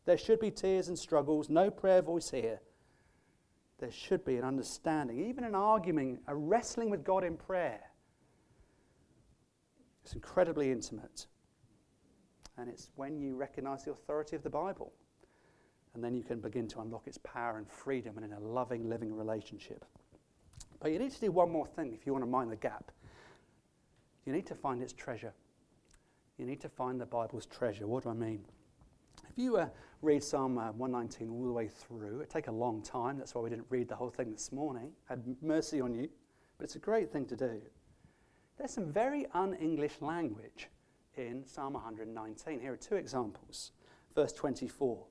There 0.05 0.17
should 0.17 0.39
be 0.39 0.49
tears 0.49 0.87
and 0.87 0.97
struggles, 0.97 1.49
no 1.49 1.69
prayer 1.69 2.01
voice 2.01 2.31
here. 2.31 2.61
There 3.79 3.91
should 3.91 4.23
be 4.23 4.37
an 4.37 4.45
understanding, 4.45 5.27
even 5.27 5.43
an 5.43 5.55
arguing, 5.55 6.19
a 6.27 6.35
wrestling 6.37 6.89
with 6.89 7.03
God 7.03 7.25
in 7.25 7.35
prayer 7.35 7.81
it's 10.03 10.13
incredibly 10.13 10.71
intimate. 10.71 11.27
And 12.57 12.69
it's 12.69 12.89
when 12.95 13.17
you 13.17 13.35
recognize 13.35 13.85
the 13.85 13.91
authority 13.91 14.35
of 14.35 14.43
the 14.43 14.49
Bible. 14.49 14.91
And 15.93 16.03
then 16.03 16.13
you 16.13 16.23
can 16.23 16.39
begin 16.39 16.67
to 16.69 16.81
unlock 16.81 17.07
its 17.07 17.17
power 17.19 17.57
and 17.57 17.67
freedom 17.67 18.17
and 18.17 18.25
in 18.25 18.33
a 18.33 18.39
loving, 18.39 18.89
living 18.89 19.13
relationship. 19.13 19.85
But 20.79 20.91
you 20.91 20.99
need 20.99 21.11
to 21.11 21.19
do 21.19 21.31
one 21.31 21.51
more 21.51 21.65
thing 21.65 21.93
if 21.93 22.05
you 22.05 22.13
want 22.13 22.23
to 22.23 22.29
mind 22.29 22.51
the 22.51 22.55
gap. 22.55 22.91
You 24.25 24.33
need 24.33 24.45
to 24.47 24.55
find 24.55 24.81
its 24.81 24.93
treasure. 24.93 25.33
You 26.37 26.45
need 26.45 26.61
to 26.61 26.69
find 26.69 26.99
the 26.99 27.05
Bible's 27.05 27.45
treasure. 27.45 27.87
What 27.87 28.03
do 28.03 28.09
I 28.09 28.13
mean? 28.13 28.45
If 29.29 29.37
you 29.37 29.57
uh, 29.57 29.67
read 30.01 30.23
Psalm 30.23 30.57
uh, 30.57 30.71
119 30.71 31.29
all 31.29 31.45
the 31.45 31.51
way 31.51 31.67
through, 31.67 32.17
it'd 32.17 32.29
take 32.29 32.47
a 32.47 32.51
long 32.51 32.81
time. 32.81 33.17
That's 33.17 33.35
why 33.35 33.41
we 33.41 33.49
didn't 33.49 33.67
read 33.69 33.89
the 33.89 33.95
whole 33.95 34.09
thing 34.09 34.31
this 34.31 34.51
morning. 34.51 34.91
Had 35.05 35.23
mercy 35.41 35.81
on 35.81 35.93
you. 35.93 36.07
But 36.57 36.65
it's 36.65 36.75
a 36.75 36.79
great 36.79 37.11
thing 37.11 37.25
to 37.25 37.35
do. 37.35 37.61
There's 38.59 38.71
some 38.71 38.91
very 38.91 39.25
un 39.33 39.53
English 39.53 40.01
language 40.01 40.67
in 41.15 41.45
Psalm 41.45 41.73
119. 41.73 42.59
Here 42.59 42.73
are 42.73 42.75
two 42.75 42.95
examples. 42.95 43.71
Verse 44.13 44.33
24 44.33 45.05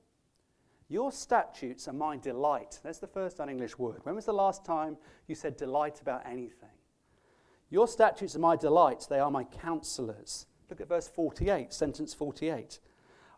Your 0.91 1.11
statutes 1.11 1.89
are 1.89 1.95
my 1.95 2.19
delight. 2.19 2.79
That's 2.85 2.99
the 2.99 3.07
first 3.07 3.41
un 3.41 3.49
English 3.49 3.79
word. 3.79 4.01
When 4.03 4.15
was 4.15 4.27
the 4.27 4.35
last 4.35 4.67
time 4.67 4.99
you 5.27 5.35
said 5.35 5.57
delight 5.57 6.03
about 6.03 6.27
anything? 6.27 6.69
Your 7.71 7.89
statutes 7.89 8.37
are 8.37 8.41
my 8.41 8.55
delight, 8.55 9.07
they 9.09 9.19
are 9.19 9.31
my 9.31 9.45
counselors. 9.45 10.45
Look 10.69 10.83
at 10.83 10.89
verse 10.89 11.09
48, 11.09 11.73
sentence 11.73 12.13
48. 12.13 12.81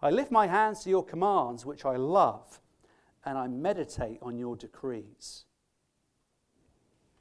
I 0.02 0.10
lift 0.10 0.32
my 0.32 0.48
hands 0.48 0.82
to 0.82 0.90
your 0.90 1.04
commands, 1.04 1.64
which 1.64 1.84
I 1.84 1.94
love, 1.94 2.60
and 3.24 3.38
I 3.38 3.46
meditate 3.46 4.18
on 4.22 4.38
your 4.38 4.56
decrees. 4.56 5.44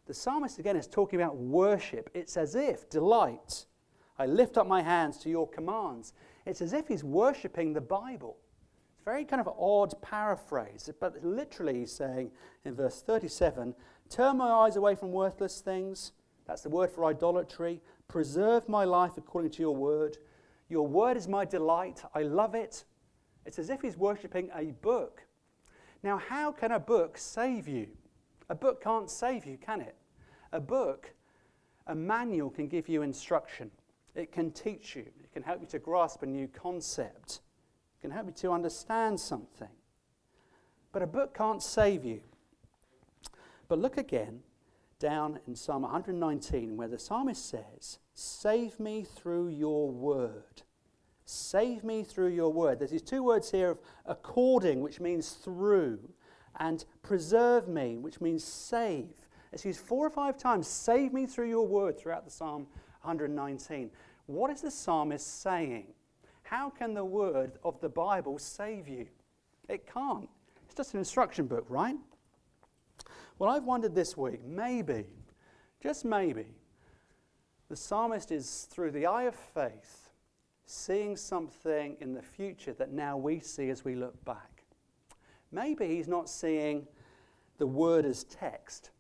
The 0.10 0.16
psalmist 0.16 0.58
again 0.58 0.76
is 0.76 0.88
talking 0.88 1.22
about 1.22 1.38
worship. 1.38 2.10
It's 2.16 2.36
as 2.36 2.56
if 2.56 2.90
delight. 2.90 3.68
I 4.18 4.26
lift 4.26 4.58
up 4.58 4.66
my 4.66 4.82
hands 4.82 5.20
to 5.20 5.30
your 5.30 5.48
commands. 5.48 6.14
It's 6.48 6.64
as 6.64 6.74
if 6.74 6.88
he's 6.88 7.04
worshipping 7.04 7.74
the 7.74 7.82
Bible. 7.82 8.38
It's 8.96 9.04
very 9.06 9.24
kind 9.24 9.40
of 9.40 9.54
odd 9.60 9.94
paraphrase, 10.02 10.90
but 11.00 11.24
literally 11.24 11.82
he's 11.82 11.92
saying 11.92 12.32
in 12.66 12.74
verse 12.74 13.04
37 13.04 13.76
Turn 14.10 14.38
my 14.38 14.50
eyes 14.50 14.78
away 14.78 14.96
from 14.96 15.12
worthless 15.12 15.62
things. 15.62 16.14
That's 16.48 16.64
the 16.64 16.70
word 16.70 16.90
for 16.90 17.06
idolatry. 17.06 17.80
Preserve 18.08 18.68
my 18.68 18.86
life 18.86 19.16
according 19.16 19.52
to 19.52 19.62
your 19.62 19.76
word. 19.76 20.18
Your 20.70 20.88
word 20.88 21.18
is 21.18 21.28
my 21.28 21.46
delight. 21.46 22.02
I 22.16 22.24
love 22.24 22.56
it. 22.56 22.84
It's 23.46 23.60
as 23.60 23.70
if 23.70 23.82
he's 23.82 23.96
worshipping 23.96 24.50
a 24.56 24.72
book. 24.72 25.28
Now, 26.02 26.18
how 26.18 26.52
can 26.52 26.72
a 26.72 26.80
book 26.80 27.16
save 27.16 27.68
you? 27.68 27.90
A 28.50 28.56
book 28.56 28.84
can't 28.84 29.10
save 29.10 29.46
you, 29.46 29.58
can 29.58 29.82
it? 29.82 29.96
A 30.52 30.60
book, 30.60 31.14
a 31.88 31.96
manual 31.96 32.50
can 32.50 32.68
give 32.68 32.90
you 32.90 33.02
instruction. 33.02 33.72
It 34.16 34.32
can 34.32 34.52
teach 34.52 34.96
you. 34.96 35.06
It 35.24 35.32
can 35.34 35.44
help 35.44 35.62
you 35.62 35.68
to 35.68 35.80
grasp 35.80 36.24
a 36.24 36.26
new 36.26 36.48
concept. 36.48 37.42
It 37.98 38.02
can 38.02 38.12
help 38.12 38.28
you 38.28 38.34
to 38.34 38.52
understand 38.52 39.20
something. 39.20 39.70
But 40.92 41.04
a 41.04 41.08
book 41.08 41.36
can't 41.36 41.62
save 41.62 42.04
you. 42.04 42.22
But 43.68 43.80
look 43.80 43.98
again 43.98 44.42
down 45.00 45.40
in 45.48 45.56
Psalm 45.56 45.84
119 45.84 46.76
where 46.76 46.88
the 46.88 47.00
psalmist 47.00 47.48
says, 47.48 48.00
Save 48.14 48.80
me 48.80 49.04
through 49.04 49.50
your 49.50 49.90
word. 49.90 50.64
Save 51.26 51.84
me 51.84 52.04
through 52.04 52.30
your 52.30 52.52
word. 52.52 52.80
There's 52.80 52.92
these 52.92 53.04
two 53.04 53.24
words 53.24 53.52
here 53.52 53.70
of 53.70 53.80
according, 54.06 54.82
which 54.82 55.00
means 55.00 55.34
through, 55.34 56.00
and 56.60 56.86
preserve 57.02 57.68
me, 57.68 57.98
which 57.98 58.22
means 58.22 58.44
save. 58.44 59.28
It's 59.52 59.66
used 59.66 59.80
four 59.80 60.06
or 60.06 60.10
five 60.10 60.38
times. 60.38 60.68
Save 60.68 61.14
me 61.14 61.26
through 61.26 61.50
your 61.50 61.66
word 61.66 61.98
throughout 61.98 62.26
the 62.26 62.32
Psalm 62.32 62.68
119. 63.02 63.90
What 64.28 64.52
is 64.52 64.62
the 64.62 64.72
psalmist 64.72 65.42
saying? 65.42 65.88
How 66.44 66.70
can 66.70 66.94
the 66.94 67.06
word 67.06 67.54
of 67.64 67.80
the 67.80 67.90
Bible 67.90 68.38
save 68.38 68.88
you? 68.88 69.08
It 69.68 69.92
can't. 69.92 70.30
It's 70.66 70.76
just 70.76 70.94
an 70.94 71.00
instruction 71.00 71.48
book, 71.48 71.66
right? 71.70 71.96
Well, 73.38 73.50
I've 73.50 73.64
wondered 73.64 73.96
this 73.96 74.18
week 74.18 74.44
maybe, 74.44 75.06
just 75.82 76.04
maybe, 76.06 76.46
the 77.70 77.76
psalmist 77.76 78.32
is 78.32 78.68
through 78.70 78.92
the 78.92 79.06
eye 79.06 79.24
of 79.24 79.36
faith 79.36 80.10
seeing 80.66 81.16
something 81.16 81.98
in 82.00 82.14
the 82.14 82.22
future 82.22 82.74
that 82.74 82.92
now 82.92 83.18
we 83.18 83.40
see 83.40 83.70
as 83.70 83.84
we 83.84 83.96
look 83.96 84.24
back. 84.24 84.49
Maybe 85.52 85.88
he's 85.88 86.08
not 86.08 86.30
seeing 86.30 86.88
the 87.58 87.68
word 87.68 88.06
as 88.06 88.24
text, 88.24 88.92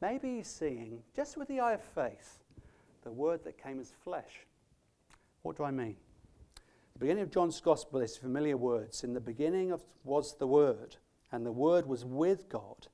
Maybe 0.00 0.36
he's 0.36 0.48
seeing, 0.48 1.02
just 1.14 1.36
with 1.36 1.48
the 1.48 1.60
eye 1.60 1.72
of 1.72 1.82
faith, 1.82 2.38
the 3.02 3.10
word 3.10 3.42
that 3.44 3.62
came 3.62 3.80
as 3.80 3.92
flesh. 4.04 4.46
What 5.42 5.56
do 5.56 5.64
I 5.64 5.70
mean? 5.70 5.96
The 6.92 7.00
beginning 7.00 7.24
of 7.24 7.30
John's 7.30 7.60
gospel 7.60 8.00
is 8.00 8.16
familiar 8.16 8.56
words. 8.56 9.02
In 9.02 9.12
the 9.12 9.20
beginning 9.20 9.72
of, 9.72 9.82
was 10.04 10.36
the 10.36 10.46
word, 10.46 10.96
and 11.32 11.44
the 11.44 11.52
word 11.52 11.86
was 11.86 12.04
with 12.04 12.48
God. 12.48 12.86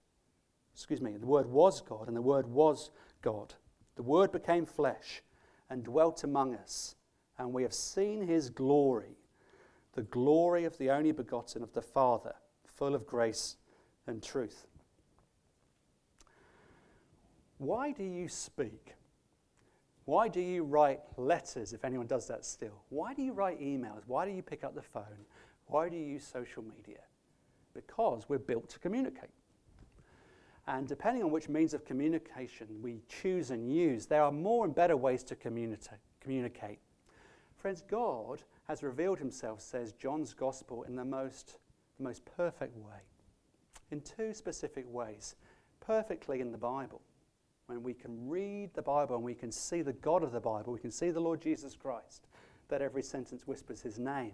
Excuse 0.73 1.01
me, 1.01 1.17
the 1.17 1.27
word 1.27 1.47
was 1.47 1.81
God, 1.83 2.09
and 2.09 2.17
the 2.17 2.23
word 2.23 2.47
was 2.47 2.91
God. 3.21 3.55
The 3.97 4.03
word 4.03 4.33
became 4.33 4.67
flesh 4.67 5.23
and 5.69 5.85
dwelt 5.85 6.25
among 6.25 6.55
us, 6.55 6.97
and 7.39 7.53
we 7.53 7.63
have 7.63 7.75
seen 7.75 8.27
his 8.27 8.49
glory, 8.49 9.19
the 9.93 10.03
glory 10.03 10.65
of 10.65 10.79
the 10.79 10.91
only 10.91 11.13
begotten 11.13 11.63
of 11.63 11.75
the 11.75 11.83
Father, 11.83 12.35
full 12.75 12.95
of 12.95 13.07
grace 13.07 13.57
and 14.07 14.23
truth. 14.23 14.67
Why 17.59 17.93
do 17.93 18.03
you 18.03 18.29
speak? 18.29 18.95
Why 20.05 20.29
do 20.29 20.41
you 20.41 20.65
write 20.65 21.01
letters, 21.17 21.73
if 21.73 21.85
anyone 21.85 22.07
does 22.07 22.27
that 22.29 22.45
still? 22.45 22.83
Why 22.91 23.15
do 23.15 23.23
you 23.23 23.33
write 23.33 23.61
emails? 23.61 24.03
Why 24.07 24.27
do 24.27 24.33
you 24.33 24.43
pick 24.43 24.65
up 24.65 24.75
the 24.75 24.83
phone? 24.83 25.25
Why 25.67 25.89
do 25.89 25.97
you 25.97 26.05
use 26.05 26.27
social 26.27 26.63
media? 26.63 27.01
Because 27.73 28.29
we're 28.29 28.39
built 28.39 28.69
to 28.71 28.79
communicate. 28.79 29.31
And 30.67 30.87
depending 30.87 31.23
on 31.23 31.31
which 31.31 31.49
means 31.49 31.75
of 31.75 31.85
communication 31.85 32.67
we 32.83 33.03
choose 33.09 33.51
and 33.51 33.73
use, 33.73 34.07
there 34.07 34.23
are 34.23 34.33
more 34.33 34.65
and 34.65 34.75
better 34.75 34.97
ways 34.97 35.23
to 35.25 35.37
communicate. 35.37 36.79
Friends, 37.57 37.83
God 37.89 38.43
has 38.69 38.83
revealed 38.83 39.19
himself, 39.19 39.61
says 39.61 39.93
John's 39.93 40.35
gospel, 40.35 40.83
in 40.83 40.97
the 40.97 41.05
most, 41.05 41.57
the 41.97 42.05
most 42.05 42.23
perfect 42.37 42.77
way, 42.77 43.01
in 43.91 44.01
two 44.01 44.35
specific 44.35 44.85
ways, 44.93 45.37
perfectly 45.81 46.41
in 46.41 46.53
the 46.53 46.59
Bible. 46.59 47.01
when 47.67 47.83
we 47.83 47.95
can 47.95 48.29
read 48.29 48.71
the 48.75 48.83
Bible 48.83 49.17
and 49.17 49.25
we 49.25 49.35
can 49.35 49.51
see 49.51 49.83
the 49.83 49.93
God 49.93 50.23
of 50.23 50.33
the 50.33 50.41
Bible, 50.41 50.73
we 50.73 50.79
can 50.79 50.91
see 50.91 51.11
the 51.11 51.21
Lord 51.21 51.41
Jesus 51.41 51.75
Christ, 51.75 52.27
that 52.69 52.83
every 52.83 53.03
sentence 53.03 53.47
whispers 53.47 53.81
his 53.81 53.99
name. 53.99 54.33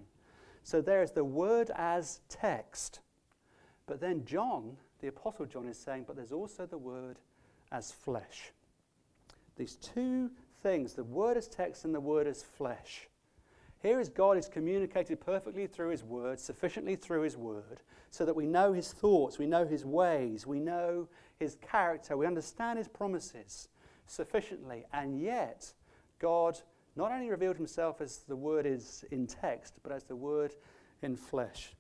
So 0.63 0.81
there's 0.81 1.13
the 1.13 1.25
word 1.25 1.71
as 1.77 2.21
text. 2.29 3.01
But 3.87 4.01
then 4.01 4.25
John, 4.25 4.77
the 5.01 5.09
Apostle 5.09 5.47
John, 5.47 5.69
is 5.69 5.79
saying, 5.79 6.05
but 6.07 6.17
there's 6.17 6.33
also 6.33 6.67
the 6.67 6.79
word 6.79 7.19
as 7.73 7.93
flesh. 7.93 8.53
These 9.57 9.77
two 9.77 10.31
things, 10.63 10.95
the 10.95 11.05
word 11.05 11.37
as 11.37 11.49
text 11.49 11.85
and 11.85 11.95
the 11.95 12.01
word 12.01 12.27
as 12.27 12.43
flesh. 12.43 13.09
Here 13.83 13.99
is 13.99 14.11
God 14.11 14.37
is 14.37 14.49
communicated 14.49 15.21
perfectly 15.21 15.67
through 15.67 15.89
his 15.89 16.05
word, 16.05 16.39
sufficiently 16.39 16.97
through 16.97 17.23
his 17.23 17.37
word, 17.37 17.81
so 18.11 18.27
that 18.27 18.37
we 18.37 18.47
know 18.47 18.73
his 18.75 18.93
thoughts, 18.93 19.39
we 19.39 19.47
know 19.47 19.67
his 19.67 19.87
ways, 19.87 20.47
we 20.47 20.61
know 20.61 21.09
his 21.39 21.57
character, 21.63 22.17
we 22.17 22.27
understand 22.27 22.79
his 22.79 22.89
promises 22.89 23.69
sufficiently. 24.07 24.85
And 24.93 25.19
yet, 25.19 25.73
God 26.19 26.61
not 26.95 27.11
only 27.11 27.31
revealed 27.31 27.57
himself 27.57 28.03
as 28.03 28.19
the 28.29 28.37
word 28.37 28.67
is 28.67 29.05
in 29.11 29.27
text, 29.27 29.75
but 29.83 29.93
as 29.93 30.05
the 30.05 30.17
word 30.17 30.55
in 31.01 31.17
flesh. 31.17 31.73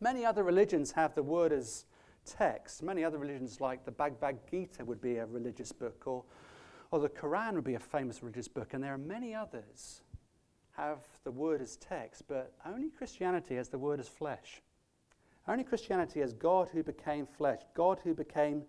Many 0.00 0.24
other 0.24 0.42
religions 0.42 0.92
have 0.92 1.14
the 1.14 1.22
word 1.22 1.52
as 1.52 1.84
text. 2.24 2.82
Many 2.82 3.04
other 3.04 3.18
religions, 3.18 3.60
like 3.60 3.84
the 3.84 3.90
Bhagavad 3.90 4.38
Gita, 4.50 4.82
would 4.84 5.02
be 5.02 5.18
a 5.18 5.26
religious 5.26 5.72
book, 5.72 6.04
or, 6.06 6.24
or 6.90 7.00
the 7.00 7.10
Quran 7.10 7.52
would 7.52 7.64
be 7.64 7.74
a 7.74 7.80
famous 7.80 8.22
religious 8.22 8.48
book, 8.48 8.72
and 8.72 8.82
there 8.82 8.94
are 8.94 8.98
many 8.98 9.34
others 9.34 10.00
have 10.76 10.98
the 11.24 11.30
word 11.30 11.60
as 11.60 11.76
text, 11.76 12.24
but 12.28 12.52
only 12.66 12.90
Christianity 12.90 13.56
has 13.56 13.68
the 13.68 13.78
word 13.78 14.00
as 14.00 14.08
flesh. 14.08 14.62
Only 15.46 15.64
Christianity 15.64 16.20
has 16.20 16.32
God 16.32 16.68
who 16.72 16.82
became 16.82 17.26
flesh, 17.26 17.60
God 17.74 18.00
who 18.02 18.14
became 18.14 18.62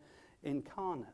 incarnate. 0.43 1.07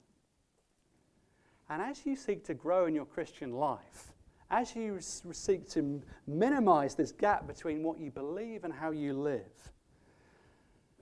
And 1.69 1.81
as 1.81 2.05
you 2.05 2.15
seek 2.15 2.43
to 2.45 2.53
grow 2.53 2.85
in 2.85 2.95
your 2.95 3.05
Christian 3.05 3.51
life, 3.51 4.13
as 4.49 4.75
you 4.75 4.97
seek 4.99 5.69
to 5.69 6.01
minimize 6.25 6.95
this 6.95 7.11
gap 7.11 7.45
between 7.45 7.83
what 7.83 7.99
you 7.99 8.09
believe 8.09 8.63
and 8.63 8.73
how 8.73 8.89
you 8.91 9.13
live, 9.13 9.71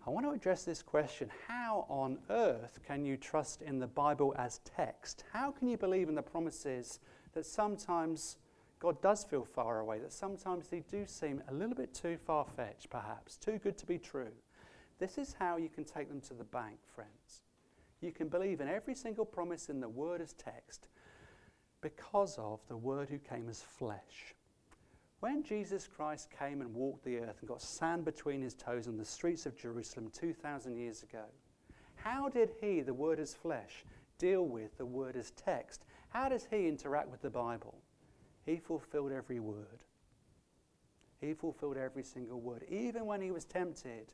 I 0.05 0.09
want 0.09 0.25
to 0.25 0.31
address 0.31 0.63
this 0.63 0.81
question 0.81 1.29
How 1.47 1.85
on 1.89 2.17
earth 2.29 2.79
can 2.85 3.05
you 3.05 3.17
trust 3.17 3.61
in 3.61 3.79
the 3.79 3.87
Bible 3.87 4.33
as 4.37 4.59
text? 4.59 5.23
How 5.33 5.51
can 5.51 5.67
you 5.67 5.77
believe 5.77 6.09
in 6.09 6.15
the 6.15 6.21
promises 6.21 6.99
that 7.33 7.45
sometimes 7.45 8.37
God 8.79 9.01
does 9.01 9.23
feel 9.23 9.43
far 9.43 9.79
away, 9.79 9.99
that 9.99 10.13
sometimes 10.13 10.67
they 10.67 10.81
do 10.91 11.05
seem 11.05 11.41
a 11.49 11.53
little 11.53 11.75
bit 11.75 11.93
too 11.93 12.17
far 12.17 12.45
fetched, 12.45 12.89
perhaps, 12.89 13.37
too 13.37 13.57
good 13.57 13.77
to 13.77 13.85
be 13.85 13.97
true? 13.97 14.31
This 14.99 15.17
is 15.17 15.35
how 15.37 15.57
you 15.57 15.69
can 15.69 15.83
take 15.83 16.09
them 16.09 16.21
to 16.21 16.33
the 16.33 16.43
bank, 16.43 16.77
friends. 16.95 17.43
You 18.01 18.11
can 18.11 18.27
believe 18.27 18.61
in 18.61 18.67
every 18.67 18.93
single 18.93 19.25
promise 19.25 19.69
in 19.69 19.79
the 19.79 19.89
Word 19.89 20.21
as 20.21 20.33
text 20.33 20.87
because 21.81 22.37
of 22.37 22.59
the 22.67 22.77
Word 22.77 23.09
who 23.09 23.17
came 23.17 23.49
as 23.49 23.61
flesh. 23.61 24.35
When 25.19 25.41
Jesus 25.41 25.87
Christ 25.87 26.29
came 26.37 26.61
and 26.61 26.75
walked 26.75 27.03
the 27.03 27.17
earth 27.17 27.37
and 27.39 27.49
got 27.49 27.61
sand 27.61 28.05
between 28.05 28.41
his 28.41 28.53
toes 28.53 28.87
on 28.87 28.97
the 28.97 29.05
streets 29.05 29.47
of 29.47 29.57
Jerusalem 29.57 30.11
2,000 30.13 30.77
years 30.77 31.01
ago, 31.01 31.25
how 31.95 32.29
did 32.29 32.51
he, 32.61 32.81
the 32.81 32.93
Word 32.93 33.19
as 33.19 33.33
flesh, 33.33 33.83
deal 34.19 34.43
with 34.43 34.77
the 34.77 34.85
Word 34.85 35.15
as 35.15 35.31
text? 35.31 35.85
How 36.09 36.29
does 36.29 36.47
he 36.51 36.67
interact 36.67 37.09
with 37.09 37.23
the 37.23 37.31
Bible? 37.31 37.79
He 38.47 38.57
fulfilled 38.57 39.11
every 39.11 39.41
word. 39.41 39.83
He 41.19 41.33
fulfilled 41.33 41.75
every 41.75 42.03
single 42.03 42.39
word. 42.39 42.63
Even 42.69 43.05
when 43.05 43.21
he 43.21 43.29
was 43.29 43.43
tempted 43.43 44.13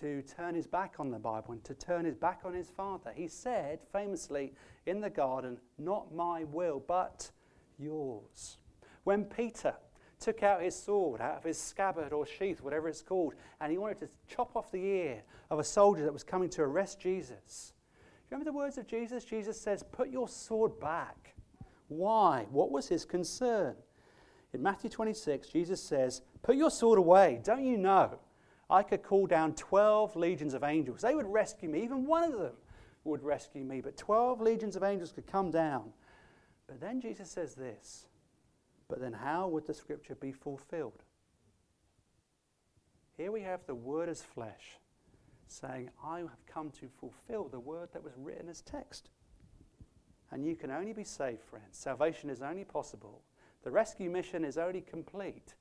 to 0.00 0.20
turn 0.22 0.56
his 0.56 0.66
back 0.66 0.96
on 0.98 1.12
the 1.12 1.18
Bible 1.18 1.52
and 1.52 1.62
to 1.64 1.74
turn 1.74 2.04
his 2.04 2.16
back 2.16 2.40
on 2.44 2.54
his 2.54 2.68
Father, 2.68 3.12
he 3.14 3.28
said 3.28 3.78
famously 3.92 4.52
in 4.86 5.00
the 5.00 5.08
garden, 5.08 5.58
Not 5.78 6.12
my 6.12 6.42
will, 6.42 6.82
but 6.86 7.30
yours. 7.78 8.58
When 9.04 9.24
Peter 9.24 9.74
took 10.18 10.42
out 10.42 10.60
his 10.60 10.74
sword 10.74 11.20
out 11.20 11.36
of 11.36 11.44
his 11.44 11.56
scabbard 11.56 12.12
or 12.12 12.26
sheath, 12.26 12.60
whatever 12.60 12.88
it's 12.88 13.00
called, 13.00 13.34
and 13.60 13.70
he 13.70 13.78
wanted 13.78 14.00
to 14.00 14.08
chop 14.26 14.56
off 14.56 14.72
the 14.72 14.84
ear 14.84 15.22
of 15.50 15.60
a 15.60 15.64
soldier 15.64 16.02
that 16.02 16.12
was 16.12 16.24
coming 16.24 16.50
to 16.50 16.62
arrest 16.62 16.98
Jesus. 16.98 17.74
Remember 18.28 18.50
the 18.50 18.56
words 18.56 18.76
of 18.76 18.88
Jesus? 18.88 19.24
Jesus 19.24 19.60
says, 19.60 19.84
Put 19.84 20.10
your 20.10 20.28
sword 20.28 20.80
back. 20.80 21.36
Why? 21.88 22.46
What 22.50 22.70
was 22.70 22.88
his 22.88 23.04
concern? 23.04 23.74
In 24.52 24.62
Matthew 24.62 24.88
26, 24.88 25.48
Jesus 25.48 25.82
says, 25.82 26.22
Put 26.42 26.56
your 26.56 26.70
sword 26.70 26.98
away. 26.98 27.40
Don't 27.42 27.64
you 27.64 27.76
know? 27.76 28.18
I 28.70 28.82
could 28.82 29.02
call 29.02 29.26
down 29.26 29.54
12 29.54 30.16
legions 30.16 30.54
of 30.54 30.62
angels. 30.62 31.00
They 31.00 31.14
would 31.14 31.26
rescue 31.26 31.68
me. 31.68 31.82
Even 31.82 32.06
one 32.06 32.24
of 32.24 32.38
them 32.38 32.52
would 33.04 33.22
rescue 33.22 33.64
me. 33.64 33.80
But 33.80 33.96
12 33.96 34.40
legions 34.40 34.76
of 34.76 34.82
angels 34.82 35.12
could 35.12 35.26
come 35.26 35.50
down. 35.50 35.92
But 36.66 36.80
then 36.80 37.00
Jesus 37.00 37.30
says 37.30 37.54
this 37.54 38.06
But 38.88 39.00
then 39.00 39.14
how 39.14 39.48
would 39.48 39.66
the 39.66 39.74
scripture 39.74 40.14
be 40.14 40.32
fulfilled? 40.32 41.02
Here 43.16 43.32
we 43.32 43.40
have 43.40 43.66
the 43.66 43.74
word 43.74 44.08
as 44.08 44.22
flesh 44.22 44.78
saying, 45.48 45.90
I 46.04 46.18
have 46.18 46.46
come 46.46 46.70
to 46.72 46.88
fulfill 47.00 47.48
the 47.48 47.58
word 47.58 47.88
that 47.92 48.04
was 48.04 48.12
written 48.16 48.48
as 48.48 48.60
text. 48.60 49.08
And 50.30 50.44
you 50.44 50.56
can 50.56 50.70
only 50.70 50.92
be 50.92 51.04
saved, 51.04 51.42
friends. 51.42 51.78
Salvation 51.78 52.28
is 52.28 52.42
only 52.42 52.64
possible. 52.64 53.22
The 53.64 53.70
rescue 53.70 54.10
mission 54.10 54.44
is 54.44 54.58
only 54.58 54.82
complete 54.82 55.54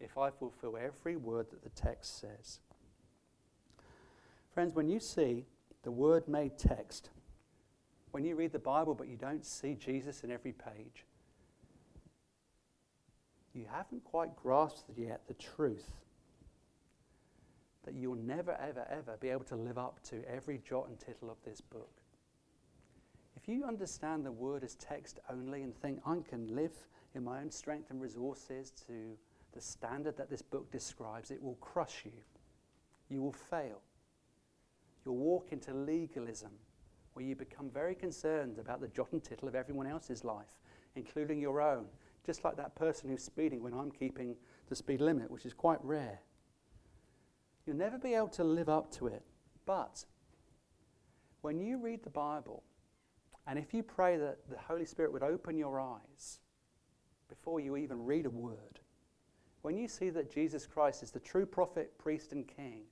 if 0.00 0.18
I 0.18 0.30
fulfill 0.30 0.76
every 0.76 1.16
word 1.16 1.50
that 1.50 1.62
the 1.62 1.70
text 1.70 2.20
says. 2.20 2.60
Friends, 4.52 4.74
when 4.74 4.88
you 4.88 4.98
see 4.98 5.44
the 5.82 5.90
word 5.90 6.26
made 6.26 6.58
text, 6.58 7.10
when 8.10 8.24
you 8.24 8.34
read 8.34 8.52
the 8.52 8.58
Bible 8.58 8.94
but 8.94 9.08
you 9.08 9.16
don't 9.16 9.44
see 9.44 9.74
Jesus 9.74 10.24
in 10.24 10.30
every 10.30 10.52
page, 10.52 11.04
you 13.54 13.66
haven't 13.70 14.04
quite 14.04 14.36
grasped 14.36 14.90
yet 14.96 15.22
the 15.26 15.34
truth 15.34 15.90
that 17.84 17.94
you'll 17.94 18.14
never, 18.16 18.56
ever, 18.60 18.86
ever 18.90 19.16
be 19.20 19.28
able 19.28 19.44
to 19.44 19.56
live 19.56 19.78
up 19.78 20.00
to 20.04 20.22
every 20.28 20.58
jot 20.58 20.88
and 20.88 20.98
tittle 20.98 21.30
of 21.30 21.36
this 21.44 21.60
book. 21.60 21.90
If 23.36 23.48
you 23.48 23.64
understand 23.64 24.24
the 24.24 24.32
word 24.32 24.64
as 24.64 24.74
text 24.74 25.20
only 25.30 25.62
and 25.62 25.74
think, 25.74 26.00
I 26.06 26.16
can 26.28 26.54
live 26.54 26.72
in 27.14 27.24
my 27.24 27.40
own 27.40 27.50
strength 27.50 27.90
and 27.90 28.00
resources 28.00 28.70
to 28.86 29.16
the 29.52 29.60
standard 29.60 30.16
that 30.16 30.30
this 30.30 30.42
book 30.42 30.70
describes, 30.70 31.30
it 31.30 31.42
will 31.42 31.56
crush 31.56 32.04
you. 32.04 32.12
You 33.08 33.22
will 33.22 33.32
fail. 33.32 33.80
You'll 35.04 35.16
walk 35.16 35.48
into 35.52 35.74
legalism 35.74 36.50
where 37.14 37.24
you 37.24 37.34
become 37.34 37.70
very 37.70 37.94
concerned 37.94 38.58
about 38.58 38.80
the 38.80 38.88
jot 38.88 39.08
and 39.12 39.22
tittle 39.22 39.48
of 39.48 39.54
everyone 39.54 39.86
else's 39.86 40.24
life, 40.24 40.58
including 40.94 41.40
your 41.40 41.60
own, 41.60 41.86
just 42.24 42.44
like 42.44 42.56
that 42.56 42.76
person 42.76 43.10
who's 43.10 43.24
speeding 43.24 43.62
when 43.62 43.74
I'm 43.74 43.90
keeping 43.90 44.36
the 44.68 44.76
speed 44.76 45.00
limit, 45.00 45.30
which 45.30 45.46
is 45.46 45.54
quite 45.54 45.82
rare. 45.82 46.20
You'll 47.66 47.76
never 47.76 47.98
be 47.98 48.14
able 48.14 48.28
to 48.28 48.44
live 48.44 48.68
up 48.68 48.92
to 48.92 49.08
it. 49.08 49.22
But 49.66 50.04
when 51.40 51.60
you 51.60 51.78
read 51.78 52.02
the 52.04 52.10
Bible, 52.10 52.62
and 53.46 53.58
if 53.58 53.74
you 53.74 53.82
pray 53.82 54.16
that 54.16 54.38
the 54.48 54.58
Holy 54.58 54.84
Spirit 54.84 55.12
would 55.12 55.22
open 55.22 55.56
your 55.56 55.80
eyes 55.80 56.40
before 57.28 57.60
you 57.60 57.76
even 57.76 58.04
read 58.04 58.26
a 58.26 58.30
word, 58.30 58.80
when 59.62 59.76
you 59.76 59.88
see 59.88 60.10
that 60.10 60.32
Jesus 60.32 60.66
Christ 60.66 61.02
is 61.02 61.10
the 61.10 61.20
true 61.20 61.46
prophet, 61.46 61.98
priest, 61.98 62.32
and 62.32 62.46
king, 62.46 62.82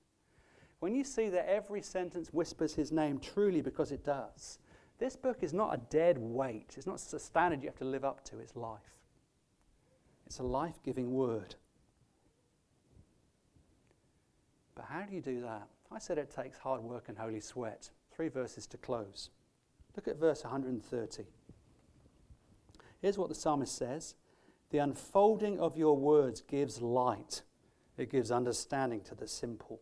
when 0.81 0.95
you 0.95 1.05
see 1.05 1.29
that 1.29 1.49
every 1.49 1.83
sentence 1.83 2.33
whispers 2.33 2.75
his 2.75 2.93
name 2.93 3.19
truly 3.19 3.61
because 3.61 3.91
it 3.91 4.05
does, 4.05 4.59
this 4.99 5.17
book 5.17 5.39
is 5.43 5.55
not 5.55 5.75
a 5.75 5.81
dead 5.91 6.19
weight. 6.19 6.75
It's 6.77 6.87
not 6.87 7.01
a 7.13 7.19
standard 7.19 7.63
you 7.63 7.69
have 7.69 7.79
to 7.79 7.85
live 7.85 8.05
up 8.05 8.25
to. 8.25 8.39
It's 8.41 8.57
life. 8.57 8.81
It's 10.27 10.41
a 10.41 10.45
life 10.45 10.81
giving 10.85 11.13
word. 11.13 11.55
But 14.75 14.87
how 14.87 15.03
do 15.03 15.15
you 15.15 15.21
do 15.21 15.41
that? 15.43 15.69
I 15.91 15.99
said 15.99 16.19
it 16.19 16.31
takes 16.31 16.59
hard 16.59 16.83
work 16.83 17.09
and 17.09 17.17
holy 17.17 17.41
sweat. 17.41 17.91
Three 18.13 18.29
verses 18.29 18.67
to 18.69 18.77
close. 18.77 19.31
Look 19.97 20.09
at 20.09 20.19
verse 20.19 20.45
130. 20.45 21.25
Here's 23.01 23.19
what 23.19 23.29
the 23.29 23.35
psalmist 23.35 23.77
says 23.77 24.15
The 24.71 24.79
unfolding 24.79 25.59
of 25.59 25.77
your 25.77 25.97
words 25.97 26.41
gives 26.41 26.81
light, 26.81 27.43
it 27.97 28.11
gives 28.11 28.31
understanding 28.31 29.01
to 29.03 29.15
the 29.15 29.29
simple. 29.29 29.81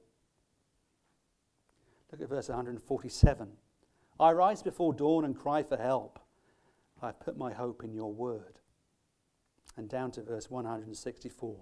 Look 2.13 2.23
at 2.23 2.29
verse 2.29 2.49
147. 2.49 3.49
I 4.19 4.33
rise 4.33 4.63
before 4.63 4.95
dawn 4.95 5.25
and 5.25 5.37
cry 5.37 5.63
for 5.63 5.77
help. 5.77 6.19
I 7.03 7.07
have 7.07 7.21
put 7.21 7.37
my 7.37 7.53
hope 7.53 7.85
in 7.85 7.93
your 7.93 8.13
word. 8.13 8.61
And 9.77 9.89
down 9.89 10.11
to 10.13 10.23
verse 10.23 10.51
164. 10.51 11.57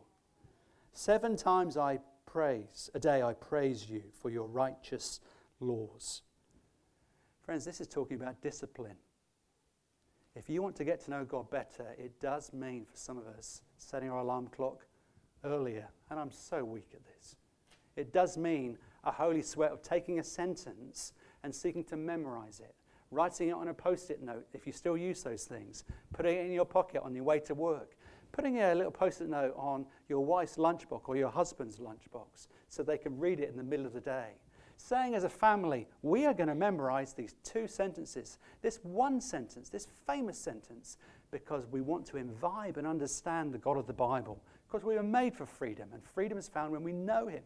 Seven 0.92 1.36
times 1.36 1.76
I 1.76 1.98
praise, 2.26 2.90
a 2.94 3.00
day 3.00 3.22
I 3.22 3.32
praise 3.32 3.88
you 3.90 4.02
for 4.20 4.30
your 4.30 4.46
righteous 4.46 5.18
laws. 5.58 6.22
Friends, 7.44 7.66
this 7.66 7.82
is 7.82 7.86
talking 7.86 8.16
about 8.16 8.40
discipline. 8.40 8.96
If 10.34 10.48
you 10.48 10.62
want 10.62 10.76
to 10.76 10.84
get 10.84 11.04
to 11.04 11.10
know 11.10 11.26
God 11.26 11.50
better, 11.50 11.94
it 11.98 12.18
does 12.18 12.54
mean 12.54 12.86
for 12.86 12.96
some 12.96 13.18
of 13.18 13.26
us 13.26 13.60
setting 13.76 14.08
our 14.08 14.20
alarm 14.20 14.48
clock 14.48 14.86
earlier. 15.44 15.86
And 16.08 16.18
I'm 16.18 16.32
so 16.32 16.64
weak 16.64 16.88
at 16.94 17.04
this. 17.04 17.36
It 17.96 18.14
does 18.14 18.38
mean 18.38 18.78
a 19.04 19.12
holy 19.12 19.42
sweat 19.42 19.72
of 19.72 19.82
taking 19.82 20.18
a 20.18 20.24
sentence 20.24 21.12
and 21.42 21.54
seeking 21.54 21.84
to 21.84 21.98
memorize 21.98 22.60
it, 22.60 22.74
writing 23.10 23.50
it 23.50 23.54
on 23.54 23.68
a 23.68 23.74
post 23.74 24.10
it 24.10 24.22
note 24.22 24.46
if 24.54 24.66
you 24.66 24.72
still 24.72 24.96
use 24.96 25.22
those 25.22 25.44
things, 25.44 25.84
putting 26.14 26.38
it 26.38 26.46
in 26.46 26.52
your 26.52 26.64
pocket 26.64 27.02
on 27.02 27.14
your 27.14 27.24
way 27.24 27.40
to 27.40 27.54
work, 27.54 27.98
putting 28.32 28.58
a 28.58 28.74
little 28.74 28.90
post 28.90 29.20
it 29.20 29.28
note 29.28 29.54
on 29.54 29.84
your 30.08 30.24
wife's 30.24 30.56
lunchbox 30.56 31.02
or 31.08 31.16
your 31.16 31.30
husband's 31.30 31.76
lunchbox 31.76 32.48
so 32.70 32.82
they 32.82 32.96
can 32.96 33.18
read 33.18 33.38
it 33.38 33.50
in 33.50 33.56
the 33.58 33.62
middle 33.62 33.84
of 33.84 33.92
the 33.92 34.00
day. 34.00 34.30
Saying 34.76 35.14
as 35.14 35.24
a 35.24 35.28
family, 35.28 35.86
we 36.02 36.26
are 36.26 36.34
going 36.34 36.48
to 36.48 36.54
memorize 36.54 37.12
these 37.12 37.34
two 37.44 37.66
sentences, 37.66 38.38
this 38.60 38.80
one 38.82 39.20
sentence, 39.20 39.68
this 39.68 39.88
famous 40.06 40.38
sentence, 40.38 40.98
because 41.30 41.66
we 41.70 41.80
want 41.80 42.06
to 42.06 42.16
imbibe 42.16 42.76
and 42.76 42.86
understand 42.86 43.52
the 43.52 43.58
God 43.58 43.76
of 43.76 43.86
the 43.86 43.92
Bible. 43.92 44.42
Because 44.66 44.84
we 44.84 44.96
were 44.96 45.02
made 45.02 45.34
for 45.34 45.46
freedom, 45.46 45.88
and 45.92 46.02
freedom 46.04 46.36
is 46.38 46.48
found 46.48 46.72
when 46.72 46.82
we 46.82 46.92
know 46.92 47.26
Him 47.26 47.42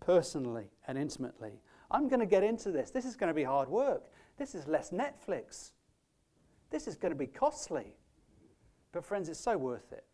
personally 0.00 0.66
and 0.88 0.98
intimately. 0.98 1.60
I'm 1.90 2.08
going 2.08 2.20
to 2.20 2.26
get 2.26 2.42
into 2.42 2.70
this. 2.70 2.90
This 2.90 3.04
is 3.04 3.16
going 3.16 3.28
to 3.28 3.34
be 3.34 3.44
hard 3.44 3.68
work. 3.68 4.10
This 4.38 4.54
is 4.54 4.66
less 4.66 4.90
Netflix. 4.90 5.72
This 6.70 6.88
is 6.88 6.96
going 6.96 7.12
to 7.12 7.18
be 7.18 7.26
costly. 7.26 7.94
But, 8.92 9.04
friends, 9.04 9.28
it's 9.28 9.38
so 9.38 9.56
worth 9.56 9.92
it 9.92 10.04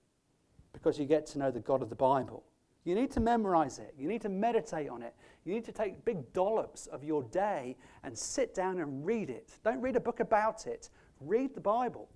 because 0.73 0.99
you 0.99 1.07
get 1.07 1.27
to 1.27 1.39
know 1.39 1.51
the 1.51 1.61
God 1.61 1.83
of 1.83 1.89
the 1.89 1.97
Bible. 1.97 2.45
You 2.85 2.95
need 2.95 3.11
to 3.13 3.21
memorize 3.21 3.79
it. 3.79 3.95
You 3.99 4.09
need 4.09 4.23
to 4.23 4.29
meditate 4.29 4.89
on 4.89 5.03
it. 5.03 5.15
You 5.45 5.55
need 5.55 5.65
to 5.65 5.73
take 5.73 6.05
big 6.05 6.33
dollops 6.33 6.87
of 6.87 7.05
your 7.05 7.23
day 7.25 7.77
and 8.03 8.17
sit 8.17 8.55
down 8.55 8.79
and 8.79 9.05
read 9.05 9.31
it. 9.31 9.59
Don't 9.65 9.81
read 9.81 9.97
a 9.97 10.01
book 10.01 10.21
about 10.21 10.67
it. 10.67 10.91
Read 11.21 11.55
the 11.55 11.61
Bible 11.61 12.09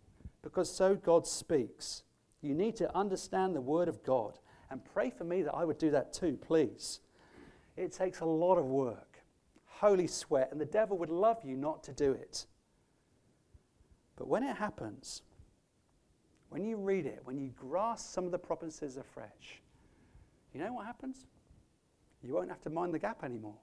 because 0.43 0.75
so 0.75 0.95
God 0.95 1.27
speaks. 1.27 2.05
You 2.41 2.55
need 2.55 2.77
to 2.77 2.97
understand 2.97 3.55
the 3.55 3.61
Word 3.61 3.89
of 3.89 4.03
God 4.03 4.39
and 4.71 4.85
pray 4.85 5.11
for 5.11 5.25
me 5.25 5.43
that 5.43 5.55
I 5.55 5.65
would 5.65 5.79
do 5.79 5.91
that 5.91 6.13
too, 6.13 6.39
please. 6.41 7.01
It 7.77 7.93
takes 7.93 8.21
a 8.21 8.27
lot 8.27 8.57
of 8.57 8.67
work, 8.67 9.19
holy 9.67 10.07
sweat, 10.07 10.49
and 10.53 10.61
the 10.61 10.67
devil 10.67 10.99
would 10.99 11.11
love 11.11 11.39
you 11.45 11.57
not 11.57 11.83
to 11.85 11.93
do 11.93 12.13
it. 12.13 12.47
But 14.17 14.29
when 14.29 14.43
it 14.43 14.57
happens, 14.57 15.23
when 16.49 16.65
you 16.65 16.77
read 16.77 17.07
it, 17.07 17.21
when 17.25 17.39
you 17.39 17.51
grasp 17.57 18.13
some 18.13 18.25
of 18.25 18.31
the 18.31 18.39
promises 18.39 18.97
afresh, 18.97 19.62
you 20.53 20.61
know 20.61 20.72
what 20.72 20.86
happens? 20.86 21.26
You 22.22 22.34
won't 22.34 22.48
have 22.48 22.61
to 22.62 22.70
mind 22.70 22.94
the 22.94 22.98
gap 22.98 23.24
anymore. 23.24 23.57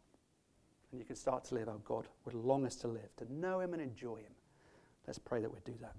And 0.92 1.00
you 1.00 1.06
can 1.06 1.16
start 1.16 1.44
to 1.46 1.56
live 1.56 1.68
how 1.68 1.80
God 1.86 2.08
would 2.26 2.34
long 2.34 2.66
us 2.66 2.76
to 2.78 2.88
live, 2.88 3.16
to 3.18 3.32
know 3.32 3.60
Him 3.60 3.74
and 3.74 3.82
enjoy 3.82 4.18
Him. 4.18 4.34
Let's 5.06 5.20
pray 5.20 5.42
that 5.42 5.52
we 5.52 5.60
do 5.64 5.74
that. 5.82 5.96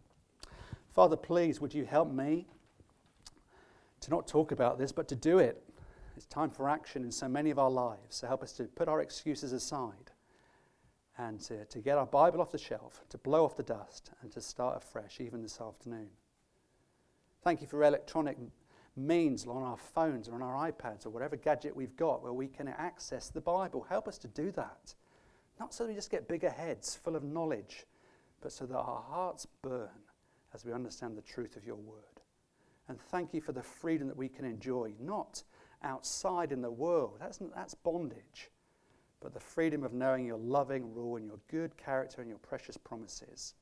Father, 0.93 1.17
please, 1.17 1.61
would 1.61 1.73
you 1.73 1.85
help 1.85 2.11
me 2.11 2.47
to 4.01 4.11
not 4.11 4.27
talk 4.27 4.51
about 4.51 4.79
this, 4.79 4.91
but 4.91 5.09
to 5.09 5.17
do 5.17 5.39
it? 5.39 5.63
It's 6.17 6.27
time 6.27 6.51
for 6.51 6.69
action 6.69 7.05
in 7.05 7.13
so 7.13 7.29
many 7.29 7.51
of 7.51 7.59
our 7.59 7.71
lives. 7.71 8.17
So 8.17 8.27
help 8.27 8.43
us 8.43 8.53
to 8.55 8.65
put 8.65 8.89
our 8.89 9.01
excuses 9.01 9.53
aside 9.53 10.11
and 11.17 11.41
to, 11.43 11.65
to 11.67 11.79
get 11.79 11.99
our 11.99 12.07
Bible 12.07 12.41
off 12.41 12.51
the 12.51 12.59
shelf, 12.59 13.05
to 13.11 13.19
blow 13.19 13.45
off 13.45 13.57
the 13.57 13.63
dust, 13.63 14.11
and 14.23 14.33
to 14.33 14.41
start 14.41 14.77
afresh, 14.77 15.21
even 15.21 15.43
this 15.43 15.61
afternoon. 15.61 16.09
Thank 17.43 17.61
you 17.61 17.67
for 17.67 17.85
electronic 17.85 18.37
means 18.97 19.47
on 19.47 19.63
our 19.63 19.77
phones 19.77 20.29
or 20.29 20.35
on 20.35 20.43
our 20.43 20.71
iPads 20.71 21.07
or 21.07 21.11
whatever 21.11 21.37
gadget 21.37 21.75
we've 21.75 21.97
got 21.97 22.23
where 22.23 22.33
we 22.33 22.49
can 22.49 22.69
access 22.69 23.29
the 23.29 23.41
Bible. 23.41 23.87
Help 23.89 24.09
us 24.09 24.19
to 24.19 24.29
do 24.29 24.51
that. 24.53 24.95
Not 25.59 25.75
so 25.75 25.87
we 25.87 25.95
just 25.95 26.11
get 26.11 26.29
bigger 26.29 26.51
heads 26.51 26.95
full 26.97 27.17
of 27.17 27.23
knowledge, 27.23 27.87
but 28.41 28.53
so 28.53 28.67
that 28.67 28.77
our 28.77 29.05
hearts 29.09 29.47
burn 29.63 29.89
as 30.55 30.65
we 30.65 30.73
understand 30.73 31.17
the 31.17 31.23
truth 31.23 31.57
of 31.57 31.65
your 31.65 31.77
word. 31.77 32.21
And 32.89 33.01
thank 33.01 33.33
you 33.33 33.41
for 33.41 33.53
the 33.53 33.63
freedom 33.63 34.09
that 34.09 34.17
we 34.17 34.29
can 34.29 34.45
enjoy, 34.45 34.93
not 34.99 35.43
outside 35.83 36.51
in 36.51 36.61
the 36.61 36.71
world. 36.71 37.19
That's, 37.21 37.39
that's 37.55 37.75
bondage. 37.75 38.51
But 39.21 39.35
the 39.35 39.41
freedom 39.41 39.85
of 39.85 39.93
knowing 39.93 40.25
your 40.25 40.39
loving 40.39 40.95
rule 40.95 41.17
and 41.17 41.27
your 41.27 41.39
good 41.51 41.77
character 41.77 42.21
and 42.21 42.29
your 42.29 42.39
precious 42.39 42.77
promises. 42.77 43.55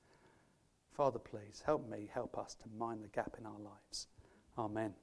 Father, 0.93 1.19
please 1.19 1.63
help 1.65 1.89
me, 1.89 2.09
help 2.13 2.39
us 2.39 2.55
to 2.55 2.65
mind 2.79 3.05
the 3.05 3.09
gap 3.09 3.37
in 3.39 3.45
our 3.45 3.59
lives. 3.59 4.07
Amen. 4.57 4.95